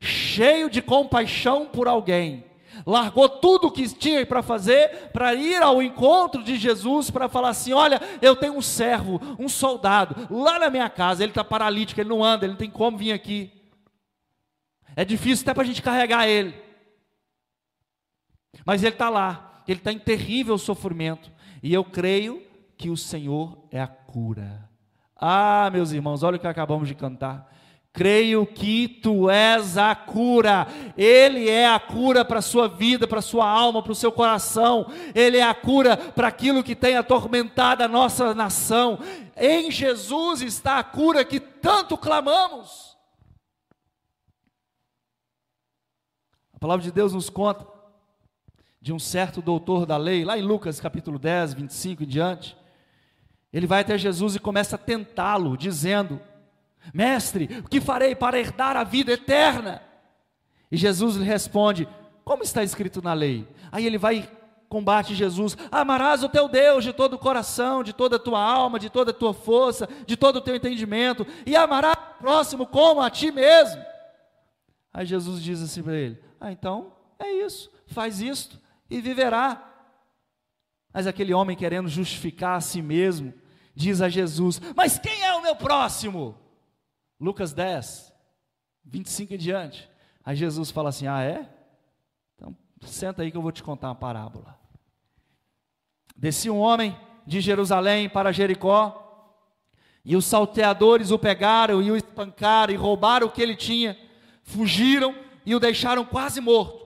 cheio 0.01 0.69
de 0.69 0.83
compaixão 0.83 1.67
por 1.67 1.89
alguém, 1.89 2.45
largou 2.85 3.29
tudo 3.29 3.69
o 3.69 3.71
que 3.71 3.89
tinha 3.89 4.27
para 4.27 4.43
fazer, 4.43 5.11
para 5.13 5.35
ir 5.35 5.63
ao 5.63 5.83
encontro 5.83 6.43
de 6.43 6.57
Jesus, 6.57 7.11
para 7.11 7.29
falar 7.29 7.51
assim: 7.51 7.73
Olha, 7.73 8.01
eu 8.21 8.37
tenho 8.37 8.55
um 8.55 8.63
servo, 8.63 9.21
um 9.39 9.49
soldado, 9.49 10.27
lá 10.31 10.59
na 10.59 10.69
minha 10.69 10.91
casa, 10.91 11.23
ele 11.23 11.31
está 11.31 11.45
paralítico, 11.45 12.01
ele 12.01 12.11
não 12.11 12.23
anda, 12.23 12.45
ele 12.45 12.53
não 12.53 12.59
tem 12.59 12.71
como 12.71 12.99
vir 12.99 13.13
aqui. 13.13 13.53
É 14.95 15.05
difícil 15.05 15.45
até 15.45 15.55
para 15.55 15.63
a 15.63 15.67
gente 15.67 15.83
carregar 15.83 16.27
ele, 16.27 16.55
mas 18.65 18.83
ele 18.83 18.95
está 18.95 19.09
lá, 19.09 19.63
ele 19.69 19.79
está 19.79 19.93
em 19.93 19.99
terrível 19.99 20.57
sofrimento, 20.57 21.31
e 21.63 21.73
eu 21.73 21.85
creio 21.85 22.43
que 22.77 22.91
o 22.91 22.97
Senhor 22.97 23.67
é 23.71 23.81
a 23.81 23.87
cura. 23.87 24.69
Ah, 25.17 25.71
meus 25.73 25.93
irmãos, 25.93 26.23
olha 26.23 26.37
o 26.37 26.39
que 26.41 26.47
acabamos 26.47 26.89
de 26.89 26.95
cantar. 26.95 27.51
Creio 27.97 28.47
que 28.47 28.87
tu 28.87 29.31
és 29.31 29.79
a 29.79 29.95
cura. 29.95 30.67
Ele 30.99 31.49
é 31.49 31.67
a 31.67 31.81
cura 31.81 32.27
para 32.27 32.41
a 32.41 32.43
sua 32.43 32.69
vida, 32.69 33.09
para 33.09 33.21
a 33.21 33.23
sua 33.23 33.49
alma, 33.49 33.83
para 33.83 33.93
o 33.93 33.95
seu 33.95 34.13
coração. 34.13 34.93
Ele 35.15 35.39
é 35.39 35.43
a 35.43 35.55
cura 35.55 35.97
para 35.97 36.29
aquilo 36.29 36.63
que 36.63 36.77
tem 36.77 36.97
atormentado 36.97 37.83
a 37.83 37.89
nossa 37.89 38.35
nação. 38.35 38.99
Em 39.35 39.71
Jesus 39.71 40.43
está 40.43 40.79
a 40.79 40.85
cura 40.85 41.25
que 41.25 41.41
tanto 41.41 41.97
clamamos. 41.97 42.95
A 46.53 46.59
palavra 46.59 46.85
de 46.85 46.93
Deus 46.93 47.15
nos 47.15 47.31
conta 47.31 47.76
de 48.87 48.93
um 48.93 49.01
certo 49.01 49.43
doutor 49.43 49.85
da 49.85 49.97
lei, 49.97 50.25
lá 50.25 50.39
em 50.39 50.43
Lucas 50.43 50.79
capítulo 50.79 51.19
10, 51.19 51.55
25 51.55 52.05
e 52.05 52.07
diante. 52.07 52.57
Ele 53.53 53.67
vai 53.67 53.81
até 53.81 53.99
Jesus 53.99 54.37
e 54.37 54.39
começa 54.39 54.77
a 54.77 54.79
tentá-lo, 54.79 55.57
dizendo: 55.57 56.21
Mestre, 56.95 57.49
o 57.65 57.69
que 57.69 57.81
farei 57.81 58.15
para 58.15 58.39
herdar 58.39 58.77
a 58.77 58.85
vida 58.85 59.11
eterna? 59.11 59.83
E 60.71 60.77
Jesus 60.77 61.17
lhe 61.17 61.25
responde: 61.25 61.89
Como 62.25 62.45
está 62.45 62.63
escrito 62.63 63.03
na 63.03 63.13
lei? 63.13 63.49
Aí 63.73 63.85
ele 63.85 63.99
vai 63.99 64.31
combate 64.69 65.17
Jesus: 65.17 65.59
Amarás 65.73 66.23
o 66.23 66.29
teu 66.29 66.49
Deus 66.49 66.85
de 66.85 66.93
todo 66.93 67.15
o 67.15 67.19
coração, 67.19 67.83
de 67.83 67.93
toda 67.93 68.15
a 68.15 68.21
tua 68.21 68.41
alma, 68.41 68.79
de 68.79 68.89
toda 68.89 69.11
a 69.11 69.15
tua 69.15 69.35
força, 69.35 69.89
de 70.07 70.17
todo 70.17 70.37
o 70.37 70.41
teu 70.41 70.55
entendimento, 70.55 71.27
e 71.45 71.57
amarás 71.57 71.97
o 71.97 72.23
próximo 72.23 72.65
como 72.65 73.01
a 73.01 73.11
ti 73.11 73.33
mesmo. 73.33 73.85
Aí 74.95 75.05
Jesus 75.05 75.43
diz 75.43 75.61
assim 75.61 75.83
para 75.83 75.97
ele: 75.97 76.23
Ah, 76.41 76.53
então 76.53 76.93
é 77.19 77.29
isso, 77.33 77.69
faz 77.89 78.21
isto 78.21 78.65
e 78.89 79.01
viverá. 79.01 79.63
Mas 80.93 81.07
aquele 81.07 81.35
homem 81.35 81.57
querendo 81.57 81.89
justificar 81.89 82.57
a 82.57 82.61
si 82.61 82.81
mesmo, 82.81 83.33
diz 83.75 84.01
a 84.01 84.09
Jesus: 84.09 84.61
Mas 84.75 84.99
quem 84.99 85.23
é 85.23 85.35
o 85.35 85.43
meu 85.43 85.57
próximo? 85.57 86.37
Lucas 87.21 87.53
10, 87.53 88.13
25 88.85 89.35
em 89.35 89.39
diante. 89.39 89.91
Aí 90.25 90.37
Jesus 90.37 90.71
fala 90.71 90.89
assim: 90.89 91.07
Ah, 91.07 91.23
é? 91.23 91.49
Então 92.35 92.57
senta 92.83 93.23
aí 93.23 93.31
que 93.31 93.37
eu 93.37 93.43
vou 93.43 93.53
te 93.53 93.63
contar 93.63 93.89
uma 93.89 93.95
parábola. 93.95 94.59
Descia 96.17 96.53
um 96.53 96.59
homem 96.59 96.99
de 97.27 97.41
Jerusalém 97.41 98.09
para 98.09 98.33
Jericó, 98.33 99.03
e 100.05 100.15
os 100.15 100.25
salteadores 100.25 101.11
o 101.11 101.19
pegaram 101.19 101.83
e 101.83 101.91
o 101.91 101.97
espancaram 101.97 102.73
e 102.73 102.77
roubaram 102.77 103.27
o 103.27 103.31
que 103.31 103.43
ele 103.43 103.57
tinha, 103.57 103.99
fugiram 104.45 105.15
e 105.45 105.55
o 105.55 105.61
deixaram 105.61 106.05
quase 106.05 106.41
morto. 106.41 106.86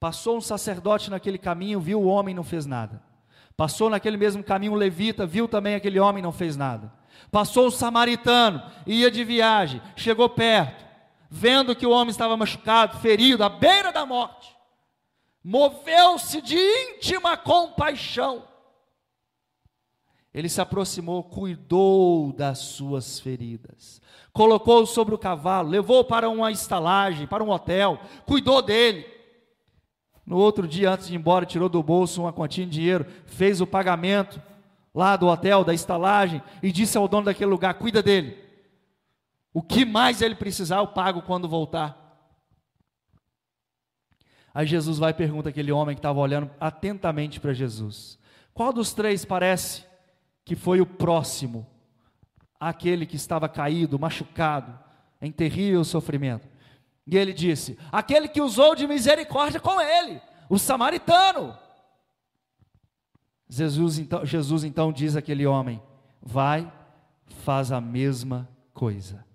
Passou 0.00 0.38
um 0.38 0.40
sacerdote 0.40 1.10
naquele 1.10 1.36
caminho, 1.36 1.78
viu 1.78 2.00
o 2.00 2.06
homem 2.06 2.34
não 2.34 2.42
fez 2.42 2.64
nada. 2.64 3.02
Passou 3.54 3.90
naquele 3.90 4.16
mesmo 4.16 4.42
caminho 4.42 4.72
um 4.72 4.76
levita, 4.76 5.26
viu 5.26 5.46
também 5.46 5.74
aquele 5.74 6.00
homem 6.00 6.22
não 6.22 6.32
fez 6.32 6.56
nada. 6.56 6.90
Passou 7.30 7.66
o 7.66 7.70
samaritano, 7.70 8.62
ia 8.86 9.10
de 9.10 9.22
viagem, 9.22 9.82
chegou 9.94 10.26
perto, 10.30 10.82
vendo 11.28 11.76
que 11.76 11.86
o 11.86 11.90
homem 11.90 12.10
estava 12.10 12.34
machucado, 12.34 12.98
ferido, 13.00 13.44
à 13.44 13.50
beira 13.50 13.92
da 13.92 14.06
morte, 14.06 14.56
moveu-se 15.44 16.40
de 16.40 16.56
íntima 16.56 17.36
compaixão. 17.36 18.44
Ele 20.32 20.48
se 20.48 20.62
aproximou, 20.62 21.24
cuidou 21.24 22.32
das 22.32 22.58
suas 22.58 23.20
feridas, 23.20 24.00
colocou-o 24.32 24.86
sobre 24.86 25.14
o 25.14 25.18
cavalo, 25.18 25.68
levou 25.68 26.04
para 26.04 26.30
uma 26.30 26.50
estalagem, 26.50 27.26
para 27.26 27.44
um 27.44 27.50
hotel, 27.50 28.00
cuidou 28.24 28.62
dele. 28.62 29.19
No 30.24 30.36
outro 30.36 30.68
dia, 30.68 30.90
antes 30.92 31.08
de 31.08 31.14
ir 31.14 31.16
embora, 31.16 31.46
tirou 31.46 31.68
do 31.68 31.82
bolso 31.82 32.22
uma 32.22 32.32
quantia 32.32 32.64
de 32.64 32.72
dinheiro, 32.72 33.06
fez 33.26 33.60
o 33.60 33.66
pagamento 33.66 34.40
lá 34.94 35.16
do 35.16 35.26
hotel, 35.26 35.64
da 35.64 35.74
estalagem, 35.74 36.42
e 36.62 36.70
disse 36.70 36.96
ao 36.98 37.08
dono 37.08 37.26
daquele 37.26 37.50
lugar: 37.50 37.74
cuida 37.74 38.02
dele. 38.02 38.36
O 39.52 39.62
que 39.62 39.84
mais 39.84 40.22
ele 40.22 40.34
precisar, 40.34 40.76
eu 40.78 40.86
pago 40.86 41.22
quando 41.22 41.48
voltar. 41.48 42.00
Aí 44.52 44.66
Jesus 44.66 44.98
vai 44.98 45.10
e 45.10 45.14
pergunta 45.14 45.48
aquele 45.48 45.70
homem 45.70 45.94
que 45.94 46.00
estava 46.00 46.18
olhando 46.18 46.50
atentamente 46.60 47.40
para 47.40 47.52
Jesus: 47.52 48.18
Qual 48.52 48.72
dos 48.72 48.92
três 48.92 49.24
parece 49.24 49.84
que 50.44 50.56
foi 50.56 50.80
o 50.80 50.86
próximo, 50.86 51.66
aquele 52.58 53.06
que 53.06 53.16
estava 53.16 53.48
caído, 53.48 53.98
machucado, 53.98 54.78
em 55.20 55.30
terrível 55.30 55.84
sofrimento? 55.84 56.48
E 57.10 57.18
ele 57.18 57.32
disse: 57.32 57.76
Aquele 57.90 58.28
que 58.28 58.40
usou 58.40 58.76
de 58.76 58.86
misericórdia 58.86 59.58
com 59.58 59.80
ele, 59.80 60.22
o 60.48 60.58
samaritano. 60.58 61.58
Jesus 63.48 63.98
então, 63.98 64.24
Jesus 64.24 64.62
então 64.62 64.92
diz 64.92 65.16
àquele 65.16 65.44
homem: 65.44 65.82
Vai, 66.22 66.72
faz 67.44 67.72
a 67.72 67.80
mesma 67.80 68.48
coisa. 68.72 69.26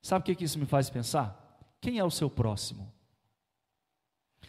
Sabe 0.00 0.22
o 0.22 0.36
que, 0.36 0.44
isso 0.44 0.58
me 0.58 0.66
faz 0.66 0.88
pensar? 0.88 1.58
Quem 1.80 1.98
é 1.98 2.04
o 2.04 2.10
seu 2.10 2.30
próximo? 2.30 2.92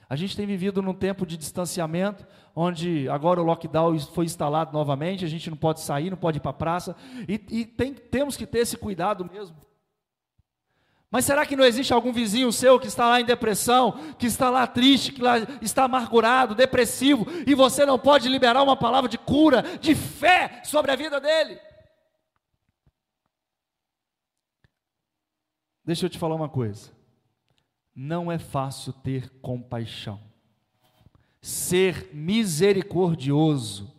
A 0.07 0.15
gente 0.15 0.37
tem 0.37 0.45
vivido 0.45 0.83
num 0.83 0.93
tempo 0.93 1.25
de 1.25 1.35
distanciamento, 1.35 2.27
onde 2.55 3.09
agora 3.09 3.41
o 3.41 3.43
lockdown 3.43 3.97
foi 3.99 4.25
instalado 4.25 4.71
novamente, 4.71 5.25
a 5.25 5.27
gente 5.27 5.49
não 5.49 5.57
pode 5.57 5.81
sair, 5.81 6.11
não 6.11 6.17
pode 6.17 6.37
ir 6.37 6.41
para 6.41 6.51
a 6.51 6.53
praça, 6.53 6.95
e, 7.27 7.41
e 7.49 7.65
tem, 7.65 7.93
temos 7.93 8.37
que 8.37 8.45
ter 8.45 8.59
esse 8.59 8.77
cuidado 8.77 9.25
mesmo. 9.25 9.55
Mas 11.13 11.25
será 11.25 11.45
que 11.45 11.55
não 11.55 11.63
existe 11.63 11.93
algum 11.93 12.11
vizinho 12.11 12.51
seu 12.51 12.79
que 12.79 12.87
está 12.87 13.07
lá 13.07 13.21
em 13.21 13.23
depressão, 13.23 14.15
que 14.17 14.25
está 14.25 14.49
lá 14.49 14.65
triste, 14.65 15.11
que 15.11 15.21
lá 15.21 15.35
está 15.61 15.83
amargurado, 15.83 16.55
depressivo, 16.55 17.27
e 17.45 17.53
você 17.53 17.85
não 17.85 17.99
pode 17.99 18.27
liberar 18.27 18.63
uma 18.63 18.75
palavra 18.75 19.07
de 19.07 19.19
cura, 19.19 19.61
de 19.79 19.93
fé 19.93 20.63
sobre 20.63 20.91
a 20.91 20.95
vida 20.95 21.21
dele? 21.21 21.59
Deixa 25.85 26.07
eu 26.07 26.09
te 26.09 26.17
falar 26.17 26.33
uma 26.33 26.49
coisa. 26.49 26.91
Não 27.95 28.31
é 28.31 28.39
fácil 28.39 28.91
ter 28.91 29.29
compaixão, 29.39 30.19
ser 31.39 32.09
misericordioso, 32.11 33.95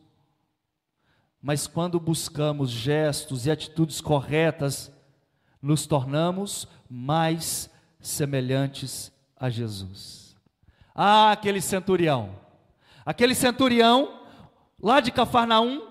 mas 1.41 1.69
quando 1.69 2.01
buscamos 2.01 2.73
gestos 2.73 3.47
e 3.47 3.53
atitudes 3.53 4.01
corretas, 4.01 4.91
nos 5.65 5.87
tornamos 5.87 6.69
mais 6.91 7.71
semelhantes 7.99 9.11
a 9.35 9.49
Jesus. 9.49 10.37
Ah, 10.95 11.33
aquele 11.33 11.63
centurião. 11.63 12.39
Aquele 13.05 13.35
centurião, 13.35 14.21
lá 14.79 15.01
de 15.01 15.11
Cafarnaum, 15.11 15.89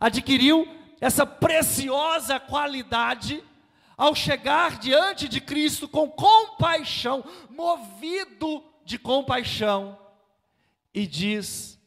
adquiriu 0.00 0.66
essa 0.98 1.26
preciosa 1.26 2.40
qualidade 2.40 3.44
ao 3.98 4.14
chegar 4.14 4.78
diante 4.78 5.28
de 5.28 5.42
Cristo 5.42 5.86
com 5.86 6.08
compaixão, 6.08 7.22
movido 7.50 8.64
de 8.82 8.98
compaixão, 8.98 9.98
e 10.94 11.06
diz 11.06 11.78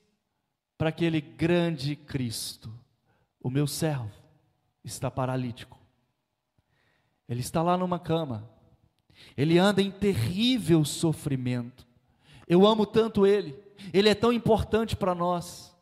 para 0.78 0.90
aquele 0.90 1.22
grande 1.22 1.96
Cristo: 1.96 2.72
O 3.42 3.50
meu 3.50 3.66
servo 3.66 4.12
está 4.84 5.10
paralítico. 5.10 5.85
Ele 7.28 7.40
está 7.40 7.62
lá 7.62 7.78
numa 7.78 8.00
cama. 8.00 8.50
Ele 9.36 9.58
anda 9.58 9.82
em 9.82 9.92
terrível 9.92 10.84
sofrimento. 10.86 11.86
Eu 12.48 12.66
amo 12.66 12.86
tanto 12.86 13.26
ele. 13.26 13.58
Ele 13.94 14.10
é 14.10 14.16
tão 14.16 14.32
importante 14.32 14.96
para 14.96 15.16
nós. 15.16 15.76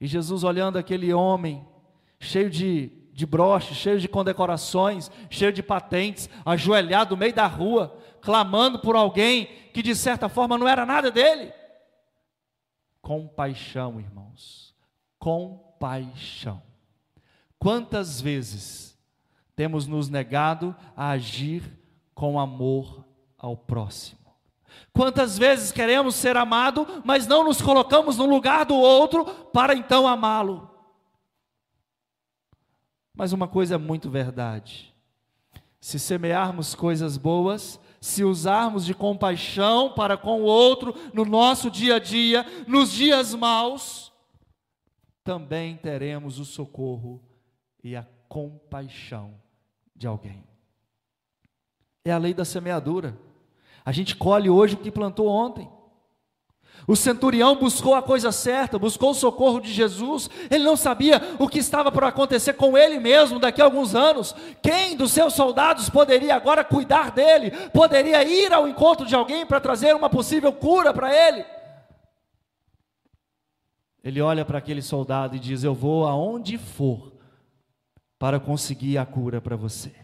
E 0.00 0.06
Jesus 0.06 0.44
olhando 0.44 0.78
aquele 0.78 1.12
homem, 1.12 1.66
cheio 2.18 2.48
de, 2.48 2.90
de 3.12 3.26
broches, 3.26 3.76
cheio 3.76 4.00
de 4.00 4.08
condecorações, 4.08 5.10
cheio 5.28 5.52
de 5.52 5.62
patentes, 5.62 6.28
ajoelhado 6.44 7.14
no 7.14 7.20
meio 7.20 7.34
da 7.34 7.46
rua, 7.46 7.98
clamando 8.22 8.78
por 8.78 8.96
alguém 8.96 9.46
que 9.74 9.82
de 9.82 9.94
certa 9.94 10.28
forma 10.28 10.56
não 10.56 10.66
era 10.66 10.86
nada 10.86 11.10
dele. 11.10 11.52
Compaixão, 13.02 14.00
irmãos. 14.00 14.74
Compaixão. 15.18 16.62
Quantas 17.58 18.20
vezes 18.20 18.89
temos 19.60 19.86
nos 19.86 20.08
negado 20.08 20.74
a 20.96 21.10
agir 21.10 21.78
com 22.14 22.40
amor 22.40 23.04
ao 23.36 23.54
próximo. 23.54 24.18
Quantas 24.90 25.36
vezes 25.36 25.70
queremos 25.70 26.14
ser 26.14 26.34
amado, 26.34 26.86
mas 27.04 27.26
não 27.26 27.44
nos 27.44 27.60
colocamos 27.60 28.16
no 28.16 28.24
lugar 28.24 28.64
do 28.64 28.74
outro 28.74 29.22
para 29.52 29.74
então 29.74 30.08
amá-lo? 30.08 30.70
Mas 33.14 33.34
uma 33.34 33.46
coisa 33.46 33.74
é 33.74 33.76
muito 33.76 34.08
verdade: 34.08 34.94
Se 35.78 35.98
semearmos 35.98 36.74
coisas 36.74 37.18
boas, 37.18 37.78
se 38.00 38.24
usarmos 38.24 38.86
de 38.86 38.94
compaixão 38.94 39.92
para 39.92 40.16
com 40.16 40.40
o 40.40 40.44
outro 40.44 40.94
no 41.12 41.26
nosso 41.26 41.70
dia 41.70 41.96
a 41.96 41.98
dia, 41.98 42.46
nos 42.66 42.90
dias 42.90 43.34
maus, 43.34 44.10
também 45.22 45.76
teremos 45.76 46.38
o 46.38 46.46
socorro 46.46 47.22
e 47.84 47.94
a 47.94 48.06
compaixão 48.26 49.34
de 50.00 50.06
alguém. 50.06 50.42
É 52.06 52.10
a 52.10 52.16
lei 52.16 52.32
da 52.32 52.42
semeadura. 52.42 53.14
A 53.84 53.92
gente 53.92 54.16
colhe 54.16 54.48
hoje 54.48 54.74
o 54.74 54.78
que 54.78 54.90
plantou 54.90 55.28
ontem. 55.28 55.70
O 56.88 56.96
centurião 56.96 57.54
buscou 57.56 57.94
a 57.94 58.02
coisa 58.02 58.32
certa, 58.32 58.78
buscou 58.78 59.10
o 59.10 59.14
socorro 59.14 59.60
de 59.60 59.70
Jesus. 59.70 60.30
Ele 60.50 60.64
não 60.64 60.74
sabia 60.74 61.20
o 61.38 61.46
que 61.46 61.58
estava 61.58 61.92
por 61.92 62.02
acontecer 62.02 62.54
com 62.54 62.78
ele 62.78 62.98
mesmo 62.98 63.38
daqui 63.38 63.60
a 63.60 63.66
alguns 63.66 63.94
anos. 63.94 64.34
Quem 64.62 64.96
dos 64.96 65.12
seus 65.12 65.34
soldados 65.34 65.90
poderia 65.90 66.34
agora 66.34 66.64
cuidar 66.64 67.10
dele? 67.10 67.50
Poderia 67.68 68.24
ir 68.24 68.50
ao 68.54 68.66
encontro 68.66 69.04
de 69.04 69.14
alguém 69.14 69.44
para 69.44 69.60
trazer 69.60 69.94
uma 69.94 70.08
possível 70.08 70.50
cura 70.50 70.94
para 70.94 71.14
ele? 71.14 71.44
Ele 74.02 74.22
olha 74.22 74.46
para 74.46 74.56
aquele 74.56 74.80
soldado 74.80 75.36
e 75.36 75.38
diz: 75.38 75.62
Eu 75.62 75.74
vou 75.74 76.06
aonde 76.06 76.56
for 76.56 77.19
para 78.20 78.38
conseguir 78.38 78.98
a 78.98 79.06
cura 79.06 79.40
para 79.40 79.56
você. 79.56 79.94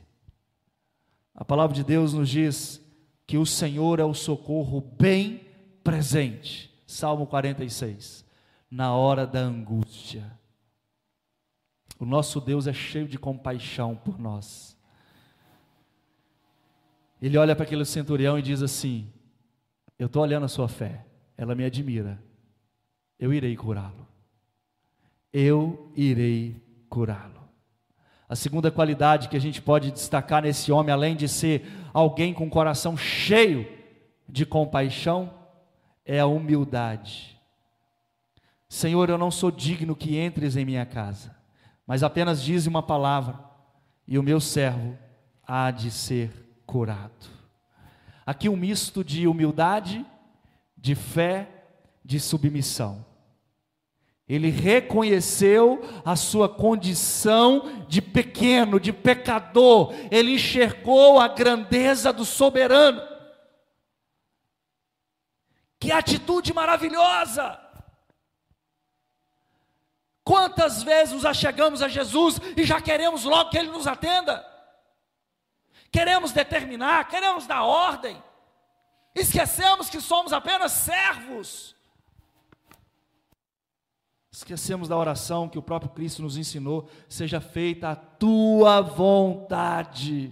A 1.34 1.44
palavra 1.44 1.76
de 1.76 1.84
Deus 1.84 2.14
nos 2.14 2.30
diz 2.30 2.82
que 3.26 3.36
o 3.36 3.44
Senhor 3.44 4.00
é 4.00 4.04
o 4.04 4.14
socorro 4.14 4.80
bem 4.80 5.46
presente. 5.84 6.74
Salmo 6.86 7.26
46. 7.26 8.24
Na 8.70 8.94
hora 8.94 9.26
da 9.26 9.40
angústia. 9.40 10.32
O 12.00 12.06
nosso 12.06 12.40
Deus 12.40 12.66
é 12.66 12.72
cheio 12.72 13.06
de 13.06 13.18
compaixão 13.18 13.94
por 13.94 14.18
nós. 14.18 14.74
Ele 17.20 17.36
olha 17.36 17.54
para 17.54 17.66
aquele 17.66 17.84
centurião 17.84 18.38
e 18.38 18.42
diz 18.42 18.62
assim: 18.62 19.12
Eu 19.98 20.06
estou 20.06 20.22
olhando 20.22 20.44
a 20.44 20.48
sua 20.48 20.68
fé, 20.68 21.04
ela 21.36 21.54
me 21.54 21.64
admira. 21.66 22.18
Eu 23.18 23.30
irei 23.34 23.54
curá-lo. 23.56 24.06
Eu 25.30 25.92
irei 25.94 26.62
curá-lo. 26.88 27.35
A 28.28 28.34
segunda 28.34 28.70
qualidade 28.70 29.28
que 29.28 29.36
a 29.36 29.40
gente 29.40 29.62
pode 29.62 29.90
destacar 29.90 30.42
nesse 30.42 30.72
homem, 30.72 30.92
além 30.92 31.14
de 31.14 31.28
ser 31.28 31.68
alguém 31.92 32.34
com 32.34 32.50
coração 32.50 32.96
cheio 32.96 33.66
de 34.28 34.44
compaixão, 34.44 35.32
é 36.04 36.18
a 36.18 36.26
humildade. 36.26 37.40
Senhor, 38.68 39.08
eu 39.08 39.16
não 39.16 39.30
sou 39.30 39.50
digno 39.50 39.94
que 39.94 40.18
entres 40.18 40.56
em 40.56 40.64
minha 40.64 40.84
casa, 40.84 41.36
mas 41.86 42.02
apenas 42.02 42.42
dize 42.42 42.68
uma 42.68 42.82
palavra 42.82 43.38
e 44.08 44.18
o 44.18 44.22
meu 44.22 44.40
servo 44.40 44.98
há 45.46 45.70
de 45.70 45.90
ser 45.90 46.60
curado. 46.66 47.36
Aqui 48.24 48.48
um 48.48 48.56
misto 48.56 49.04
de 49.04 49.28
humildade, 49.28 50.04
de 50.76 50.96
fé, 50.96 51.48
de 52.04 52.18
submissão. 52.18 53.04
Ele 54.28 54.50
reconheceu 54.50 55.80
a 56.04 56.16
sua 56.16 56.48
condição 56.48 57.86
de 57.86 58.02
pequeno, 58.02 58.80
de 58.80 58.92
pecador, 58.92 59.94
ele 60.10 60.34
enxergou 60.34 61.20
a 61.20 61.28
grandeza 61.28 62.12
do 62.12 62.24
soberano. 62.24 63.00
Que 65.78 65.92
atitude 65.92 66.52
maravilhosa! 66.52 67.60
Quantas 70.24 70.82
vezes 70.82 71.14
nos 71.14 71.24
achegamos 71.24 71.80
a 71.80 71.86
Jesus 71.86 72.40
e 72.56 72.64
já 72.64 72.80
queremos 72.80 73.22
logo 73.22 73.48
que 73.48 73.56
Ele 73.56 73.70
nos 73.70 73.86
atenda? 73.86 74.44
Queremos 75.92 76.32
determinar, 76.32 77.06
queremos 77.06 77.46
dar 77.46 77.62
ordem, 77.62 78.20
esquecemos 79.14 79.88
que 79.88 80.00
somos 80.00 80.32
apenas 80.32 80.72
servos. 80.72 81.75
Esquecemos 84.36 84.86
da 84.86 84.98
oração 84.98 85.48
que 85.48 85.58
o 85.58 85.62
próprio 85.62 85.90
Cristo 85.90 86.20
nos 86.20 86.36
ensinou: 86.36 86.90
seja 87.08 87.40
feita 87.40 87.88
a 87.88 87.96
tua 87.96 88.82
vontade. 88.82 90.30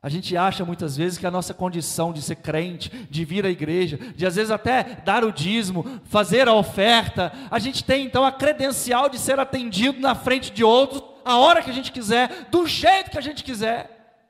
A 0.00 0.08
gente 0.08 0.34
acha 0.38 0.64
muitas 0.64 0.96
vezes 0.96 1.18
que 1.18 1.26
a 1.26 1.30
nossa 1.30 1.52
condição 1.52 2.14
de 2.14 2.22
ser 2.22 2.36
crente, 2.36 2.88
de 3.10 3.26
vir 3.26 3.44
à 3.44 3.50
igreja, 3.50 3.98
de 3.98 4.24
às 4.24 4.36
vezes 4.36 4.50
até 4.50 5.02
dar 5.04 5.22
o 5.22 5.30
dízimo, 5.30 5.84
fazer 6.04 6.48
a 6.48 6.54
oferta, 6.54 7.30
a 7.50 7.58
gente 7.58 7.84
tem 7.84 8.06
então 8.06 8.24
a 8.24 8.32
credencial 8.32 9.10
de 9.10 9.18
ser 9.18 9.38
atendido 9.38 10.00
na 10.00 10.14
frente 10.14 10.50
de 10.50 10.64
outros, 10.64 11.02
a 11.26 11.36
hora 11.36 11.62
que 11.62 11.68
a 11.68 11.74
gente 11.74 11.92
quiser, 11.92 12.48
do 12.48 12.66
jeito 12.66 13.10
que 13.10 13.18
a 13.18 13.20
gente 13.20 13.44
quiser. 13.44 14.24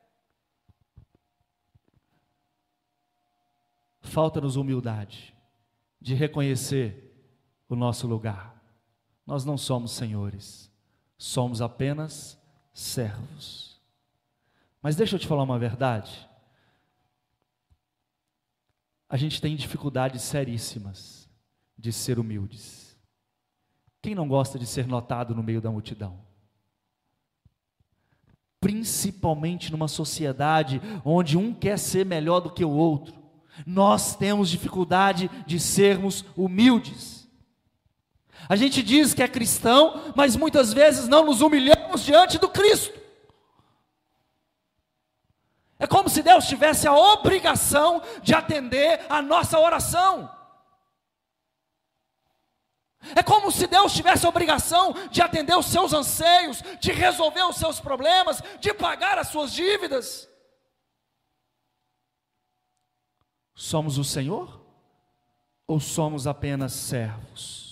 Falta-nos 4.00 4.56
humildade 4.56 5.32
de 6.00 6.12
reconhecer 6.12 7.05
o 7.68 7.76
nosso 7.76 8.06
lugar. 8.06 8.54
Nós 9.26 9.44
não 9.44 9.58
somos 9.58 9.92
senhores, 9.92 10.70
somos 11.18 11.60
apenas 11.60 12.38
servos. 12.72 13.80
Mas 14.80 14.94
deixa 14.94 15.16
eu 15.16 15.20
te 15.20 15.26
falar 15.26 15.42
uma 15.42 15.58
verdade. 15.58 16.28
A 19.08 19.16
gente 19.16 19.40
tem 19.40 19.56
dificuldades 19.56 20.22
seríssimas 20.22 21.28
de 21.78 21.92
ser 21.92 22.18
humildes. 22.18 22.96
Quem 24.02 24.14
não 24.14 24.28
gosta 24.28 24.58
de 24.58 24.66
ser 24.66 24.86
notado 24.86 25.34
no 25.34 25.42
meio 25.42 25.60
da 25.60 25.70
multidão? 25.70 26.20
Principalmente 28.60 29.70
numa 29.70 29.88
sociedade 29.88 30.80
onde 31.04 31.36
um 31.36 31.54
quer 31.54 31.78
ser 31.78 32.04
melhor 32.04 32.40
do 32.40 32.50
que 32.50 32.64
o 32.64 32.70
outro. 32.70 33.14
Nós 33.64 34.14
temos 34.16 34.50
dificuldade 34.50 35.30
de 35.46 35.58
sermos 35.58 36.24
humildes. 36.36 37.15
A 38.48 38.54
gente 38.54 38.82
diz 38.82 39.12
que 39.12 39.22
é 39.22 39.28
cristão, 39.28 40.12
mas 40.14 40.36
muitas 40.36 40.72
vezes 40.72 41.08
não 41.08 41.24
nos 41.24 41.40
humilhamos 41.40 42.04
diante 42.04 42.38
do 42.38 42.48
Cristo. 42.48 42.98
É 45.78 45.86
como 45.86 46.08
se 46.08 46.22
Deus 46.22 46.46
tivesse 46.46 46.86
a 46.86 46.94
obrigação 46.94 48.02
de 48.22 48.34
atender 48.34 49.04
a 49.08 49.20
nossa 49.20 49.58
oração. 49.58 50.30
É 53.14 53.22
como 53.22 53.52
se 53.52 53.66
Deus 53.66 53.92
tivesse 53.92 54.26
a 54.26 54.28
obrigação 54.28 54.94
de 55.10 55.20
atender 55.20 55.56
os 55.56 55.66
seus 55.66 55.92
anseios, 55.92 56.62
de 56.80 56.92
resolver 56.92 57.42
os 57.42 57.56
seus 57.56 57.78
problemas, 57.78 58.42
de 58.58 58.72
pagar 58.72 59.18
as 59.18 59.28
suas 59.28 59.52
dívidas. 59.52 60.28
Somos 63.54 63.98
o 63.98 64.04
Senhor 64.04 64.60
ou 65.66 65.78
somos 65.78 66.26
apenas 66.26 66.72
servos? 66.72 67.65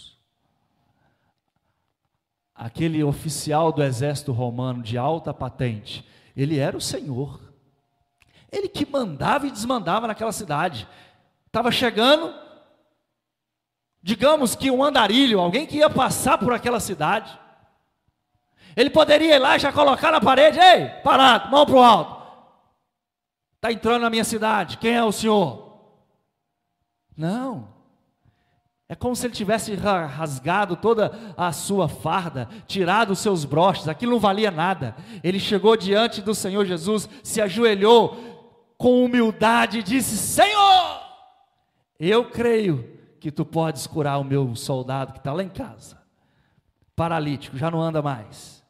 Aquele 2.64 3.04
oficial 3.04 3.70
do 3.70 3.82
exército 3.82 4.32
romano 4.32 4.82
de 4.82 4.96
alta 4.96 5.34
patente, 5.34 6.02
ele 6.34 6.58
era 6.58 6.74
o 6.74 6.80
Senhor. 6.80 7.38
Ele 8.50 8.70
que 8.70 8.86
mandava 8.86 9.46
e 9.46 9.50
desmandava 9.50 10.06
naquela 10.06 10.32
cidade. 10.32 10.88
Estava 11.46 11.70
chegando, 11.70 12.34
digamos 14.02 14.56
que 14.56 14.70
um 14.70 14.82
andarilho, 14.82 15.40
alguém 15.40 15.66
que 15.66 15.76
ia 15.76 15.90
passar 15.90 16.38
por 16.38 16.54
aquela 16.54 16.80
cidade. 16.80 17.38
Ele 18.74 18.88
poderia 18.88 19.36
ir 19.36 19.38
lá 19.38 19.56
e 19.56 19.60
já 19.60 19.70
colocar 19.70 20.10
na 20.10 20.22
parede: 20.22 20.58
ei, 20.58 20.88
parado, 21.02 21.50
mão 21.50 21.66
para 21.66 21.74
o 21.74 21.82
alto. 21.82 22.32
Está 23.56 23.72
entrando 23.72 24.00
na 24.00 24.08
minha 24.08 24.24
cidade, 24.24 24.78
quem 24.78 24.94
é 24.94 25.04
o 25.04 25.12
senhor? 25.12 25.92
Não. 27.14 27.73
É 28.94 28.96
como 28.96 29.16
se 29.16 29.26
ele 29.26 29.34
tivesse 29.34 29.74
rasgado 29.74 30.76
toda 30.76 31.34
a 31.36 31.50
sua 31.50 31.88
farda, 31.88 32.48
tirado 32.64 33.10
os 33.10 33.18
seus 33.18 33.44
broches, 33.44 33.88
aquilo 33.88 34.12
não 34.12 34.20
valia 34.20 34.52
nada. 34.52 34.94
Ele 35.20 35.40
chegou 35.40 35.76
diante 35.76 36.22
do 36.22 36.32
Senhor 36.32 36.64
Jesus, 36.64 37.08
se 37.20 37.40
ajoelhou, 37.40 38.72
com 38.78 39.04
humildade, 39.04 39.82
disse: 39.82 40.16
Senhor, 40.16 41.00
eu 41.98 42.30
creio 42.30 42.88
que 43.18 43.32
tu 43.32 43.44
podes 43.44 43.84
curar 43.84 44.16
o 44.18 44.24
meu 44.24 44.54
soldado 44.54 45.12
que 45.12 45.18
está 45.18 45.32
lá 45.32 45.42
em 45.42 45.48
casa, 45.48 46.00
paralítico, 46.94 47.58
já 47.58 47.72
não 47.72 47.82
anda 47.82 48.00
mais. 48.00 48.64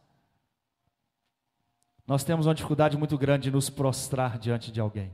Nós 2.07 2.25
temos 2.25 2.47
uma 2.47 2.55
dificuldade 2.55 2.97
muito 2.97 3.19
grande 3.19 3.51
de 3.51 3.51
nos 3.51 3.69
prostrar 3.69 4.39
diante 4.39 4.73
de 4.73 4.81
alguém. 4.81 5.13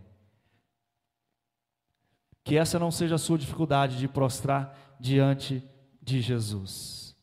Que 2.45 2.57
essa 2.57 2.79
não 2.79 2.93
seja 2.93 3.17
a 3.17 3.19
sua 3.19 3.37
dificuldade 3.37 3.99
de 3.99 4.07
prostrar 4.07 4.90
diante 5.01 5.63
de 6.03 6.21
Jesus. 6.21 7.17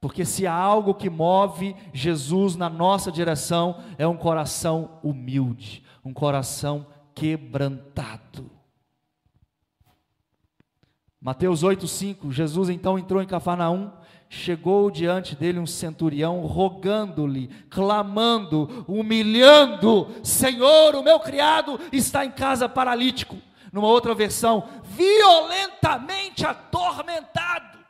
Porque 0.00 0.24
se 0.24 0.46
há 0.46 0.54
algo 0.54 0.94
que 0.94 1.08
move 1.08 1.74
Jesus 1.92 2.56
na 2.56 2.68
nossa 2.68 3.10
direção, 3.10 3.82
é 3.96 4.06
um 4.06 4.16
coração 4.16 4.98
humilde, 5.02 5.82
um 6.04 6.12
coração 6.12 6.86
quebrantado. 7.14 8.50
Mateus 11.20 11.62
8:5, 11.62 12.30
Jesus 12.30 12.68
então 12.68 12.98
entrou 12.98 13.22
em 13.22 13.26
Cafarnaum, 13.26 13.90
chegou 14.28 14.90
diante 14.90 15.34
dele 15.34 15.58
um 15.58 15.66
centurião, 15.66 16.40
rogando-lhe, 16.40 17.48
clamando, 17.70 18.84
humilhando: 18.86 20.08
Senhor, 20.22 20.94
o 20.94 21.02
meu 21.02 21.18
criado 21.18 21.80
está 21.90 22.26
em 22.26 22.30
casa 22.30 22.68
paralítico. 22.68 23.38
Numa 23.74 23.88
outra 23.88 24.14
versão, 24.14 24.68
violentamente 24.84 26.46
atormentado. 26.46 27.84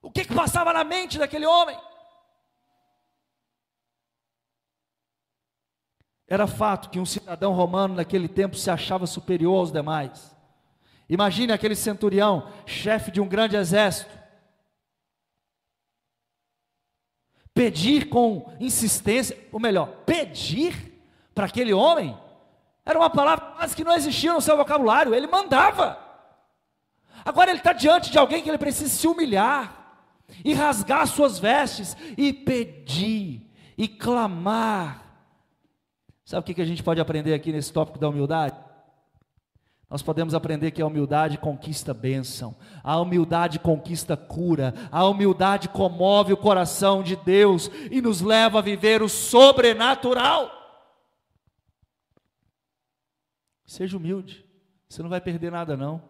O 0.00 0.08
que, 0.08 0.24
que 0.24 0.32
passava 0.32 0.72
na 0.72 0.84
mente 0.84 1.18
daquele 1.18 1.46
homem? 1.46 1.76
Era 6.28 6.46
fato 6.46 6.90
que 6.90 7.00
um 7.00 7.04
cidadão 7.04 7.54
romano 7.54 7.96
naquele 7.96 8.28
tempo 8.28 8.54
se 8.54 8.70
achava 8.70 9.04
superior 9.04 9.56
aos 9.56 9.72
demais. 9.72 10.32
Imagine 11.08 11.52
aquele 11.52 11.74
centurião, 11.74 12.48
chefe 12.64 13.10
de 13.10 13.20
um 13.20 13.26
grande 13.26 13.56
exército, 13.56 14.16
pedir 17.52 18.08
com 18.08 18.54
insistência, 18.60 19.36
ou 19.50 19.58
melhor, 19.58 20.04
pedir 20.06 21.02
para 21.34 21.46
aquele 21.46 21.74
homem, 21.74 22.16
era 22.88 22.98
uma 22.98 23.10
palavra 23.10 23.52
quase 23.54 23.76
que 23.76 23.84
não 23.84 23.94
existia 23.94 24.32
no 24.32 24.40
seu 24.40 24.56
vocabulário, 24.56 25.14
ele 25.14 25.26
mandava. 25.26 25.98
Agora 27.22 27.50
ele 27.50 27.58
está 27.58 27.74
diante 27.74 28.10
de 28.10 28.16
alguém 28.16 28.42
que 28.42 28.48
ele 28.48 28.56
precisa 28.56 28.88
se 28.88 29.06
humilhar, 29.06 29.74
e 30.42 30.54
rasgar 30.54 31.06
suas 31.06 31.38
vestes, 31.38 31.94
e 32.16 32.32
pedir, 32.32 33.46
e 33.76 33.86
clamar. 33.86 35.04
Sabe 36.24 36.50
o 36.50 36.54
que 36.54 36.62
a 36.62 36.64
gente 36.64 36.82
pode 36.82 36.98
aprender 36.98 37.34
aqui 37.34 37.52
nesse 37.52 37.70
tópico 37.70 37.98
da 37.98 38.08
humildade? 38.08 38.56
Nós 39.90 40.02
podemos 40.02 40.34
aprender 40.34 40.70
que 40.70 40.80
a 40.80 40.86
humildade 40.86 41.36
conquista 41.36 41.92
bênção, 41.92 42.56
a 42.82 42.98
humildade 42.98 43.58
conquista 43.58 44.16
cura, 44.16 44.72
a 44.90 45.04
humildade 45.04 45.68
comove 45.68 46.32
o 46.32 46.38
coração 46.38 47.02
de 47.02 47.16
Deus 47.16 47.70
e 47.90 48.00
nos 48.00 48.22
leva 48.22 48.60
a 48.60 48.62
viver 48.62 49.02
o 49.02 49.10
sobrenatural. 49.10 50.57
Seja 53.68 53.98
humilde, 53.98 54.46
você 54.88 55.02
não 55.02 55.10
vai 55.10 55.20
perder 55.20 55.52
nada, 55.52 55.76
não, 55.76 56.02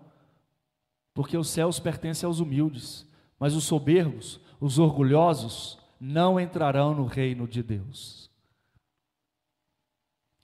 porque 1.12 1.36
os 1.36 1.48
céus 1.48 1.80
pertencem 1.80 2.24
aos 2.24 2.38
humildes, 2.38 3.04
mas 3.36 3.56
os 3.56 3.64
soberbos, 3.64 4.40
os 4.60 4.78
orgulhosos, 4.78 5.76
não 6.00 6.38
entrarão 6.38 6.94
no 6.94 7.04
reino 7.04 7.48
de 7.48 7.60
Deus. 7.60 8.30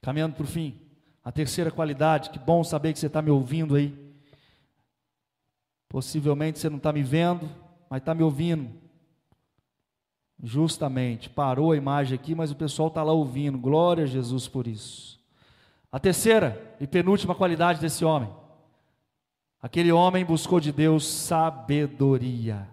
Caminhando 0.03 0.35
para 0.35 0.43
o 0.43 0.49
fim. 0.49 0.77
A 1.23 1.31
terceira 1.31 1.71
qualidade, 1.71 2.31
que 2.31 2.39
bom 2.39 2.65
saber 2.65 2.93
que 2.93 2.99
você 2.99 3.07
está 3.07 3.23
me 3.23 3.31
ouvindo 3.31 3.77
aí. 3.77 3.97
Possivelmente 5.89 6.59
você 6.59 6.69
não 6.69 6.79
está 6.79 6.93
me 6.93 7.05
vendo, 7.05 7.49
mas 7.89 8.03
está 8.03 8.13
me 8.13 8.25
ouvindo. 8.25 8.73
Justamente, 10.43 11.31
parou 11.31 11.71
a 11.71 11.77
imagem 11.77 12.17
aqui, 12.17 12.35
mas 12.35 12.51
o 12.51 12.57
pessoal 12.57 12.89
está 12.89 13.05
lá 13.05 13.13
ouvindo. 13.13 13.57
Glória 13.57 14.03
a 14.03 14.09
Jesus 14.09 14.49
por 14.49 14.67
isso. 14.67 15.24
A 15.95 16.01
terceira 16.01 16.77
e 16.81 16.89
penúltima 16.89 17.37
qualidade 17.37 17.81
desse 17.81 18.05
homem. 18.05 18.29
Aquele 19.63 19.93
homem 19.93 20.25
buscou 20.25 20.59
de 20.59 20.73
Deus 20.73 21.07
sabedoria. 21.07 22.69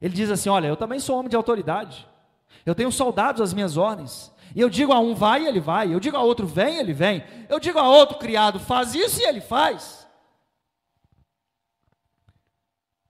Ele 0.00 0.14
diz 0.14 0.30
assim: 0.30 0.48
Olha, 0.48 0.68
eu 0.68 0.76
também 0.76 1.00
sou 1.00 1.18
homem 1.18 1.28
de 1.28 1.34
autoridade. 1.34 2.06
Eu 2.64 2.76
tenho 2.76 2.92
soldados 2.92 3.40
às 3.42 3.52
minhas 3.52 3.76
ordens. 3.76 4.32
E 4.54 4.60
eu 4.60 4.70
digo 4.70 4.92
a 4.92 5.00
um 5.00 5.16
vai, 5.16 5.48
ele 5.48 5.58
vai. 5.58 5.92
Eu 5.92 5.98
digo 5.98 6.16
a 6.16 6.22
outro 6.22 6.46
vem, 6.46 6.76
ele 6.76 6.92
vem. 6.92 7.24
Eu 7.48 7.58
digo 7.58 7.76
a 7.76 7.88
outro 7.88 8.18
criado 8.18 8.60
faz 8.60 8.94
isso 8.94 9.20
e 9.20 9.24
ele 9.24 9.40
faz. 9.40 10.06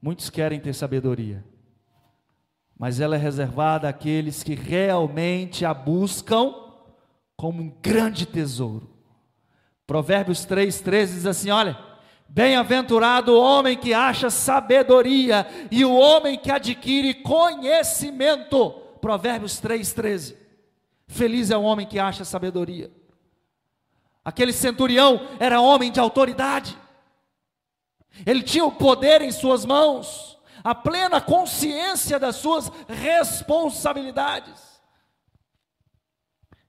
Muitos 0.00 0.30
querem 0.30 0.58
ter 0.58 0.72
sabedoria, 0.72 1.44
mas 2.78 2.98
ela 2.98 3.14
é 3.14 3.18
reservada 3.18 3.90
àqueles 3.90 4.42
que 4.42 4.54
realmente 4.54 5.66
a 5.66 5.74
buscam 5.74 6.67
como 7.38 7.62
um 7.62 7.72
grande 7.80 8.26
tesouro. 8.26 8.90
Provérbios 9.86 10.44
3,13 10.44 11.06
diz 11.06 11.24
assim: 11.24 11.50
olha, 11.50 11.78
bem-aventurado 12.28 13.32
o 13.32 13.40
homem 13.40 13.78
que 13.78 13.94
acha 13.94 14.28
sabedoria 14.28 15.46
e 15.70 15.84
o 15.84 15.94
homem 15.94 16.36
que 16.36 16.50
adquire 16.50 17.14
conhecimento. 17.14 18.70
Provérbios 19.00 19.62
3,13. 19.62 20.36
Feliz 21.06 21.50
é 21.52 21.56
o 21.56 21.62
homem 21.62 21.86
que 21.86 21.98
acha 21.98 22.24
sabedoria. 22.24 22.90
Aquele 24.24 24.52
centurião 24.52 25.28
era 25.38 25.60
homem 25.60 25.92
de 25.92 26.00
autoridade. 26.00 26.76
Ele 28.26 28.42
tinha 28.42 28.64
o 28.64 28.72
poder 28.72 29.22
em 29.22 29.30
suas 29.30 29.64
mãos, 29.64 30.36
a 30.64 30.74
plena 30.74 31.20
consciência 31.20 32.18
das 32.18 32.34
suas 32.34 32.68
responsabilidades. 32.88 34.67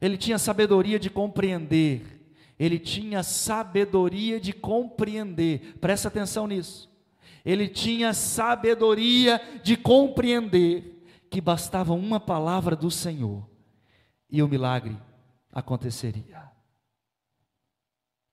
Ele 0.02 0.18
tinha 0.18 0.38
sabedoria 0.38 1.00
de 1.00 1.10
compreender. 1.10 2.20
Ele 2.58 2.78
tinha 2.78 3.24
sabedoria 3.24 4.40
de 4.40 4.54
compreender. 4.54 5.78
Presta 5.80 6.08
atenção 6.08 6.48
nisso. 6.48 6.90
Ele 7.46 7.68
tinha 7.68 8.14
sabedoria 8.14 9.42
de 9.64 9.78
compreender 9.78 11.06
que 11.30 11.40
bastava 11.40 11.94
uma 11.94 12.20
palavra 12.20 12.76
do 12.76 12.92
Senhor 12.92 13.48
e 14.30 14.44
o 14.44 14.48
milagre 14.48 14.98
aconteceria. 15.52 16.50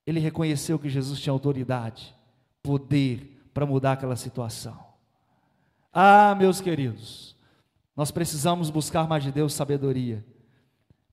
Ele 0.06 0.20
reconheceu 0.20 0.78
que 0.78 0.88
Jesus 0.88 1.20
tinha 1.20 1.32
autoridade, 1.32 2.14
poder 2.62 3.48
para 3.52 3.66
mudar 3.66 3.92
aquela 3.92 4.16
situação. 4.16 4.78
Ah, 5.92 6.34
meus 6.34 6.60
queridos, 6.60 7.34
nós 7.96 8.10
precisamos 8.10 8.70
buscar 8.70 9.08
mais 9.08 9.24
de 9.24 9.32
Deus 9.32 9.54
sabedoria, 9.54 10.24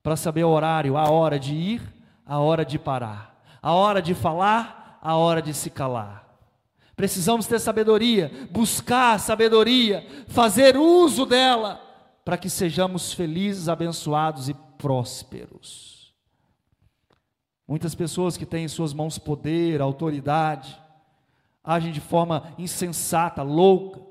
para 0.04 0.18
saber 0.18 0.44
o 0.44 0.50
horário, 0.50 0.98
a 0.98 1.10
hora 1.10 1.40
de 1.40 1.56
ir, 1.56 1.82
a 2.26 2.38
hora 2.38 2.66
de 2.66 2.78
parar, 2.78 3.42
a 3.62 3.74
hora 3.74 4.02
de 4.02 4.14
falar, 4.14 5.00
a 5.02 5.16
hora 5.16 5.42
de 5.42 5.54
se 5.54 5.70
calar. 5.70 6.24
Precisamos 6.96 7.48
ter 7.48 7.60
sabedoria, 7.60 8.50
buscar 8.52 9.20
sabedoria, 9.20 10.06
fazer 10.28 10.78
uso 10.78 11.26
dela, 11.26 11.82
para 12.24 12.38
que 12.38 12.50
sejamos 12.50 13.14
felizes, 13.14 13.68
abençoados 13.68 14.50
e 14.50 14.54
prósperos. 14.78 16.14
Muitas 17.68 17.96
pessoas 17.96 18.38
que 18.38 18.46
têm 18.46 18.66
em 18.66 18.68
suas 18.68 18.94
mãos 18.94 19.18
poder, 19.18 19.82
autoridade, 19.82 20.80
agem 21.64 21.94
de 21.94 22.02
forma 22.02 22.54
insensata, 22.58 23.42
louca, 23.42 24.02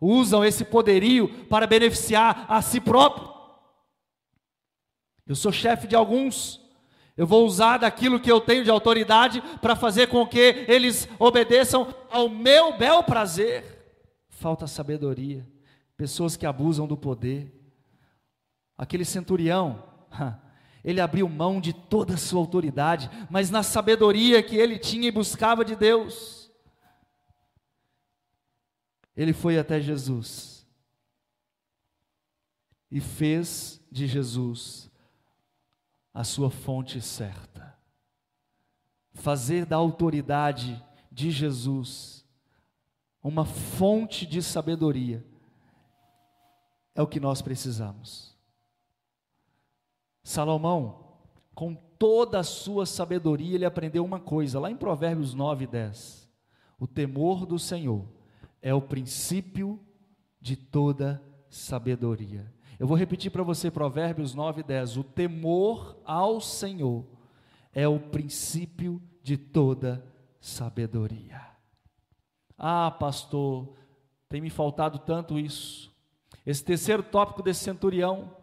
usam 0.00 0.44
esse 0.44 0.64
poderio 0.64 1.28
para 1.46 1.66
beneficiar 1.66 2.44
a 2.48 2.60
si 2.60 2.80
próprio. 2.80 3.31
Eu 5.32 5.36
sou 5.36 5.50
chefe 5.50 5.86
de 5.86 5.96
alguns, 5.96 6.60
eu 7.16 7.26
vou 7.26 7.46
usar 7.46 7.78
daquilo 7.78 8.20
que 8.20 8.30
eu 8.30 8.38
tenho 8.38 8.62
de 8.62 8.70
autoridade 8.70 9.40
para 9.62 9.74
fazer 9.74 10.08
com 10.08 10.26
que 10.26 10.66
eles 10.68 11.08
obedeçam 11.18 11.88
ao 12.10 12.28
meu 12.28 12.76
bel 12.76 13.02
prazer. 13.02 13.96
Falta 14.28 14.66
sabedoria, 14.66 15.48
pessoas 15.96 16.36
que 16.36 16.44
abusam 16.44 16.86
do 16.86 16.98
poder. 16.98 17.50
Aquele 18.76 19.06
centurião, 19.06 19.82
ele 20.84 21.00
abriu 21.00 21.26
mão 21.30 21.62
de 21.62 21.72
toda 21.72 22.12
a 22.12 22.18
sua 22.18 22.40
autoridade, 22.40 23.10
mas 23.30 23.48
na 23.48 23.62
sabedoria 23.62 24.42
que 24.42 24.56
ele 24.56 24.78
tinha 24.78 25.08
e 25.08 25.10
buscava 25.10 25.64
de 25.64 25.74
Deus, 25.74 26.52
ele 29.16 29.32
foi 29.32 29.58
até 29.58 29.80
Jesus 29.80 30.68
e 32.90 33.00
fez 33.00 33.82
de 33.90 34.06
Jesus 34.06 34.91
a 36.12 36.24
sua 36.24 36.50
fonte 36.50 37.00
certa. 37.00 37.76
Fazer 39.14 39.66
da 39.66 39.76
autoridade 39.76 40.82
de 41.10 41.30
Jesus 41.30 42.22
uma 43.22 43.44
fonte 43.44 44.26
de 44.26 44.42
sabedoria 44.42 45.24
é 46.94 47.00
o 47.00 47.06
que 47.06 47.20
nós 47.20 47.40
precisamos. 47.40 48.36
Salomão, 50.24 51.18
com 51.54 51.74
toda 51.74 52.40
a 52.40 52.44
sua 52.44 52.84
sabedoria, 52.84 53.54
ele 53.54 53.64
aprendeu 53.64 54.04
uma 54.04 54.18
coisa, 54.18 54.58
lá 54.58 54.70
em 54.70 54.76
Provérbios 54.76 55.34
9 55.34 55.64
e 55.64 55.66
10. 55.68 56.28
O 56.78 56.86
temor 56.86 57.46
do 57.46 57.58
Senhor 57.58 58.04
é 58.60 58.74
o 58.74 58.82
princípio 58.82 59.78
de 60.40 60.56
toda 60.56 61.22
sabedoria. 61.48 62.52
Eu 62.82 62.88
vou 62.88 62.96
repetir 62.96 63.30
para 63.30 63.44
você 63.44 63.70
Provérbios 63.70 64.34
9 64.34 64.58
e 64.58 64.64
10. 64.64 64.96
O 64.96 65.04
temor 65.04 66.02
ao 66.04 66.40
Senhor 66.40 67.06
é 67.72 67.86
o 67.86 68.00
princípio 68.00 69.00
de 69.22 69.36
toda 69.36 70.04
sabedoria. 70.40 71.40
Ah, 72.58 72.90
pastor, 72.90 73.76
tem 74.28 74.40
me 74.40 74.50
faltado 74.50 74.98
tanto 74.98 75.38
isso. 75.38 75.94
Esse 76.44 76.64
terceiro 76.64 77.04
tópico 77.04 77.40
desse 77.40 77.62
centurião 77.62 78.36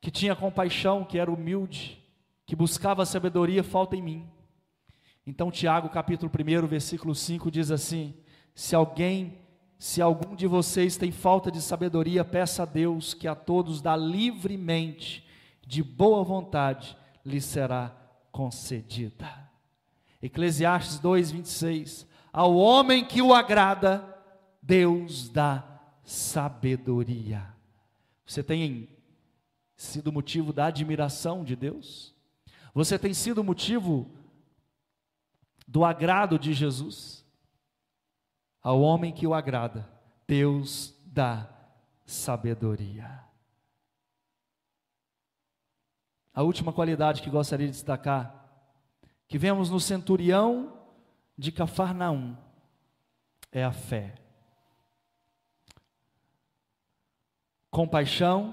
que 0.00 0.10
tinha 0.10 0.34
compaixão, 0.34 1.04
que 1.04 1.18
era 1.18 1.30
humilde, 1.30 2.02
que 2.46 2.56
buscava 2.56 3.02
a 3.02 3.06
sabedoria, 3.06 3.62
falta 3.62 3.94
em 3.94 4.00
mim. 4.00 4.30
Então, 5.26 5.50
Tiago, 5.50 5.90
capítulo 5.90 6.32
1, 6.32 6.66
versículo 6.66 7.14
5 7.14 7.50
diz 7.50 7.70
assim: 7.70 8.14
Se 8.54 8.74
alguém 8.74 9.45
se 9.78 10.00
algum 10.00 10.34
de 10.34 10.46
vocês 10.46 10.96
tem 10.96 11.12
falta 11.12 11.50
de 11.50 11.60
sabedoria, 11.60 12.24
peça 12.24 12.62
a 12.62 12.66
Deus 12.66 13.12
que 13.12 13.28
a 13.28 13.34
todos 13.34 13.82
dá 13.82 13.94
livremente, 13.96 15.26
de 15.66 15.82
boa 15.82 16.24
vontade, 16.24 16.96
lhe 17.24 17.40
será 17.40 17.94
concedida. 18.32 19.50
Eclesiastes 20.22 20.98
2:26. 21.00 22.06
Ao 22.32 22.54
homem 22.54 23.04
que 23.04 23.20
o 23.20 23.34
agrada, 23.34 24.16
Deus 24.62 25.28
dá 25.28 25.64
sabedoria. 26.04 27.46
Você 28.24 28.42
tem 28.42 28.88
sido 29.76 30.12
motivo 30.12 30.52
da 30.52 30.66
admiração 30.66 31.44
de 31.44 31.54
Deus? 31.54 32.14
Você 32.72 32.98
tem 32.98 33.12
sido 33.12 33.44
motivo 33.44 34.10
do 35.66 35.84
agrado 35.84 36.38
de 36.38 36.52
Jesus? 36.52 37.25
Ao 38.66 38.80
homem 38.80 39.12
que 39.12 39.24
o 39.28 39.32
agrada, 39.32 39.88
Deus 40.26 40.92
dá 41.04 41.48
sabedoria. 42.04 43.22
A 46.34 46.42
última 46.42 46.72
qualidade 46.72 47.22
que 47.22 47.30
gostaria 47.30 47.68
de 47.68 47.72
destacar, 47.72 48.44
que 49.28 49.38
vemos 49.38 49.70
no 49.70 49.78
centurião 49.78 50.82
de 51.38 51.52
Cafarnaum, 51.52 52.36
é 53.52 53.62
a 53.62 53.70
fé. 53.70 54.16
Compaixão, 57.70 58.52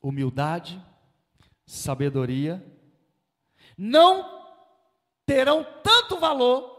humildade, 0.00 0.80
sabedoria, 1.66 2.64
não 3.76 4.54
terão 5.26 5.66
tanto 5.82 6.20
valor 6.20 6.72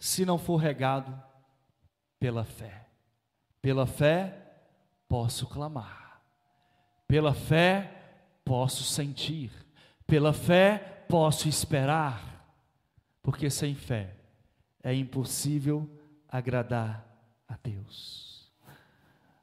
se 0.00 0.24
não 0.24 0.38
for 0.38 0.56
regado 0.56 1.22
pela 2.18 2.42
fé. 2.42 2.86
Pela 3.60 3.86
fé 3.86 4.34
posso 5.06 5.46
clamar, 5.46 6.22
pela 7.06 7.34
fé 7.34 7.92
posso 8.42 8.82
sentir, 8.84 9.52
pela 10.06 10.32
fé 10.32 11.04
posso 11.08 11.46
esperar, 11.46 12.46
porque 13.22 13.50
sem 13.50 13.74
fé 13.74 14.14
é 14.82 14.94
impossível 14.94 15.88
agradar 16.26 17.06
a 17.46 17.56
Deus. 17.62 18.50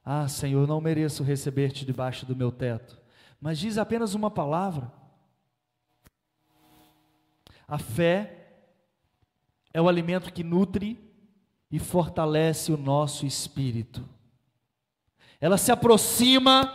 Ah, 0.04 0.28
Senhor, 0.28 0.66
não 0.66 0.82
mereço 0.82 1.22
receber-te 1.22 1.86
debaixo 1.86 2.26
do 2.26 2.36
meu 2.36 2.52
teto, 2.52 3.00
mas 3.40 3.60
diz 3.60 3.78
apenas 3.78 4.16
uma 4.16 4.32
palavra. 4.32 4.92
A 7.68 7.78
fé 7.78 8.47
é 9.74 9.82
o 9.82 9.88
alimento 9.88 10.32
que 10.32 10.44
nutre 10.44 11.00
e 11.72 11.80
fortalece 11.80 12.72
o 12.72 12.78
nosso 12.78 13.26
espírito. 13.26 14.08
Ela 15.40 15.58
se 15.58 15.72
aproxima, 15.72 16.74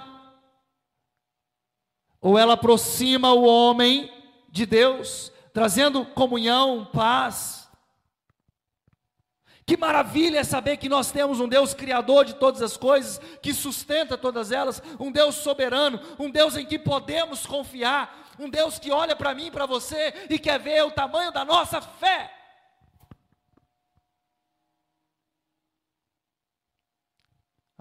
ou 2.21 2.39
ela 2.39 2.55
aproxima 2.55 3.33
o 3.33 3.45
homem 3.45 4.11
de 4.51 4.67
Deus, 4.67 5.33
trazendo 5.53 6.05
comunhão, 6.05 6.89
paz. 6.93 7.69
Que 9.65 9.77
maravilha 9.77 10.41
é 10.41 10.45
saber 10.45 10.77
que 10.77 10.89
nós 10.89 11.11
temos 11.11 11.41
um 11.41 11.49
Deus 11.49 11.73
criador 11.73 12.25
de 12.25 12.35
todas 12.35 12.61
as 12.61 12.77
coisas, 12.77 13.19
que 13.41 13.55
sustenta 13.55 14.19
todas 14.19 14.53
elas, 14.53 14.83
um 15.01 15.11
Deus 15.11 15.37
soberano, 15.37 16.01
um 16.19 16.31
Deus 16.31 16.57
em 16.57 16.67
que 16.67 16.79
podemos 16.79 17.47
confiar, 17.47 18.31
um 18.39 18.51
Deus 18.51 18.79
que 18.79 18.91
olha 18.91 19.17
para 19.17 19.35
mim, 19.35 19.51
para 19.51 19.67
você 19.67 20.27
e 20.29 20.39
quer 20.39 20.59
ver 20.59 20.85
o 20.85 20.91
tamanho 20.91 21.33
da 21.33 21.45
nossa 21.45 21.81
fé. 21.81 22.42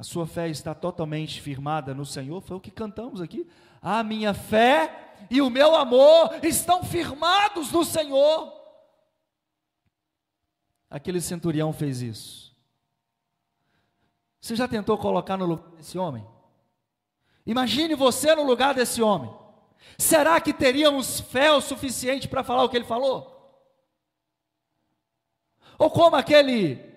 A 0.02 0.04
sua 0.04 0.26
fé 0.26 0.50
está 0.50 0.74
totalmente 0.74 1.40
firmada 1.40 1.94
no 1.94 2.08
Senhor, 2.08 2.42
foi 2.42 2.58
o 2.58 2.60
que 2.60 2.72
cantamos 2.72 3.22
aqui. 3.22 3.48
A 3.80 4.04
minha 4.04 4.34
fé 4.34 5.14
e 5.30 5.40
o 5.40 5.48
meu 5.48 5.76
amor 5.76 6.40
estão 6.42 6.84
firmados 6.84 7.72
no 7.72 7.86
Senhor. 7.86 8.52
Aquele 10.90 11.22
centurião 11.22 11.72
fez 11.72 12.02
isso. 12.02 12.58
Você 14.40 14.56
já 14.56 14.68
tentou 14.68 14.98
colocar 14.98 15.38
no 15.38 15.46
lugar 15.46 15.70
desse 15.74 16.00
homem? 16.00 16.26
Imagine 17.46 17.94
você 17.94 18.34
no 18.34 18.42
lugar 18.42 18.74
desse 18.74 19.04
homem. 19.04 19.32
Será 20.00 20.42
que 20.42 20.52
teríamos 20.52 21.20
fé 21.20 21.52
o 21.52 21.62
suficiente 21.62 22.28
para 22.28 22.44
falar 22.44 22.64
o 22.64 22.70
que 22.70 22.76
ele 22.76 22.86
falou? 22.86 23.62
Ou 25.78 25.92
como 25.92 26.16
aquele 26.16 26.91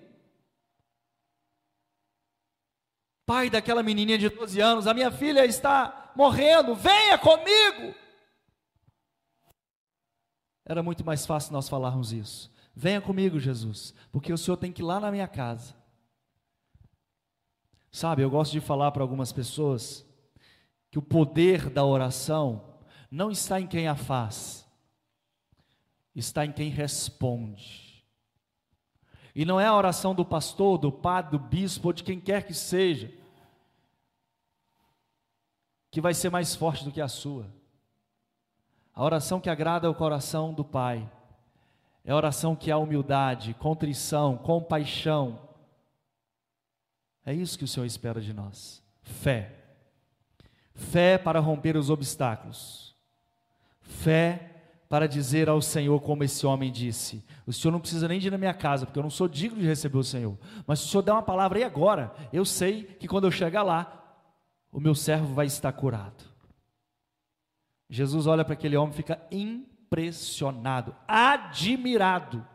pai 3.25 3.49
daquela 3.49 3.83
menininha 3.83 4.17
de 4.17 4.29
12 4.29 4.59
anos: 4.59 4.87
A 4.87 4.93
minha 4.93 5.11
filha 5.11 5.45
está 5.45 6.11
morrendo, 6.15 6.75
venha 6.75 7.17
comigo. 7.17 7.95
Era 10.65 10.81
muito 10.81 11.05
mais 11.05 11.25
fácil 11.25 11.53
nós 11.53 11.69
falarmos 11.69 12.11
isso. 12.11 12.51
Venha 12.75 12.99
comigo, 12.99 13.39
Jesus, 13.39 13.93
porque 14.11 14.33
o 14.33 14.37
Senhor 14.37 14.57
tem 14.57 14.71
que 14.71 14.81
ir 14.81 14.85
lá 14.85 14.99
na 14.99 15.11
minha 15.11 15.27
casa. 15.27 15.75
Sabe, 17.91 18.23
eu 18.23 18.29
gosto 18.29 18.51
de 18.51 18.59
falar 18.59 18.91
para 18.91 19.01
algumas 19.03 19.31
pessoas 19.31 20.05
que 20.91 20.99
o 20.99 21.01
poder 21.01 21.69
da 21.69 21.85
oração 21.85 22.79
não 23.09 23.31
está 23.31 23.61
em 23.61 23.67
quem 23.67 23.87
a 23.87 23.95
faz, 23.95 24.67
está 26.13 26.45
em 26.45 26.51
quem 26.51 26.69
responde. 26.69 27.84
E 29.35 29.43
não 29.43 29.59
é 29.59 29.65
a 29.65 29.75
oração 29.75 30.15
do 30.15 30.23
pastor, 30.23 30.77
do 30.77 30.89
padre, 30.89 31.31
do 31.31 31.39
bispo 31.39 31.89
ou 31.89 31.93
de 31.93 32.03
quem 32.03 32.21
quer 32.21 32.43
que 32.43 32.53
seja, 32.53 33.11
que 35.91 35.99
vai 35.99 36.13
ser 36.13 36.29
mais 36.29 36.55
forte 36.55 36.85
do 36.85 36.91
que 36.91 37.01
a 37.01 37.09
sua. 37.09 37.45
A 38.93 39.03
oração 39.03 39.41
que 39.41 39.49
agrada 39.49 39.91
o 39.91 39.95
coração 39.95 40.53
do 40.53 40.63
Pai 40.63 41.09
é 42.05 42.13
a 42.13 42.15
oração 42.15 42.55
que 42.55 42.71
há 42.71 42.77
humildade, 42.77 43.53
contrição, 43.55 44.37
compaixão. 44.37 45.37
É 47.25 47.33
isso 47.33 47.57
que 47.57 47.65
o 47.65 47.67
Senhor 47.67 47.85
espera 47.85 48.21
de 48.21 48.31
nós. 48.31 48.81
Fé. 49.01 49.51
Fé 50.73 51.17
para 51.17 51.41
romper 51.41 51.75
os 51.75 51.89
obstáculos. 51.89 52.95
Fé 53.81 54.54
para 54.87 55.07
dizer 55.07 55.49
ao 55.49 55.61
Senhor, 55.61 55.99
como 56.01 56.23
esse 56.23 56.45
homem 56.45 56.71
disse: 56.71 57.23
O 57.45 57.53
Senhor 57.53 57.71
não 57.71 57.79
precisa 57.79 58.07
nem 58.07 58.19
de 58.19 58.27
ir 58.27 58.31
na 58.31 58.37
minha 58.37 58.53
casa, 58.53 58.85
porque 58.85 58.99
eu 58.99 59.03
não 59.03 59.09
sou 59.09 59.27
digno 59.27 59.59
de 59.59 59.65
receber 59.65 59.97
o 59.97 60.03
Senhor. 60.03 60.37
Mas 60.67 60.79
se 60.79 60.85
o 60.85 60.89
Senhor 60.89 61.01
der 61.01 61.11
uma 61.11 61.23
palavra 61.23 61.57
aí 61.57 61.63
agora, 61.63 62.13
eu 62.31 62.45
sei 62.45 62.83
que 62.83 63.07
quando 63.07 63.25
eu 63.25 63.31
chegar 63.31 63.63
lá, 63.63 64.03
o 64.71 64.79
meu 64.79 64.93
servo 64.93 65.33
vai 65.33 65.45
estar 65.45 65.71
curado. 65.71 66.23
Jesus 67.89 68.27
olha 68.27 68.43
para 68.43 68.53
aquele 68.53 68.77
homem 68.77 68.93
e 68.93 68.97
fica 68.97 69.21
impressionado, 69.31 70.95
admirado. 71.07 72.45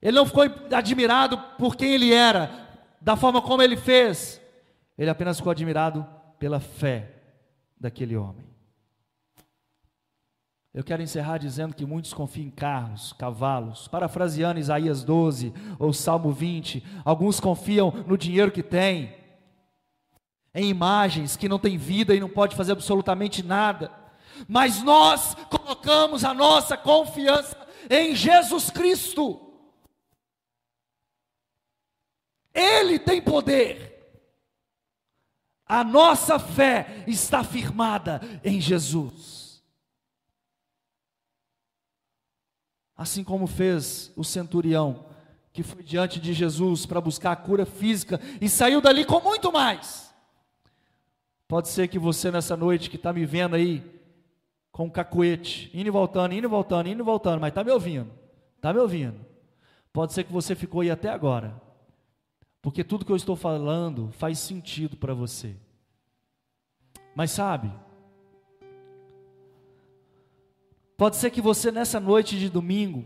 Ele 0.00 0.16
não 0.16 0.26
ficou 0.26 0.42
admirado 0.74 1.38
por 1.56 1.76
quem 1.76 1.92
ele 1.94 2.12
era, 2.12 2.50
da 3.00 3.16
forma 3.16 3.40
como 3.40 3.62
ele 3.62 3.76
fez. 3.76 4.40
Ele 4.98 5.10
apenas 5.10 5.38
ficou 5.38 5.50
admirado 5.52 6.04
pela 6.38 6.58
fé 6.58 7.21
daquele 7.82 8.16
homem. 8.16 8.46
Eu 10.72 10.82
quero 10.82 11.02
encerrar 11.02 11.36
dizendo 11.36 11.74
que 11.74 11.84
muitos 11.84 12.14
confiam 12.14 12.46
em 12.46 12.50
carros, 12.50 13.12
cavalos, 13.12 13.88
parafraseando 13.88 14.58
Isaías 14.58 15.04
12 15.04 15.52
ou 15.78 15.92
Salmo 15.92 16.32
20. 16.32 16.82
Alguns 17.04 17.38
confiam 17.40 17.90
no 18.06 18.16
dinheiro 18.16 18.50
que 18.50 18.62
têm, 18.62 19.14
em 20.54 20.70
imagens 20.70 21.36
que 21.36 21.48
não 21.48 21.58
têm 21.58 21.76
vida 21.76 22.14
e 22.14 22.20
não 22.20 22.28
pode 22.28 22.56
fazer 22.56 22.72
absolutamente 22.72 23.42
nada. 23.42 23.90
Mas 24.48 24.82
nós 24.82 25.34
colocamos 25.50 26.24
a 26.24 26.32
nossa 26.32 26.74
confiança 26.74 27.56
em 27.90 28.14
Jesus 28.14 28.70
Cristo. 28.70 29.38
Ele 32.54 32.98
tem 32.98 33.20
poder. 33.20 33.91
A 35.72 35.82
nossa 35.82 36.38
fé 36.38 37.02
está 37.06 37.42
firmada 37.42 38.20
em 38.44 38.60
Jesus. 38.60 39.64
Assim 42.94 43.24
como 43.24 43.46
fez 43.46 44.12
o 44.14 44.22
centurião, 44.22 45.06
que 45.50 45.62
foi 45.62 45.82
diante 45.82 46.20
de 46.20 46.34
Jesus 46.34 46.84
para 46.84 47.00
buscar 47.00 47.32
a 47.32 47.36
cura 47.36 47.64
física 47.64 48.20
e 48.38 48.50
saiu 48.50 48.82
dali 48.82 49.06
com 49.06 49.18
muito 49.22 49.50
mais. 49.50 50.14
Pode 51.48 51.68
ser 51.68 51.88
que 51.88 51.98
você 51.98 52.30
nessa 52.30 52.54
noite 52.54 52.90
que 52.90 52.96
está 52.96 53.10
me 53.10 53.24
vendo 53.24 53.56
aí, 53.56 53.82
com 54.70 54.84
um 54.84 54.90
cacuete, 54.90 55.70
indo 55.72 55.86
e 55.86 55.90
voltando, 55.90 56.34
indo 56.34 56.46
e 56.46 56.50
voltando, 56.50 56.90
indo 56.90 57.02
e 57.02 57.02
voltando, 57.02 57.40
mas 57.40 57.48
está 57.48 57.64
me 57.64 57.70
ouvindo, 57.70 58.12
está 58.56 58.74
me 58.74 58.78
ouvindo. 58.78 59.24
Pode 59.90 60.12
ser 60.12 60.24
que 60.24 60.32
você 60.34 60.54
ficou 60.54 60.82
aí 60.82 60.90
até 60.90 61.08
agora, 61.08 61.58
porque 62.62 62.84
tudo 62.84 63.04
que 63.04 63.10
eu 63.10 63.16
estou 63.16 63.34
falando 63.34 64.12
faz 64.12 64.38
sentido 64.38 64.96
para 64.96 65.12
você. 65.12 65.56
Mas 67.12 67.32
sabe, 67.32 67.70
pode 70.96 71.16
ser 71.16 71.30
que 71.30 71.40
você 71.40 71.72
nessa 71.72 71.98
noite 71.98 72.38
de 72.38 72.48
domingo 72.48 73.04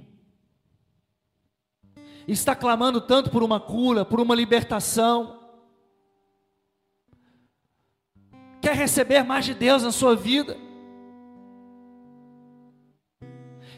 está 2.28 2.54
clamando 2.54 3.00
tanto 3.00 3.30
por 3.30 3.42
uma 3.42 3.58
cura, 3.58 4.04
por 4.04 4.20
uma 4.20 4.34
libertação, 4.34 5.40
quer 8.60 8.76
receber 8.76 9.22
mais 9.22 9.46
de 9.46 9.54
Deus 9.54 9.82
na 9.82 9.90
sua 9.90 10.14
vida. 10.14 10.54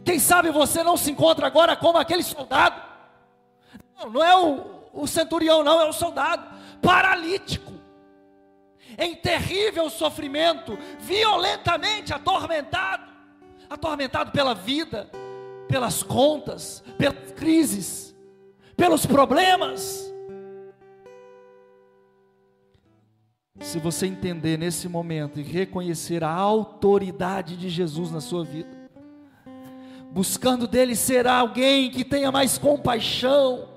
Quem 0.04 0.18
sabe 0.18 0.50
você 0.50 0.82
não 0.82 0.96
se 0.96 1.10
encontra 1.10 1.46
agora 1.46 1.76
como 1.76 1.98
aquele 1.98 2.22
soldado, 2.22 2.82
não, 3.96 4.10
não 4.10 4.24
é 4.24 4.36
o, 4.36 4.77
o 4.92 5.06
centurião, 5.06 5.62
não, 5.62 5.80
é 5.80 5.88
o 5.88 5.92
soldado, 5.92 6.46
paralítico, 6.80 7.72
em 8.98 9.14
terrível 9.14 9.88
sofrimento, 9.90 10.78
violentamente 11.00 12.12
atormentado 12.12 13.08
atormentado 13.68 14.32
pela 14.32 14.54
vida, 14.54 15.10
pelas 15.68 16.02
contas, 16.02 16.82
pelas 16.96 17.32
crises, 17.32 18.14
pelos 18.76 19.04
problemas. 19.04 20.06
Se 23.60 23.78
você 23.78 24.06
entender 24.06 24.56
nesse 24.56 24.88
momento 24.88 25.40
e 25.40 25.42
reconhecer 25.42 26.22
a 26.22 26.30
autoridade 26.30 27.56
de 27.56 27.68
Jesus 27.68 28.10
na 28.10 28.20
sua 28.20 28.44
vida, 28.44 28.70
buscando 30.10 30.66
dele 30.66 30.94
ser 30.94 31.26
alguém 31.26 31.90
que 31.90 32.04
tenha 32.04 32.32
mais 32.32 32.56
compaixão, 32.56 33.67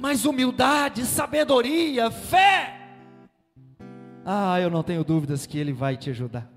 mais 0.00 0.24
humildade, 0.24 1.04
sabedoria, 1.04 2.10
fé. 2.10 2.80
Ah, 4.24 4.58
eu 4.60 4.70
não 4.70 4.82
tenho 4.82 5.04
dúvidas 5.04 5.44
que 5.46 5.58
ele 5.58 5.72
vai 5.72 5.96
te 5.96 6.10
ajudar. 6.10 6.50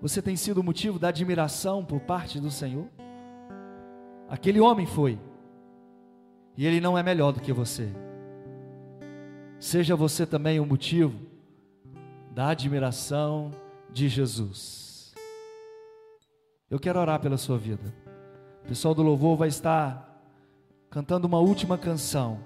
Você 0.00 0.22
tem 0.22 0.36
sido 0.36 0.62
motivo 0.62 0.98
da 0.98 1.08
admiração 1.08 1.84
por 1.84 2.00
parte 2.00 2.40
do 2.40 2.50
Senhor? 2.50 2.88
Aquele 4.28 4.60
homem 4.60 4.86
foi, 4.86 5.18
e 6.56 6.66
ele 6.66 6.80
não 6.80 6.96
é 6.96 7.02
melhor 7.02 7.32
do 7.32 7.40
que 7.40 7.52
você. 7.52 7.88
Seja 9.60 9.94
você 9.94 10.26
também 10.26 10.58
o 10.58 10.66
motivo 10.66 11.20
da 12.32 12.48
admiração 12.48 13.50
de 13.90 14.08
Jesus. 14.08 15.14
Eu 16.70 16.80
quero 16.80 16.98
orar 16.98 17.20
pela 17.20 17.36
sua 17.36 17.58
vida. 17.58 17.94
O 18.64 18.68
pessoal 18.68 18.94
do 18.94 19.02
louvor 19.02 19.36
vai 19.36 19.48
estar 19.48 20.11
cantando 20.92 21.26
uma 21.26 21.38
última 21.38 21.78
canção. 21.78 22.40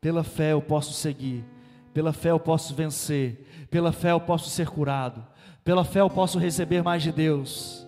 Pela 0.00 0.22
fé 0.22 0.52
eu 0.52 0.62
posso 0.62 0.92
seguir, 0.92 1.44
pela 1.92 2.12
fé 2.12 2.30
eu 2.30 2.38
posso 2.38 2.72
vencer, 2.72 3.44
pela 3.68 3.90
fé 3.90 4.12
eu 4.12 4.20
posso 4.20 4.48
ser 4.48 4.70
curado, 4.70 5.26
pela 5.64 5.84
fé 5.84 6.00
eu 6.02 6.08
posso 6.08 6.38
receber 6.38 6.84
mais 6.84 7.02
de 7.02 7.10
Deus. 7.10 7.84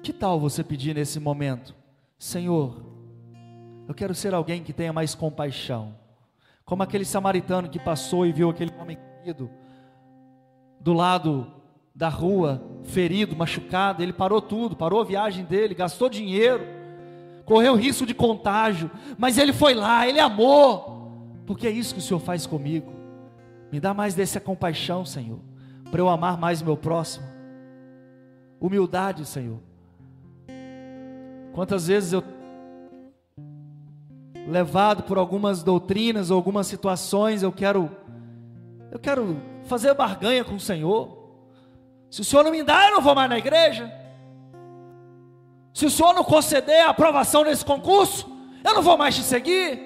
Que 0.00 0.12
tal 0.12 0.38
você 0.38 0.62
pedir 0.62 0.94
nesse 0.94 1.18
momento, 1.18 1.74
Senhor, 2.16 2.80
eu 3.88 3.94
quero 3.94 4.14
ser 4.14 4.32
alguém 4.32 4.62
que 4.62 4.72
tenha 4.72 4.92
mais 4.92 5.16
compaixão, 5.16 5.96
como 6.64 6.84
aquele 6.84 7.04
samaritano 7.04 7.68
que 7.68 7.80
passou 7.80 8.24
e 8.24 8.30
viu 8.30 8.48
aquele 8.48 8.72
homem 8.78 8.96
caído 8.96 9.50
do 10.80 10.92
lado 10.92 11.57
da 11.98 12.08
rua, 12.08 12.62
ferido, 12.84 13.34
machucado, 13.34 14.04
ele 14.04 14.12
parou 14.12 14.40
tudo, 14.40 14.76
parou 14.76 15.00
a 15.00 15.04
viagem 15.04 15.44
dele, 15.44 15.74
gastou 15.74 16.08
dinheiro, 16.08 16.64
correu 17.44 17.74
risco 17.74 18.06
de 18.06 18.14
contágio, 18.14 18.88
mas 19.18 19.36
ele 19.36 19.52
foi 19.52 19.74
lá, 19.74 20.06
ele 20.06 20.20
amou, 20.20 21.34
porque 21.44 21.66
é 21.66 21.70
isso 21.72 21.92
que 21.92 21.98
o 21.98 22.02
Senhor 22.02 22.20
faz 22.20 22.46
comigo. 22.46 22.92
Me 23.72 23.80
dá 23.80 23.92
mais 23.92 24.14
dessa 24.14 24.38
compaixão, 24.38 25.04
Senhor, 25.04 25.40
para 25.90 26.00
eu 26.00 26.08
amar 26.08 26.38
mais 26.38 26.62
meu 26.62 26.76
próximo. 26.76 27.26
Humildade, 28.60 29.26
Senhor. 29.26 29.58
Quantas 31.52 31.88
vezes 31.88 32.12
eu 32.12 32.22
levado 34.46 35.02
por 35.02 35.18
algumas 35.18 35.64
doutrinas 35.64 36.30
ou 36.30 36.36
algumas 36.36 36.68
situações, 36.68 37.42
eu 37.42 37.50
quero 37.50 37.90
eu 38.92 39.00
quero 39.00 39.36
fazer 39.64 39.92
barganha 39.94 40.44
com 40.44 40.54
o 40.54 40.60
Senhor. 40.60 41.17
Se 42.10 42.20
o 42.20 42.24
Senhor 42.24 42.42
não 42.42 42.50
me 42.50 42.62
dá, 42.62 42.86
eu 42.86 42.92
não 42.92 43.00
vou 43.00 43.14
mais 43.14 43.28
na 43.28 43.38
igreja. 43.38 43.92
Se 45.74 45.86
o 45.86 45.90
Senhor 45.90 46.12
não 46.12 46.24
conceder 46.24 46.80
a 46.80 46.90
aprovação 46.90 47.44
nesse 47.44 47.64
concurso, 47.64 48.28
eu 48.64 48.74
não 48.74 48.82
vou 48.82 48.96
mais 48.96 49.14
te 49.14 49.22
seguir. 49.22 49.80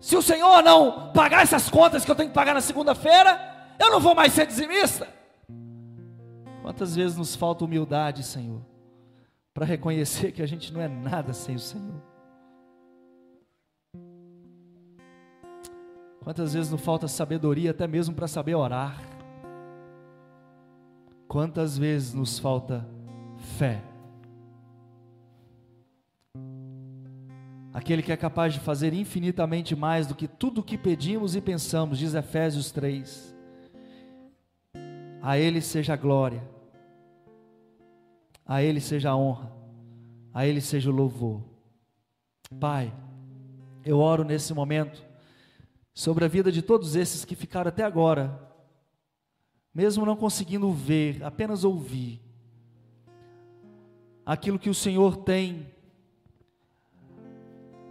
Se 0.00 0.16
o 0.16 0.22
Senhor 0.22 0.62
não 0.62 1.12
pagar 1.12 1.42
essas 1.42 1.70
contas 1.70 2.04
que 2.04 2.10
eu 2.10 2.14
tenho 2.14 2.28
que 2.28 2.34
pagar 2.34 2.52
na 2.52 2.60
segunda-feira, 2.60 3.74
eu 3.78 3.90
não 3.90 4.00
vou 4.00 4.14
mais 4.14 4.32
ser 4.32 4.46
dizimista. 4.46 5.08
Quantas 6.60 6.94
vezes 6.94 7.16
nos 7.16 7.34
falta 7.34 7.64
humildade, 7.64 8.22
Senhor, 8.22 8.60
para 9.54 9.64
reconhecer 9.64 10.32
que 10.32 10.42
a 10.42 10.46
gente 10.46 10.72
não 10.72 10.80
é 10.80 10.88
nada 10.88 11.32
sem 11.32 11.54
o 11.54 11.58
Senhor. 11.58 12.02
Quantas 16.22 16.54
vezes 16.54 16.70
nos 16.70 16.80
falta 16.80 17.06
sabedoria 17.06 17.70
até 17.70 17.86
mesmo 17.86 18.14
para 18.14 18.26
saber 18.26 18.54
orar. 18.54 19.13
Quantas 21.28 21.76
vezes 21.76 22.14
nos 22.14 22.38
falta 22.38 22.86
fé? 23.58 23.82
Aquele 27.72 28.02
que 28.02 28.12
é 28.12 28.16
capaz 28.16 28.54
de 28.54 28.60
fazer 28.60 28.94
infinitamente 28.94 29.74
mais 29.74 30.06
do 30.06 30.14
que 30.14 30.28
tudo 30.28 30.60
o 30.60 30.64
que 30.64 30.78
pedimos 30.78 31.34
e 31.34 31.40
pensamos, 31.40 31.98
diz 31.98 32.14
Efésios 32.14 32.70
3. 32.70 33.34
A 35.20 35.36
Ele 35.36 35.60
seja 35.60 35.94
a 35.94 35.96
glória, 35.96 36.42
a 38.46 38.62
Ele 38.62 38.80
seja 38.80 39.10
a 39.10 39.16
honra, 39.16 39.50
a 40.32 40.46
Ele 40.46 40.60
seja 40.60 40.88
o 40.88 40.94
louvor. 40.94 41.42
Pai, 42.60 42.94
eu 43.84 43.98
oro 43.98 44.22
nesse 44.22 44.54
momento 44.54 45.04
sobre 45.92 46.24
a 46.24 46.28
vida 46.28 46.52
de 46.52 46.62
todos 46.62 46.94
esses 46.94 47.24
que 47.24 47.34
ficaram 47.34 47.70
até 47.70 47.82
agora 47.82 48.53
mesmo 49.74 50.06
não 50.06 50.14
conseguindo 50.14 50.70
ver, 50.70 51.22
apenas 51.24 51.64
ouvir 51.64 52.20
aquilo 54.24 54.58
que 54.58 54.70
o 54.70 54.74
Senhor 54.74 55.16
tem 55.16 55.66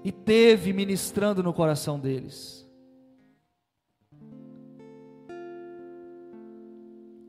e 0.04 0.12
teve 0.12 0.74
ministrando 0.74 1.44
no 1.44 1.54
coração 1.54 2.00
deles. 2.00 2.64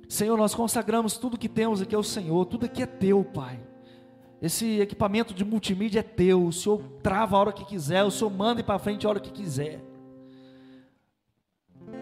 Senhor, 0.09 0.37
nós 0.37 0.55
consagramos 0.55 1.19
tudo 1.19 1.37
que 1.37 1.49
temos 1.49 1.83
aqui 1.83 1.95
ao 1.95 2.03
Senhor, 2.03 2.45
tudo 2.47 2.67
aqui 2.67 2.83
é 2.83 2.87
teu, 2.87 3.25
Pai. 3.25 3.59
Esse 4.41 4.79
equipamento 4.79 5.35
de 5.35 5.45
multimídia 5.45 6.01
é 6.01 6.03
teu, 6.03 6.47
o 6.47 6.53
Senhor 6.53 6.81
trava 7.03 7.37
a 7.37 7.41
hora 7.41 7.53
que 7.53 7.65
quiser, 7.65 8.05
o 8.05 8.11
Senhor 8.11 8.31
manda 8.31 8.63
para 8.63 8.79
frente 8.79 9.07
a 9.07 9.11
hora 9.11 9.19
que 9.19 9.33
quiser. 9.33 9.83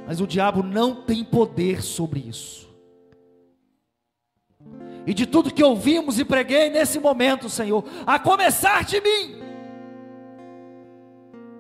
Mas 0.07 0.21
o 0.21 0.27
diabo 0.27 0.63
não 0.63 1.03
tem 1.03 1.25
poder 1.25 1.83
sobre 1.83 2.21
isso. 2.21 2.71
E 5.07 5.13
de 5.13 5.27
tudo 5.27 5.53
que 5.53 5.65
ouvimos 5.65 6.19
e 6.19 6.25
preguei 6.25 6.71
nesse 6.71 6.99
momento, 6.99 7.49
Senhor, 7.49 7.85
a 8.07 8.19
começar 8.19 8.85
de 8.85 9.01
mim, 9.01 9.43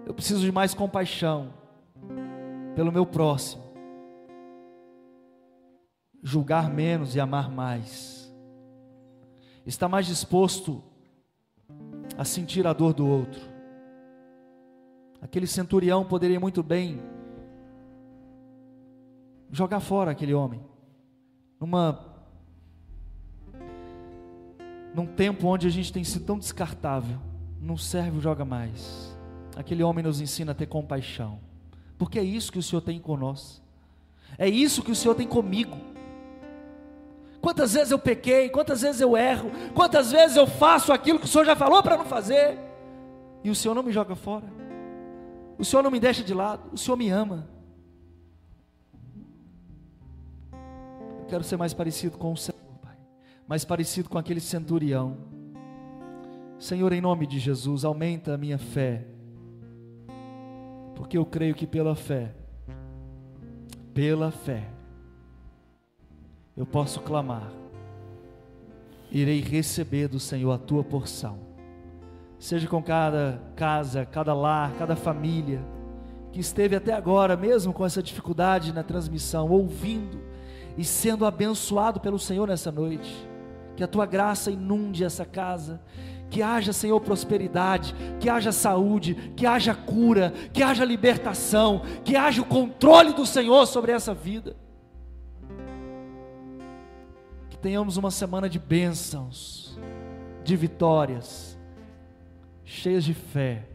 eu 0.06 0.14
preciso 0.14 0.40
de 0.40 0.52
mais 0.52 0.74
compaixão 0.74 1.52
pelo 2.77 2.93
meu 2.93 3.05
próximo, 3.05 3.62
julgar 6.23 6.70
menos 6.70 7.16
e 7.16 7.20
amar 7.20 7.51
mais, 7.51 8.32
estar 9.66 9.89
mais 9.89 10.06
disposto 10.06 10.82
a 12.16 12.24
sentir 12.24 12.66
a 12.66 12.73
dor 12.73 12.93
do 12.93 13.06
outro. 13.06 13.40
Aquele 15.20 15.47
centurião 15.47 16.05
poderia 16.05 16.39
muito 16.39 16.62
bem 16.62 17.01
jogar 19.52 19.80
fora 19.80 20.10
aquele 20.10 20.32
homem. 20.32 20.60
Numa 21.60 22.08
num 24.94 25.06
tempo 25.06 25.46
onde 25.46 25.66
a 25.66 25.70
gente 25.70 25.92
tem 25.92 26.04
sido 26.04 26.24
tão 26.24 26.38
descartável, 26.38 27.18
não 27.60 27.76
serve, 27.76 28.20
joga 28.20 28.44
mais. 28.44 29.16
Aquele 29.56 29.82
homem 29.82 30.04
nos 30.04 30.20
ensina 30.20 30.52
a 30.52 30.54
ter 30.54 30.66
compaixão, 30.66 31.38
porque 31.96 32.18
é 32.18 32.22
isso 32.22 32.50
que 32.50 32.58
o 32.58 32.62
Senhor 32.62 32.82
tem 32.82 32.98
com 32.98 33.16
nós, 33.16 33.62
é 34.36 34.48
isso 34.48 34.82
que 34.82 34.90
o 34.90 34.96
Senhor 34.96 35.14
tem 35.14 35.26
comigo. 35.26 35.76
Quantas 37.40 37.74
vezes 37.74 37.90
eu 37.90 37.98
pequei, 37.98 38.48
quantas 38.48 38.82
vezes 38.82 39.00
eu 39.00 39.16
erro, 39.16 39.50
quantas 39.74 40.12
vezes 40.12 40.36
eu 40.36 40.46
faço 40.46 40.92
aquilo 40.92 41.18
que 41.18 41.24
o 41.24 41.28
Senhor 41.28 41.44
já 41.44 41.56
falou 41.56 41.82
para 41.82 41.96
não 41.96 42.04
fazer, 42.04 42.58
e 43.42 43.50
o 43.50 43.54
Senhor 43.54 43.74
não 43.74 43.82
me 43.82 43.92
joga 43.92 44.14
fora, 44.14 44.46
o 45.58 45.64
Senhor 45.64 45.82
não 45.82 45.90
me 45.90 46.00
deixa 46.00 46.22
de 46.22 46.34
lado, 46.34 46.70
o 46.72 46.78
Senhor 46.78 46.96
me 46.96 47.08
ama. 47.08 47.51
Quero 51.32 51.44
ser 51.44 51.56
mais 51.56 51.72
parecido 51.72 52.18
com 52.18 52.34
o 52.34 52.36
Senhor, 52.36 52.60
Pai, 52.82 52.94
mais 53.48 53.64
parecido 53.64 54.06
com 54.06 54.18
aquele 54.18 54.38
centurião. 54.38 55.16
Senhor, 56.59 56.92
em 56.92 57.00
nome 57.00 57.26
de 57.26 57.38
Jesus, 57.38 57.86
aumenta 57.86 58.34
a 58.34 58.36
minha 58.36 58.59
fé, 58.59 59.06
porque 60.94 61.16
eu 61.16 61.24
creio 61.24 61.54
que 61.54 61.66
pela 61.66 61.94
fé, 61.94 62.34
pela 63.94 64.30
fé, 64.30 64.68
eu 66.54 66.66
posso 66.66 67.00
clamar, 67.00 67.50
irei 69.10 69.40
receber 69.40 70.09
do 70.09 70.20
Senhor 70.20 70.52
a 70.52 70.59
tua 70.59 70.84
porção. 70.84 71.38
Seja 72.38 72.68
com 72.68 72.82
cada 72.82 73.40
casa, 73.56 74.04
cada 74.04 74.34
lar, 74.34 74.74
cada 74.74 74.94
família 74.94 75.64
que 76.30 76.40
esteve 76.40 76.76
até 76.76 76.92
agora, 76.92 77.38
mesmo 77.38 77.72
com 77.72 77.86
essa 77.86 78.02
dificuldade 78.02 78.70
na 78.70 78.82
transmissão, 78.82 79.48
ouvindo 79.50 80.31
e 80.76 80.84
sendo 80.84 81.26
abençoado 81.26 82.00
pelo 82.00 82.18
Senhor 82.18 82.48
nessa 82.48 82.70
noite. 82.70 83.28
Que 83.76 83.84
a 83.84 83.88
tua 83.88 84.06
graça 84.06 84.50
inunde 84.50 85.04
essa 85.04 85.24
casa, 85.24 85.80
que 86.30 86.42
haja, 86.42 86.72
Senhor, 86.72 87.00
prosperidade, 87.00 87.94
que 88.20 88.28
haja 88.28 88.52
saúde, 88.52 89.14
que 89.36 89.46
haja 89.46 89.74
cura, 89.74 90.32
que 90.52 90.62
haja 90.62 90.84
libertação, 90.84 91.82
que 92.04 92.16
haja 92.16 92.42
o 92.42 92.46
controle 92.46 93.12
do 93.12 93.26
Senhor 93.26 93.66
sobre 93.66 93.92
essa 93.92 94.14
vida. 94.14 94.56
Que 97.50 97.58
tenhamos 97.58 97.96
uma 97.96 98.10
semana 98.10 98.48
de 98.48 98.58
bênçãos, 98.58 99.78
de 100.44 100.56
vitórias, 100.56 101.58
cheias 102.64 103.04
de 103.04 103.14
fé 103.14 103.68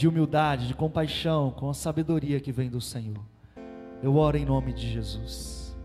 de 0.00 0.08
humildade, 0.08 0.66
de 0.66 0.72
compaixão, 0.72 1.50
com 1.50 1.68
a 1.68 1.74
sabedoria 1.74 2.40
que 2.40 2.50
vem 2.50 2.70
do 2.70 2.80
Senhor. 2.80 3.22
Eu 4.02 4.16
oro 4.16 4.36
em 4.36 4.44
nome 4.44 4.72
de 4.72 4.90
Jesus. 4.90 5.76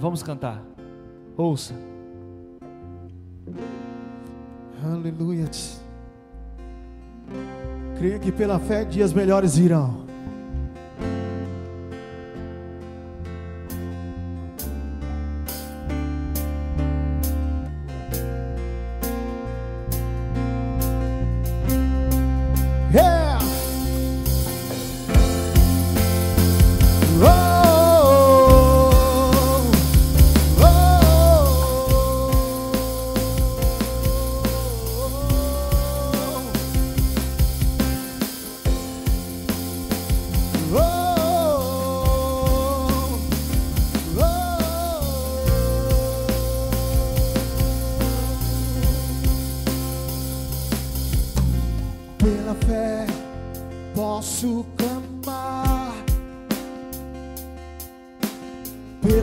Vamos 0.00 0.22
cantar. 0.22 0.62
Ouça. 1.36 1.74
Aleluia. 4.82 5.46
Creia 7.98 8.18
que 8.18 8.32
pela 8.32 8.58
fé 8.58 8.84
dias 8.84 9.12
melhores 9.12 9.56
virão. 9.56 10.07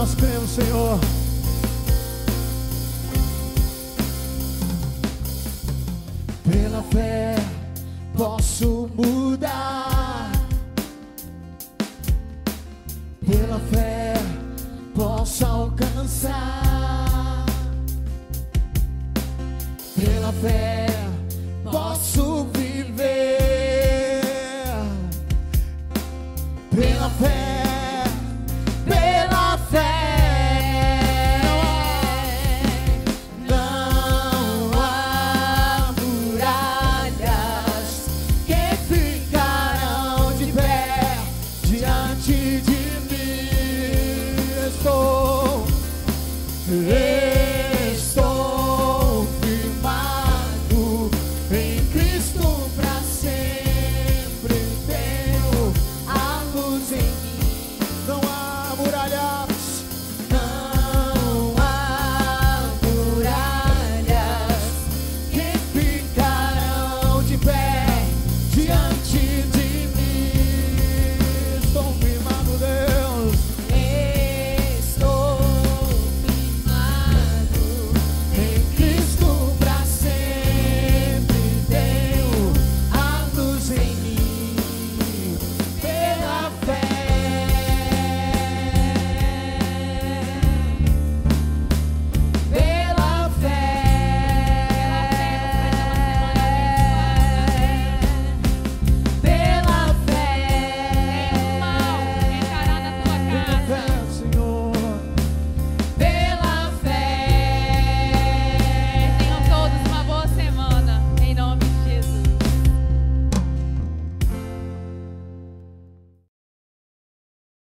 nós 0.00 0.14
cremos, 0.14 0.48
Senhor. 0.52 1.19